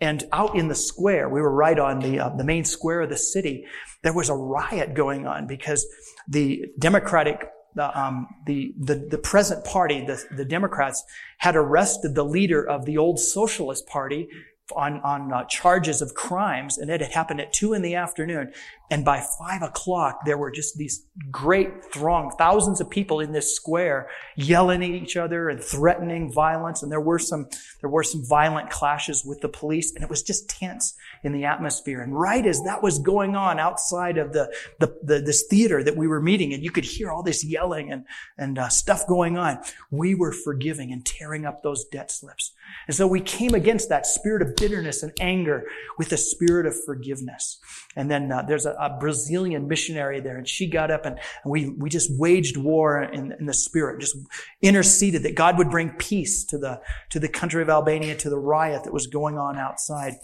and 0.00 0.24
out 0.32 0.54
in 0.54 0.68
the 0.68 0.74
square 0.74 1.28
we 1.28 1.40
were 1.40 1.50
right 1.52 1.78
on 1.78 1.98
the 1.98 2.20
uh, 2.20 2.28
the 2.36 2.44
main 2.44 2.64
square 2.64 3.00
of 3.00 3.10
the 3.10 3.16
city 3.16 3.64
there 4.02 4.12
was 4.12 4.28
a 4.28 4.34
riot 4.34 4.94
going 4.94 5.26
on 5.26 5.46
because 5.46 5.84
the 6.28 6.66
democratic 6.78 7.48
the, 7.74 7.98
um, 7.98 8.28
the, 8.46 8.74
the, 8.78 8.94
the, 8.94 9.18
present 9.18 9.64
party, 9.64 10.04
the, 10.04 10.22
the 10.30 10.44
Democrats, 10.44 11.04
had 11.38 11.56
arrested 11.56 12.14
the 12.14 12.24
leader 12.24 12.66
of 12.66 12.84
the 12.84 12.98
old 12.98 13.18
Socialist 13.18 13.86
Party 13.86 14.28
on, 14.76 15.00
on 15.00 15.32
uh, 15.32 15.44
charges 15.44 16.02
of 16.02 16.14
crimes, 16.14 16.78
and 16.78 16.90
it 16.90 17.00
had 17.00 17.12
happened 17.12 17.40
at 17.40 17.52
two 17.52 17.72
in 17.72 17.82
the 17.82 17.94
afternoon. 17.94 18.52
And 18.92 19.06
by 19.06 19.24
five 19.38 19.62
o'clock, 19.62 20.26
there 20.26 20.36
were 20.36 20.50
just 20.50 20.76
these 20.76 21.06
great 21.30 21.82
throng, 21.94 22.30
thousands 22.36 22.78
of 22.78 22.90
people 22.90 23.20
in 23.20 23.32
this 23.32 23.56
square 23.56 24.10
yelling 24.36 24.84
at 24.84 24.90
each 24.90 25.16
other 25.16 25.48
and 25.48 25.64
threatening 25.64 26.30
violence. 26.30 26.82
And 26.82 26.92
there 26.92 27.00
were 27.00 27.18
some, 27.18 27.48
there 27.80 27.88
were 27.88 28.02
some 28.02 28.22
violent 28.22 28.68
clashes 28.68 29.24
with 29.24 29.40
the 29.40 29.48
police, 29.48 29.94
and 29.94 30.04
it 30.04 30.10
was 30.10 30.22
just 30.22 30.50
tense 30.50 30.94
in 31.24 31.32
the 31.32 31.46
atmosphere. 31.46 32.02
And 32.02 32.14
right 32.14 32.44
as 32.44 32.62
that 32.64 32.82
was 32.82 32.98
going 32.98 33.34
on 33.34 33.58
outside 33.58 34.18
of 34.18 34.34
the, 34.34 34.54
the, 34.78 34.94
the 35.02 35.22
this 35.22 35.46
theater 35.48 35.82
that 35.82 35.96
we 35.96 36.06
were 36.06 36.20
meeting, 36.20 36.52
and 36.52 36.62
you 36.62 36.70
could 36.70 36.84
hear 36.84 37.10
all 37.10 37.22
this 37.22 37.42
yelling 37.42 37.90
and, 37.90 38.04
and 38.36 38.58
uh, 38.58 38.68
stuff 38.68 39.06
going 39.06 39.38
on, 39.38 39.58
we 39.90 40.14
were 40.14 40.32
forgiving 40.32 40.92
and 40.92 41.06
tearing 41.06 41.46
up 41.46 41.62
those 41.62 41.86
debt 41.86 42.10
slips. 42.10 42.52
And 42.86 42.94
so 42.94 43.06
we 43.06 43.22
came 43.22 43.54
against 43.54 43.88
that 43.88 44.04
spirit 44.04 44.42
of 44.42 44.54
bitterness 44.54 45.02
and 45.02 45.12
anger 45.18 45.64
with 45.96 46.12
a 46.12 46.18
spirit 46.18 46.66
of 46.66 46.74
forgiveness. 46.84 47.58
And 47.96 48.10
then 48.10 48.30
uh, 48.30 48.42
there's 48.42 48.66
a, 48.66 48.76
a, 48.86 48.98
Brazilian 48.98 49.68
missionary 49.68 50.20
there, 50.20 50.36
and 50.36 50.48
she 50.48 50.68
got 50.68 50.90
up 50.90 51.06
and, 51.06 51.18
and 51.44 51.52
we, 51.52 51.70
we 51.70 51.88
just 51.88 52.10
waged 52.18 52.56
war 52.56 53.02
in, 53.02 53.32
in, 53.38 53.46
the 53.46 53.54
spirit, 53.54 54.00
just 54.00 54.16
interceded 54.60 55.22
that 55.22 55.34
God 55.34 55.58
would 55.58 55.70
bring 55.70 55.90
peace 55.90 56.44
to 56.44 56.58
the, 56.58 56.80
to 57.10 57.18
the 57.18 57.28
country 57.28 57.62
of 57.62 57.68
Albania, 57.68 58.16
to 58.16 58.30
the 58.30 58.38
riot 58.38 58.84
that 58.84 58.92
was 58.92 59.06
going 59.06 59.38
on 59.38 59.58
outside. 59.58 60.14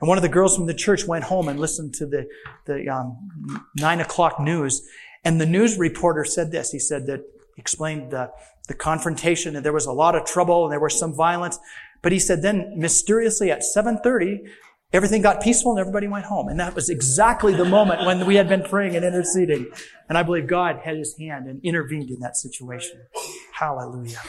And 0.00 0.08
one 0.08 0.18
of 0.18 0.22
the 0.22 0.28
girls 0.28 0.56
from 0.56 0.66
the 0.66 0.74
church 0.74 1.06
went 1.06 1.24
home 1.24 1.48
and 1.48 1.58
listened 1.58 1.94
to 1.94 2.06
the, 2.06 2.28
the 2.66 2.88
um, 2.88 3.66
nine 3.76 4.00
o'clock 4.00 4.40
news. 4.40 4.86
And 5.24 5.40
the 5.40 5.46
news 5.46 5.78
reporter 5.78 6.24
said 6.24 6.52
this. 6.52 6.70
He 6.70 6.78
said 6.78 7.06
that, 7.06 7.22
explained 7.56 8.10
the, 8.12 8.30
the 8.68 8.74
confrontation 8.74 9.56
and 9.56 9.64
there 9.64 9.72
was 9.72 9.86
a 9.86 9.92
lot 9.92 10.14
of 10.14 10.24
trouble 10.24 10.64
and 10.64 10.72
there 10.72 10.80
was 10.80 10.98
some 10.98 11.14
violence. 11.14 11.58
But 12.02 12.12
he 12.12 12.18
said 12.18 12.42
then 12.42 12.74
mysteriously 12.76 13.50
at 13.50 13.62
7.30, 13.76 14.46
everything 14.92 15.22
got 15.22 15.42
peaceful 15.42 15.72
and 15.72 15.80
everybody 15.80 16.08
went 16.08 16.24
home. 16.24 16.48
And 16.48 16.60
that 16.60 16.74
was 16.74 16.88
exactly 16.88 17.54
the 17.54 17.64
moment 17.64 18.06
when 18.06 18.26
we 18.26 18.36
had 18.36 18.48
been 18.48 18.62
praying 18.62 18.96
and 18.96 19.04
interceding. 19.04 19.70
And 20.08 20.16
I 20.16 20.22
believe 20.22 20.46
God 20.46 20.80
had 20.84 20.96
his 20.96 21.16
hand 21.18 21.46
and 21.46 21.60
intervened 21.64 22.10
in 22.10 22.20
that 22.20 22.36
situation. 22.36 23.06
Hallelujah. 23.52 24.20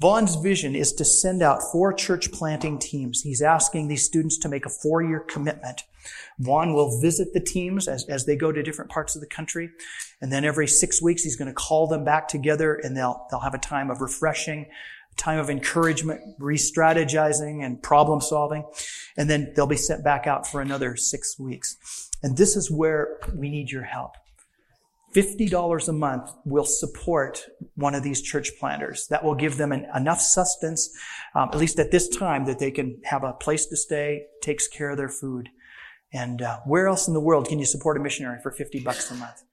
Vaughn's 0.00 0.34
vision 0.36 0.74
is 0.74 0.92
to 0.92 1.04
send 1.04 1.40
out 1.40 1.62
four 1.72 1.92
church 1.92 2.32
planting 2.32 2.78
teams. 2.78 3.22
He's 3.22 3.40
asking 3.40 3.88
these 3.88 4.04
students 4.04 4.36
to 4.38 4.48
make 4.48 4.66
a 4.66 4.68
four-year 4.68 5.20
commitment. 5.20 5.82
Vaughn 6.38 6.74
will 6.74 7.00
visit 7.00 7.32
the 7.32 7.40
teams 7.40 7.86
as, 7.86 8.04
as 8.08 8.26
they 8.26 8.36
go 8.36 8.50
to 8.50 8.62
different 8.62 8.90
parts 8.90 9.14
of 9.14 9.20
the 9.22 9.26
country. 9.28 9.70
And 10.20 10.32
then 10.32 10.44
every 10.44 10.66
six 10.66 11.00
weeks, 11.00 11.22
he's 11.22 11.36
going 11.36 11.48
to 11.48 11.54
call 11.54 11.86
them 11.86 12.04
back 12.04 12.28
together 12.28 12.74
and 12.74 12.96
they'll, 12.96 13.26
they'll 13.30 13.40
have 13.40 13.54
a 13.54 13.58
time 13.58 13.88
of 13.88 14.00
refreshing, 14.00 14.66
time 15.16 15.38
of 15.38 15.50
encouragement, 15.50 16.20
re-strategizing 16.38 17.64
and 17.64 17.82
problem 17.82 18.20
solving. 18.20 18.64
And 19.16 19.28
then 19.28 19.52
they'll 19.54 19.66
be 19.66 19.76
sent 19.76 20.04
back 20.04 20.26
out 20.26 20.46
for 20.46 20.60
another 20.60 20.96
six 20.96 21.38
weeks. 21.38 22.10
And 22.22 22.36
this 22.36 22.56
is 22.56 22.70
where 22.70 23.18
we 23.34 23.50
need 23.50 23.70
your 23.70 23.84
help. 23.84 24.12
$50 25.14 25.88
a 25.88 25.92
month 25.92 26.32
will 26.44 26.64
support 26.64 27.46
one 27.76 27.94
of 27.94 28.02
these 28.02 28.20
church 28.20 28.50
planters. 28.58 29.06
That 29.08 29.22
will 29.22 29.36
give 29.36 29.56
them 29.56 29.70
an, 29.70 29.86
enough 29.94 30.20
sustenance, 30.20 30.90
um, 31.34 31.50
at 31.52 31.58
least 31.58 31.78
at 31.78 31.92
this 31.92 32.08
time, 32.08 32.46
that 32.46 32.58
they 32.58 32.72
can 32.72 33.00
have 33.04 33.22
a 33.22 33.32
place 33.32 33.66
to 33.66 33.76
stay, 33.76 34.24
takes 34.42 34.66
care 34.66 34.90
of 34.90 34.96
their 34.96 35.08
food. 35.08 35.50
And 36.12 36.42
uh, 36.42 36.58
where 36.64 36.88
else 36.88 37.06
in 37.06 37.14
the 37.14 37.20
world 37.20 37.48
can 37.48 37.60
you 37.60 37.64
support 37.64 37.96
a 37.96 38.00
missionary 38.00 38.40
for 38.42 38.50
50 38.50 38.80
bucks 38.80 39.10
a 39.10 39.14
month? 39.14 39.44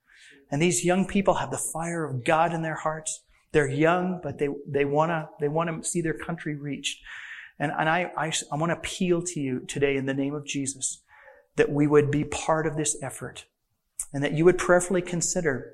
And 0.50 0.62
these 0.62 0.84
young 0.84 1.06
people 1.06 1.36
have 1.36 1.52
the 1.52 1.58
fire 1.58 2.06
of 2.06 2.26
God 2.26 2.54
in 2.54 2.62
their 2.62 2.76
hearts. 2.76 3.24
They're 3.52 3.70
young, 3.70 4.20
but 4.24 4.38
they, 4.38 4.48
they 4.68 4.86
wanna, 4.86 5.30
they 5.40 5.48
wanna 5.48 5.84
see 5.84 6.02
their 6.02 6.14
country 6.14 6.56
reached. 6.56 7.00
And, 7.60 7.72
and 7.78 7.88
I, 7.88 8.12
I, 8.18 8.32
I 8.52 8.56
want 8.56 8.72
to 8.72 8.78
appeal 8.78 9.22
to 9.22 9.40
you 9.40 9.60
today 9.68 9.96
in 9.96 10.08
the 10.08 10.16
name 10.16 10.34
of 10.34 10.46
Jesus 10.46 11.04
that 11.58 11.72
we 11.72 11.86
would 11.86 12.10
be 12.10 12.24
part 12.24 12.66
of 12.66 12.76
this 12.76 12.98
effort 13.04 13.46
and 14.14 14.24
that 14.24 14.34
you 14.34 14.46
would 14.46 14.58
prayerfully 14.58 15.02
consider 15.02 15.74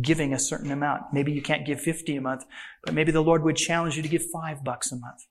giving 0.00 0.32
a 0.32 0.38
certain 0.38 0.70
amount. 0.70 1.02
Maybe 1.12 1.32
you 1.32 1.42
can't 1.42 1.66
give 1.66 1.80
50 1.80 2.16
a 2.16 2.20
month, 2.20 2.44
but 2.82 2.94
maybe 2.94 3.12
the 3.12 3.22
Lord 3.22 3.42
would 3.42 3.56
challenge 3.56 3.96
you 3.96 4.02
to 4.02 4.08
give 4.08 4.30
five 4.30 4.64
bucks 4.64 4.92
a 4.92 4.96
month. 4.96 5.26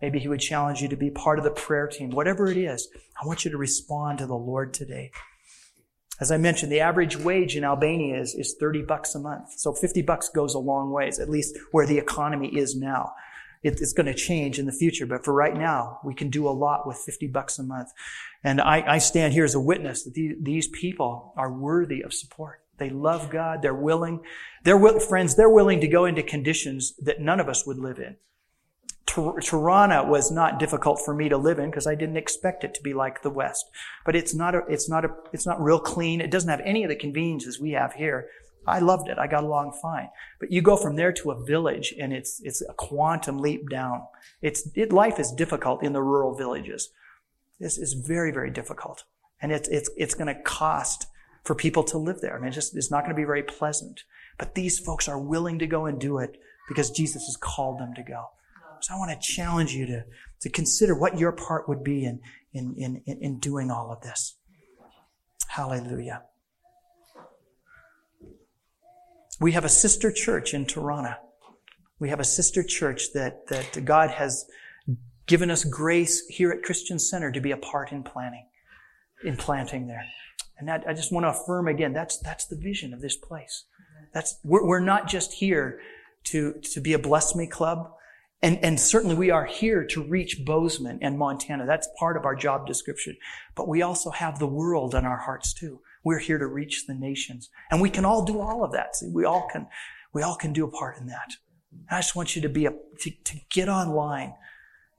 Maybe 0.00 0.18
He 0.18 0.28
would 0.28 0.40
challenge 0.40 0.80
you 0.80 0.88
to 0.88 0.96
be 0.96 1.10
part 1.10 1.38
of 1.38 1.44
the 1.44 1.50
prayer 1.50 1.86
team. 1.86 2.10
Whatever 2.10 2.50
it 2.50 2.56
is, 2.56 2.88
I 3.22 3.26
want 3.26 3.44
you 3.44 3.50
to 3.50 3.58
respond 3.58 4.18
to 4.18 4.26
the 4.26 4.34
Lord 4.34 4.72
today. 4.72 5.10
As 6.20 6.30
I 6.30 6.36
mentioned, 6.36 6.70
the 6.70 6.80
average 6.80 7.16
wage 7.16 7.56
in 7.56 7.64
Albania 7.64 8.20
is, 8.20 8.34
is 8.34 8.54
30 8.60 8.82
bucks 8.82 9.14
a 9.14 9.18
month. 9.18 9.58
So 9.58 9.72
50 9.72 10.02
bucks 10.02 10.28
goes 10.28 10.54
a 10.54 10.58
long 10.58 10.90
ways, 10.90 11.18
at 11.18 11.30
least 11.30 11.56
where 11.72 11.86
the 11.86 11.98
economy 11.98 12.48
is 12.48 12.76
now. 12.76 13.12
It, 13.62 13.80
it's 13.80 13.92
going 13.92 14.06
to 14.06 14.14
change 14.14 14.58
in 14.58 14.66
the 14.66 14.72
future, 14.72 15.06
but 15.06 15.24
for 15.24 15.32
right 15.32 15.56
now, 15.56 15.98
we 16.04 16.14
can 16.14 16.30
do 16.30 16.48
a 16.48 16.50
lot 16.50 16.86
with 16.86 16.98
50 16.98 17.26
bucks 17.28 17.58
a 17.58 17.62
month. 17.62 17.88
And 18.44 18.60
I, 18.60 18.94
I 18.94 18.98
stand 18.98 19.32
here 19.32 19.44
as 19.44 19.54
a 19.54 19.60
witness 19.60 20.04
that 20.04 20.14
these, 20.14 20.36
these 20.40 20.68
people 20.68 21.32
are 21.36 21.52
worthy 21.52 22.02
of 22.02 22.12
support. 22.14 22.62
They 22.78 22.90
love 22.90 23.30
God. 23.30 23.60
They're 23.60 23.74
willing. 23.74 24.20
They're 24.64 25.00
friends. 25.00 25.36
They're 25.36 25.50
willing 25.50 25.80
to 25.80 25.88
go 25.88 26.06
into 26.06 26.22
conditions 26.22 26.94
that 27.02 27.20
none 27.20 27.40
of 27.40 27.48
us 27.48 27.66
would 27.66 27.78
live 27.78 27.98
in. 27.98 28.16
Tirana 29.14 30.04
was 30.04 30.30
not 30.30 30.58
difficult 30.58 31.00
for 31.04 31.14
me 31.14 31.28
to 31.28 31.36
live 31.36 31.58
in 31.58 31.70
because 31.70 31.86
I 31.86 31.94
didn't 31.94 32.16
expect 32.16 32.64
it 32.64 32.74
to 32.74 32.82
be 32.82 32.94
like 32.94 33.22
the 33.22 33.30
West. 33.30 33.70
But 34.04 34.16
it's 34.16 34.34
not 34.34 34.54
a, 34.54 34.62
it's 34.68 34.88
not 34.88 35.04
a, 35.04 35.10
it's 35.32 35.46
not 35.46 35.62
real 35.62 35.80
clean. 35.80 36.20
It 36.20 36.30
doesn't 36.30 36.50
have 36.50 36.60
any 36.64 36.84
of 36.84 36.90
the 36.90 36.96
conveniences 36.96 37.60
we 37.60 37.72
have 37.72 37.94
here. 37.94 38.28
I 38.66 38.78
loved 38.78 39.08
it. 39.08 39.18
I 39.18 39.26
got 39.26 39.44
along 39.44 39.72
fine. 39.80 40.10
But 40.38 40.52
you 40.52 40.62
go 40.62 40.76
from 40.76 40.96
there 40.96 41.12
to 41.12 41.30
a 41.30 41.44
village 41.44 41.94
and 41.98 42.12
it's, 42.12 42.40
it's 42.44 42.62
a 42.62 42.74
quantum 42.74 43.38
leap 43.38 43.68
down. 43.70 44.02
It's, 44.42 44.68
it, 44.74 44.92
life 44.92 45.18
is 45.18 45.32
difficult 45.32 45.82
in 45.82 45.92
the 45.92 46.02
rural 46.02 46.34
villages. 46.34 46.90
This 47.58 47.78
is 47.78 47.94
very, 47.94 48.32
very 48.32 48.50
difficult. 48.50 49.04
And 49.40 49.50
it's, 49.52 49.68
it's, 49.68 49.90
it's 49.96 50.14
going 50.14 50.34
to 50.34 50.42
cost 50.42 51.06
for 51.44 51.54
people 51.54 51.82
to 51.84 51.98
live 51.98 52.20
there. 52.20 52.36
I 52.36 52.38
mean, 52.38 52.48
it's 52.48 52.56
just, 52.56 52.76
it's 52.76 52.90
not 52.90 53.00
going 53.00 53.14
to 53.14 53.20
be 53.20 53.24
very 53.24 53.42
pleasant. 53.42 54.04
But 54.38 54.54
these 54.54 54.78
folks 54.78 55.08
are 55.08 55.18
willing 55.18 55.58
to 55.58 55.66
go 55.66 55.86
and 55.86 55.98
do 55.98 56.18
it 56.18 56.36
because 56.68 56.90
Jesus 56.90 57.26
has 57.26 57.36
called 57.36 57.78
them 57.80 57.94
to 57.94 58.02
go. 58.02 58.26
I 58.90 58.96
want 58.96 59.10
to 59.10 59.18
challenge 59.18 59.72
you 59.72 59.86
to, 59.86 60.04
to 60.40 60.48
consider 60.48 60.94
what 60.94 61.18
your 61.18 61.32
part 61.32 61.68
would 61.68 61.82
be 61.82 62.04
in, 62.04 62.20
in, 62.52 62.74
in, 62.76 63.18
in 63.20 63.38
doing 63.38 63.70
all 63.70 63.92
of 63.92 64.00
this. 64.00 64.36
Hallelujah. 65.48 66.22
We 69.40 69.52
have 69.52 69.64
a 69.64 69.70
sister 69.70 70.12
church 70.12 70.54
in 70.54 70.66
Tirana. 70.66 71.18
We 71.98 72.10
have 72.10 72.20
a 72.20 72.24
sister 72.24 72.62
church 72.62 73.12
that, 73.14 73.46
that 73.48 73.84
God 73.84 74.10
has 74.10 74.46
given 75.26 75.50
us 75.50 75.64
grace 75.64 76.26
here 76.28 76.50
at 76.50 76.62
Christian 76.62 76.98
Center 76.98 77.30
to 77.32 77.40
be 77.40 77.50
a 77.50 77.56
part 77.56 77.92
in 77.92 78.02
planning, 78.02 78.46
in 79.24 79.36
planting 79.36 79.86
there. 79.86 80.04
And 80.58 80.68
that, 80.68 80.84
I 80.86 80.92
just 80.92 81.12
want 81.12 81.24
to 81.24 81.30
affirm 81.30 81.68
again, 81.68 81.92
that's, 81.92 82.18
that's 82.18 82.46
the 82.46 82.56
vision 82.56 82.92
of 82.92 83.00
this 83.00 83.16
place. 83.16 83.64
That's, 84.12 84.38
we're, 84.44 84.66
we're 84.66 84.80
not 84.80 85.08
just 85.08 85.34
here 85.34 85.80
to, 86.24 86.54
to 86.72 86.80
be 86.80 86.92
a 86.92 86.98
bless 86.98 87.34
me 87.34 87.46
club. 87.46 87.92
And, 88.42 88.58
and 88.64 88.80
certainly 88.80 89.14
we 89.14 89.30
are 89.30 89.44
here 89.44 89.84
to 89.84 90.02
reach 90.02 90.44
Bozeman 90.44 90.98
and 91.02 91.18
Montana. 91.18 91.66
That's 91.66 91.88
part 91.98 92.16
of 92.16 92.24
our 92.24 92.34
job 92.34 92.66
description. 92.66 93.16
But 93.54 93.68
we 93.68 93.82
also 93.82 94.10
have 94.10 94.38
the 94.38 94.46
world 94.46 94.94
on 94.94 95.04
our 95.04 95.18
hearts 95.18 95.52
too. 95.52 95.80
We're 96.04 96.18
here 96.18 96.38
to 96.38 96.46
reach 96.46 96.86
the 96.86 96.94
nations. 96.94 97.50
And 97.70 97.82
we 97.82 97.90
can 97.90 98.06
all 98.06 98.24
do 98.24 98.40
all 98.40 98.64
of 98.64 98.72
that. 98.72 98.96
See, 98.96 99.10
we 99.12 99.24
all 99.24 99.46
can, 99.52 99.66
we 100.14 100.22
all 100.22 100.36
can 100.36 100.54
do 100.54 100.64
a 100.64 100.70
part 100.70 100.96
in 100.98 101.06
that. 101.08 101.32
I 101.90 101.98
just 101.98 102.16
want 102.16 102.34
you 102.34 102.42
to 102.42 102.48
be 102.48 102.66
a, 102.66 102.72
to, 103.00 103.10
to 103.10 103.36
get 103.50 103.68
online 103.68 104.34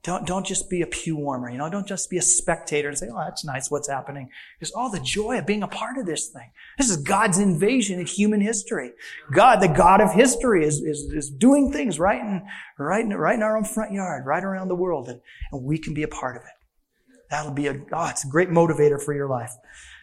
don't, 0.04 0.26
don't 0.26 0.44
just 0.44 0.68
be 0.68 0.82
a 0.82 0.86
pew 0.86 1.16
warmer, 1.16 1.48
you 1.48 1.58
know, 1.58 1.70
don't 1.70 1.86
just 1.86 2.10
be 2.10 2.18
a 2.18 2.22
spectator 2.22 2.88
and 2.88 2.98
say, 2.98 3.08
oh, 3.12 3.18
that's 3.18 3.44
nice, 3.44 3.70
what's 3.70 3.88
happening. 3.88 4.28
There's 4.58 4.72
all 4.72 4.90
the 4.90 4.98
joy 4.98 5.38
of 5.38 5.46
being 5.46 5.62
a 5.62 5.68
part 5.68 5.96
of 5.96 6.06
this 6.06 6.28
thing. 6.28 6.50
This 6.76 6.90
is 6.90 6.96
God's 6.96 7.38
invasion 7.38 8.00
of 8.00 8.08
human 8.08 8.40
history. 8.40 8.92
God, 9.32 9.60
the 9.60 9.68
God 9.68 10.00
of 10.00 10.12
history 10.12 10.64
is, 10.64 10.80
is, 10.80 11.12
is 11.12 11.30
doing 11.30 11.70
things 11.70 12.00
right 12.00 12.20
in, 12.20 12.42
right, 12.78 13.04
in, 13.04 13.10
right 13.10 13.36
in 13.36 13.44
our 13.44 13.56
own 13.56 13.64
front 13.64 13.92
yard, 13.92 14.26
right 14.26 14.42
around 14.42 14.68
the 14.68 14.74
world, 14.74 15.08
and, 15.08 15.20
and 15.52 15.62
we 15.62 15.78
can 15.78 15.94
be 15.94 16.02
a 16.02 16.08
part 16.08 16.36
of 16.36 16.42
it. 16.42 17.18
That'll 17.30 17.52
be 17.52 17.68
a, 17.68 17.80
oh, 17.92 18.08
it's 18.08 18.24
a 18.24 18.28
great 18.28 18.50
motivator 18.50 19.00
for 19.00 19.14
your 19.14 19.28
life. 19.28 19.52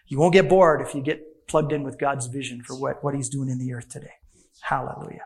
You 0.07 0.17
won't 0.17 0.33
get 0.33 0.47
bored 0.47 0.81
if 0.81 0.95
you 0.95 1.01
get 1.01 1.45
plugged 1.47 1.73
in 1.73 1.83
with 1.83 1.99
God's 1.99 2.27
vision 2.27 2.63
for 2.63 2.75
what, 2.75 3.03
what 3.03 3.13
He's 3.13 3.27
doing 3.27 3.49
in 3.49 3.59
the 3.59 3.73
earth 3.73 3.89
today. 3.89 4.13
Hallelujah. 4.61 5.25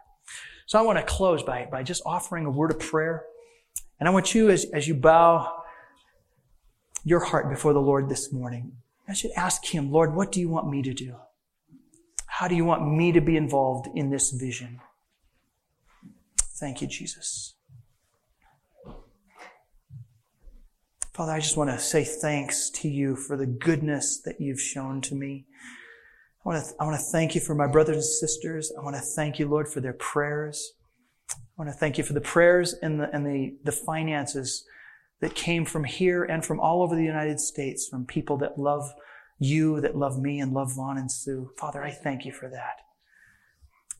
So 0.65 0.79
I 0.79 0.81
want 0.81 0.97
to 0.97 1.05
close 1.05 1.43
by, 1.43 1.67
by 1.71 1.83
just 1.83 2.01
offering 2.05 2.45
a 2.45 2.49
word 2.49 2.71
of 2.71 2.79
prayer 2.79 3.25
and 4.03 4.09
I 4.09 4.11
want 4.11 4.35
you, 4.35 4.49
as, 4.49 4.65
as 4.73 4.85
you 4.85 4.95
bow 4.95 5.63
your 7.05 7.21
heart 7.21 7.49
before 7.49 7.71
the 7.71 7.79
Lord 7.79 8.09
this 8.09 8.33
morning, 8.33 8.73
I 9.07 9.13
should 9.13 9.31
ask 9.37 9.63
Him, 9.63 9.93
Lord, 9.93 10.13
what 10.13 10.29
do 10.29 10.41
you 10.41 10.49
want 10.49 10.69
me 10.69 10.81
to 10.81 10.93
do? 10.93 11.15
How 12.25 12.49
do 12.49 12.53
you 12.53 12.65
want 12.65 12.85
me 12.85 13.13
to 13.13 13.21
be 13.21 13.37
involved 13.37 13.87
in 13.95 14.09
this 14.09 14.31
vision? 14.31 14.81
Thank 16.37 16.81
you, 16.81 16.87
Jesus. 16.87 17.53
Father, 21.13 21.31
I 21.31 21.39
just 21.39 21.55
want 21.55 21.69
to 21.69 21.79
say 21.79 22.03
thanks 22.03 22.69
to 22.71 22.89
you 22.89 23.15
for 23.15 23.37
the 23.37 23.45
goodness 23.45 24.19
that 24.25 24.41
you've 24.41 24.59
shown 24.59 24.99
to 24.99 25.15
me. 25.15 25.45
I 26.45 26.49
want 26.49 26.65
to, 26.65 26.73
I 26.77 26.83
want 26.83 26.99
to 26.99 27.05
thank 27.09 27.35
you 27.35 27.39
for 27.39 27.55
my 27.55 27.67
brothers 27.67 27.95
and 27.95 28.03
sisters. 28.03 28.69
I 28.77 28.83
want 28.83 28.97
to 28.97 29.01
thank 29.15 29.39
you, 29.39 29.47
Lord, 29.47 29.69
for 29.69 29.79
their 29.79 29.93
prayers. 29.93 30.73
I 31.57 31.61
want 31.61 31.71
to 31.71 31.77
thank 31.77 31.97
you 31.97 32.03
for 32.03 32.13
the 32.13 32.21
prayers 32.21 32.73
and 32.81 32.99
the, 32.99 33.13
and 33.13 33.25
the, 33.25 33.55
the 33.63 33.71
finances 33.71 34.65
that 35.21 35.35
came 35.35 35.65
from 35.65 35.83
here 35.83 36.23
and 36.23 36.43
from 36.43 36.59
all 36.59 36.81
over 36.81 36.95
the 36.95 37.03
United 37.03 37.39
States, 37.39 37.87
from 37.87 38.05
people 38.05 38.37
that 38.37 38.57
love 38.57 38.91
you, 39.37 39.79
that 39.81 39.95
love 39.95 40.19
me, 40.19 40.39
and 40.39 40.51
love 40.51 40.75
Vaughn 40.75 40.97
and 40.97 41.11
Sue. 41.11 41.51
Father, 41.57 41.83
I 41.83 41.91
thank 41.91 42.25
you 42.25 42.31
for 42.31 42.49
that. 42.49 42.81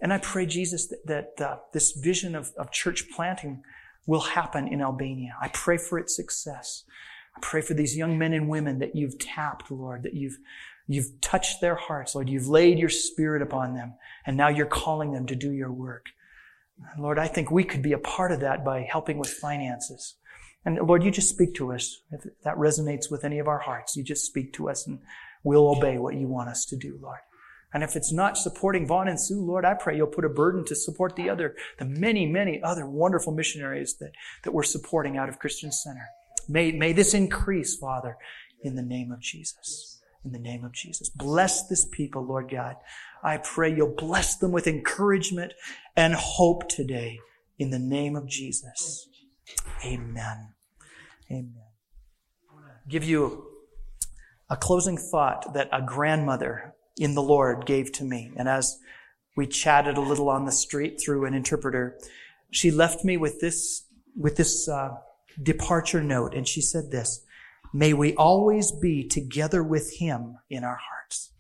And 0.02 0.12
I 0.12 0.18
pray, 0.18 0.48
Jesus, 0.48 0.88
that, 0.88 1.06
that 1.38 1.46
uh, 1.46 1.58
this 1.74 1.92
vision 1.92 2.36
of, 2.36 2.52
of 2.58 2.72
church 2.72 3.06
planting 3.16 3.64
will 4.08 4.22
happen 4.22 4.68
in 4.68 4.82
Albania. 4.82 5.36
I 5.40 5.48
pray 5.50 5.78
for 5.78 6.00
its 6.00 6.16
success. 6.16 6.84
I 7.38 7.40
pray 7.42 7.62
for 7.62 7.74
these 7.74 7.96
young 7.96 8.18
men 8.18 8.34
and 8.34 8.50
women 8.50 8.80
that 8.80 8.96
you've 8.96 9.20
tapped, 9.20 9.70
Lord, 9.72 10.04
that 10.04 10.14
you've, 10.14 10.38
you've 10.88 11.22
touched 11.22 11.62
their 11.62 11.76
hearts, 11.76 12.16
Lord. 12.16 12.30
You've 12.30 12.50
laid 12.50 12.80
your 12.80 12.90
spirit 12.90 13.42
upon 13.42 13.76
them, 13.76 13.94
and 14.26 14.36
now 14.36 14.50
you're 14.50 14.66
calling 14.66 15.14
them 15.14 15.26
to 15.28 15.36
do 15.36 15.52
your 15.52 15.72
work. 15.72 16.08
Lord, 16.98 17.20
I 17.20 17.28
think 17.28 17.52
we 17.52 17.64
could 17.64 17.82
be 17.82 17.94
a 17.94 17.98
part 17.98 18.32
of 18.32 18.40
that 18.42 18.64
by 18.64 18.82
helping 18.82 19.18
with 19.18 19.30
finances. 19.30 20.16
And 20.66 20.78
Lord, 20.78 21.04
you 21.04 21.12
just 21.12 21.30
speak 21.30 21.54
to 21.56 21.74
us. 21.74 22.02
If 22.12 22.22
that 22.44 22.56
resonates 22.56 23.12
with 23.12 23.26
any 23.26 23.40
of 23.40 23.48
our 23.48 23.60
hearts, 23.60 23.96
you 23.96 24.04
just 24.04 24.26
speak 24.26 24.54
to 24.54 24.70
us 24.70 24.88
and 24.88 25.00
we'll 25.44 25.70
obey 25.70 25.98
what 25.98 26.16
you 26.16 26.28
want 26.28 26.50
us 26.50 26.66
to 26.66 26.78
do, 26.78 26.98
Lord. 27.02 27.20
And 27.74 27.84
if 27.84 27.96
it's 27.96 28.14
not 28.14 28.38
supporting 28.38 28.86
Vaughn 28.86 29.08
and 29.08 29.20
Sue, 29.20 29.42
Lord, 29.42 29.66
I 29.66 29.74
pray 29.74 29.98
you'll 29.98 30.08
put 30.08 30.26
a 30.26 30.30
burden 30.30 30.64
to 30.66 30.76
support 30.76 31.16
the 31.16 31.30
other, 31.30 31.56
the 31.80 31.86
many, 31.86 32.28
many 32.28 32.62
other 32.62 32.86
wonderful 32.86 33.34
missionaries 33.34 33.96
that, 34.00 34.12
that 34.44 34.54
we're 34.54 34.64
supporting 34.64 35.18
out 35.18 35.28
of 35.28 35.40
Christian 35.40 35.72
Center. 35.72 36.08
May, 36.48 36.72
may 36.72 36.94
this 36.94 37.14
increase, 37.14 37.76
Father, 37.76 38.18
in 38.62 38.76
the 38.76 38.84
name 38.84 39.12
of 39.12 39.22
Jesus. 39.22 39.93
In 40.26 40.32
the 40.32 40.40
name 40.40 40.64
of 40.64 40.72
Jesus. 40.72 41.10
Bless 41.10 41.68
this 41.68 41.86
people, 41.86 42.26
Lord 42.26 42.50
God. 42.50 42.78
I 43.24 43.38
pray 43.38 43.76
you'll 43.76 43.96
bless 43.96 44.38
them 44.38 44.52
with 44.52 44.68
encouragement 44.68 45.54
and 45.96 46.14
hope 46.14 46.70
today 46.70 47.20
in 47.60 47.72
the 47.72 47.80
name 47.80 48.16
of 48.16 48.28
Jesus. 48.28 49.08
Amen. 49.86 50.54
Amen. 51.30 51.54
Give 52.88 53.04
you 53.04 53.46
a 54.50 54.56
closing 54.56 54.98
thought 54.98 55.54
that 55.54 55.70
a 55.72 55.82
grandmother 55.82 56.74
in 56.98 57.16
the 57.16 57.22
Lord 57.22 57.66
gave 57.66 57.92
to 57.94 58.04
me. 58.04 58.32
And 58.38 58.48
as 58.48 58.78
we 59.36 59.48
chatted 59.48 59.98
a 59.98 60.02
little 60.02 60.30
on 60.30 60.46
the 60.46 60.52
street 60.52 61.02
through 61.04 61.26
an 61.26 61.34
interpreter, 61.34 61.98
she 62.52 62.72
left 62.72 63.04
me 63.04 63.18
with 63.18 63.40
this 63.40 63.86
with 64.16 64.36
this 64.36 64.70
uh, 64.70 64.96
departure 65.42 66.04
note, 66.04 66.36
and 66.36 66.48
she 66.48 66.62
said 66.62 66.92
this 66.92 67.26
May 67.74 67.94
we 67.94 68.16
always 68.16 68.72
be 68.72 69.08
together 69.08 69.64
with 69.64 69.98
Him 69.98 70.38
in 70.50 70.64
our 70.64 70.80
hearts. 70.80 71.32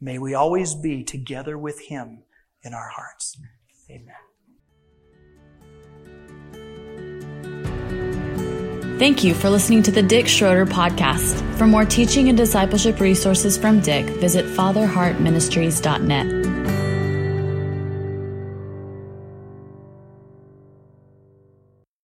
May 0.00 0.18
we 0.18 0.34
always 0.34 0.74
be 0.74 1.04
together 1.04 1.56
with 1.56 1.80
Him 1.80 2.24
in 2.64 2.74
our 2.74 2.88
hearts. 2.88 3.38
Amen. 3.88 4.14
Thank 8.98 9.24
you 9.24 9.34
for 9.34 9.50
listening 9.50 9.82
to 9.84 9.90
the 9.90 10.02
Dick 10.02 10.28
Schroeder 10.28 10.66
podcast. 10.66 11.40
For 11.56 11.66
more 11.66 11.84
teaching 11.84 12.28
and 12.28 12.38
discipleship 12.38 13.00
resources 13.00 13.58
from 13.58 13.80
Dick, 13.80 14.06
visit 14.06 14.46
fatherheartministries.net. 14.46 16.53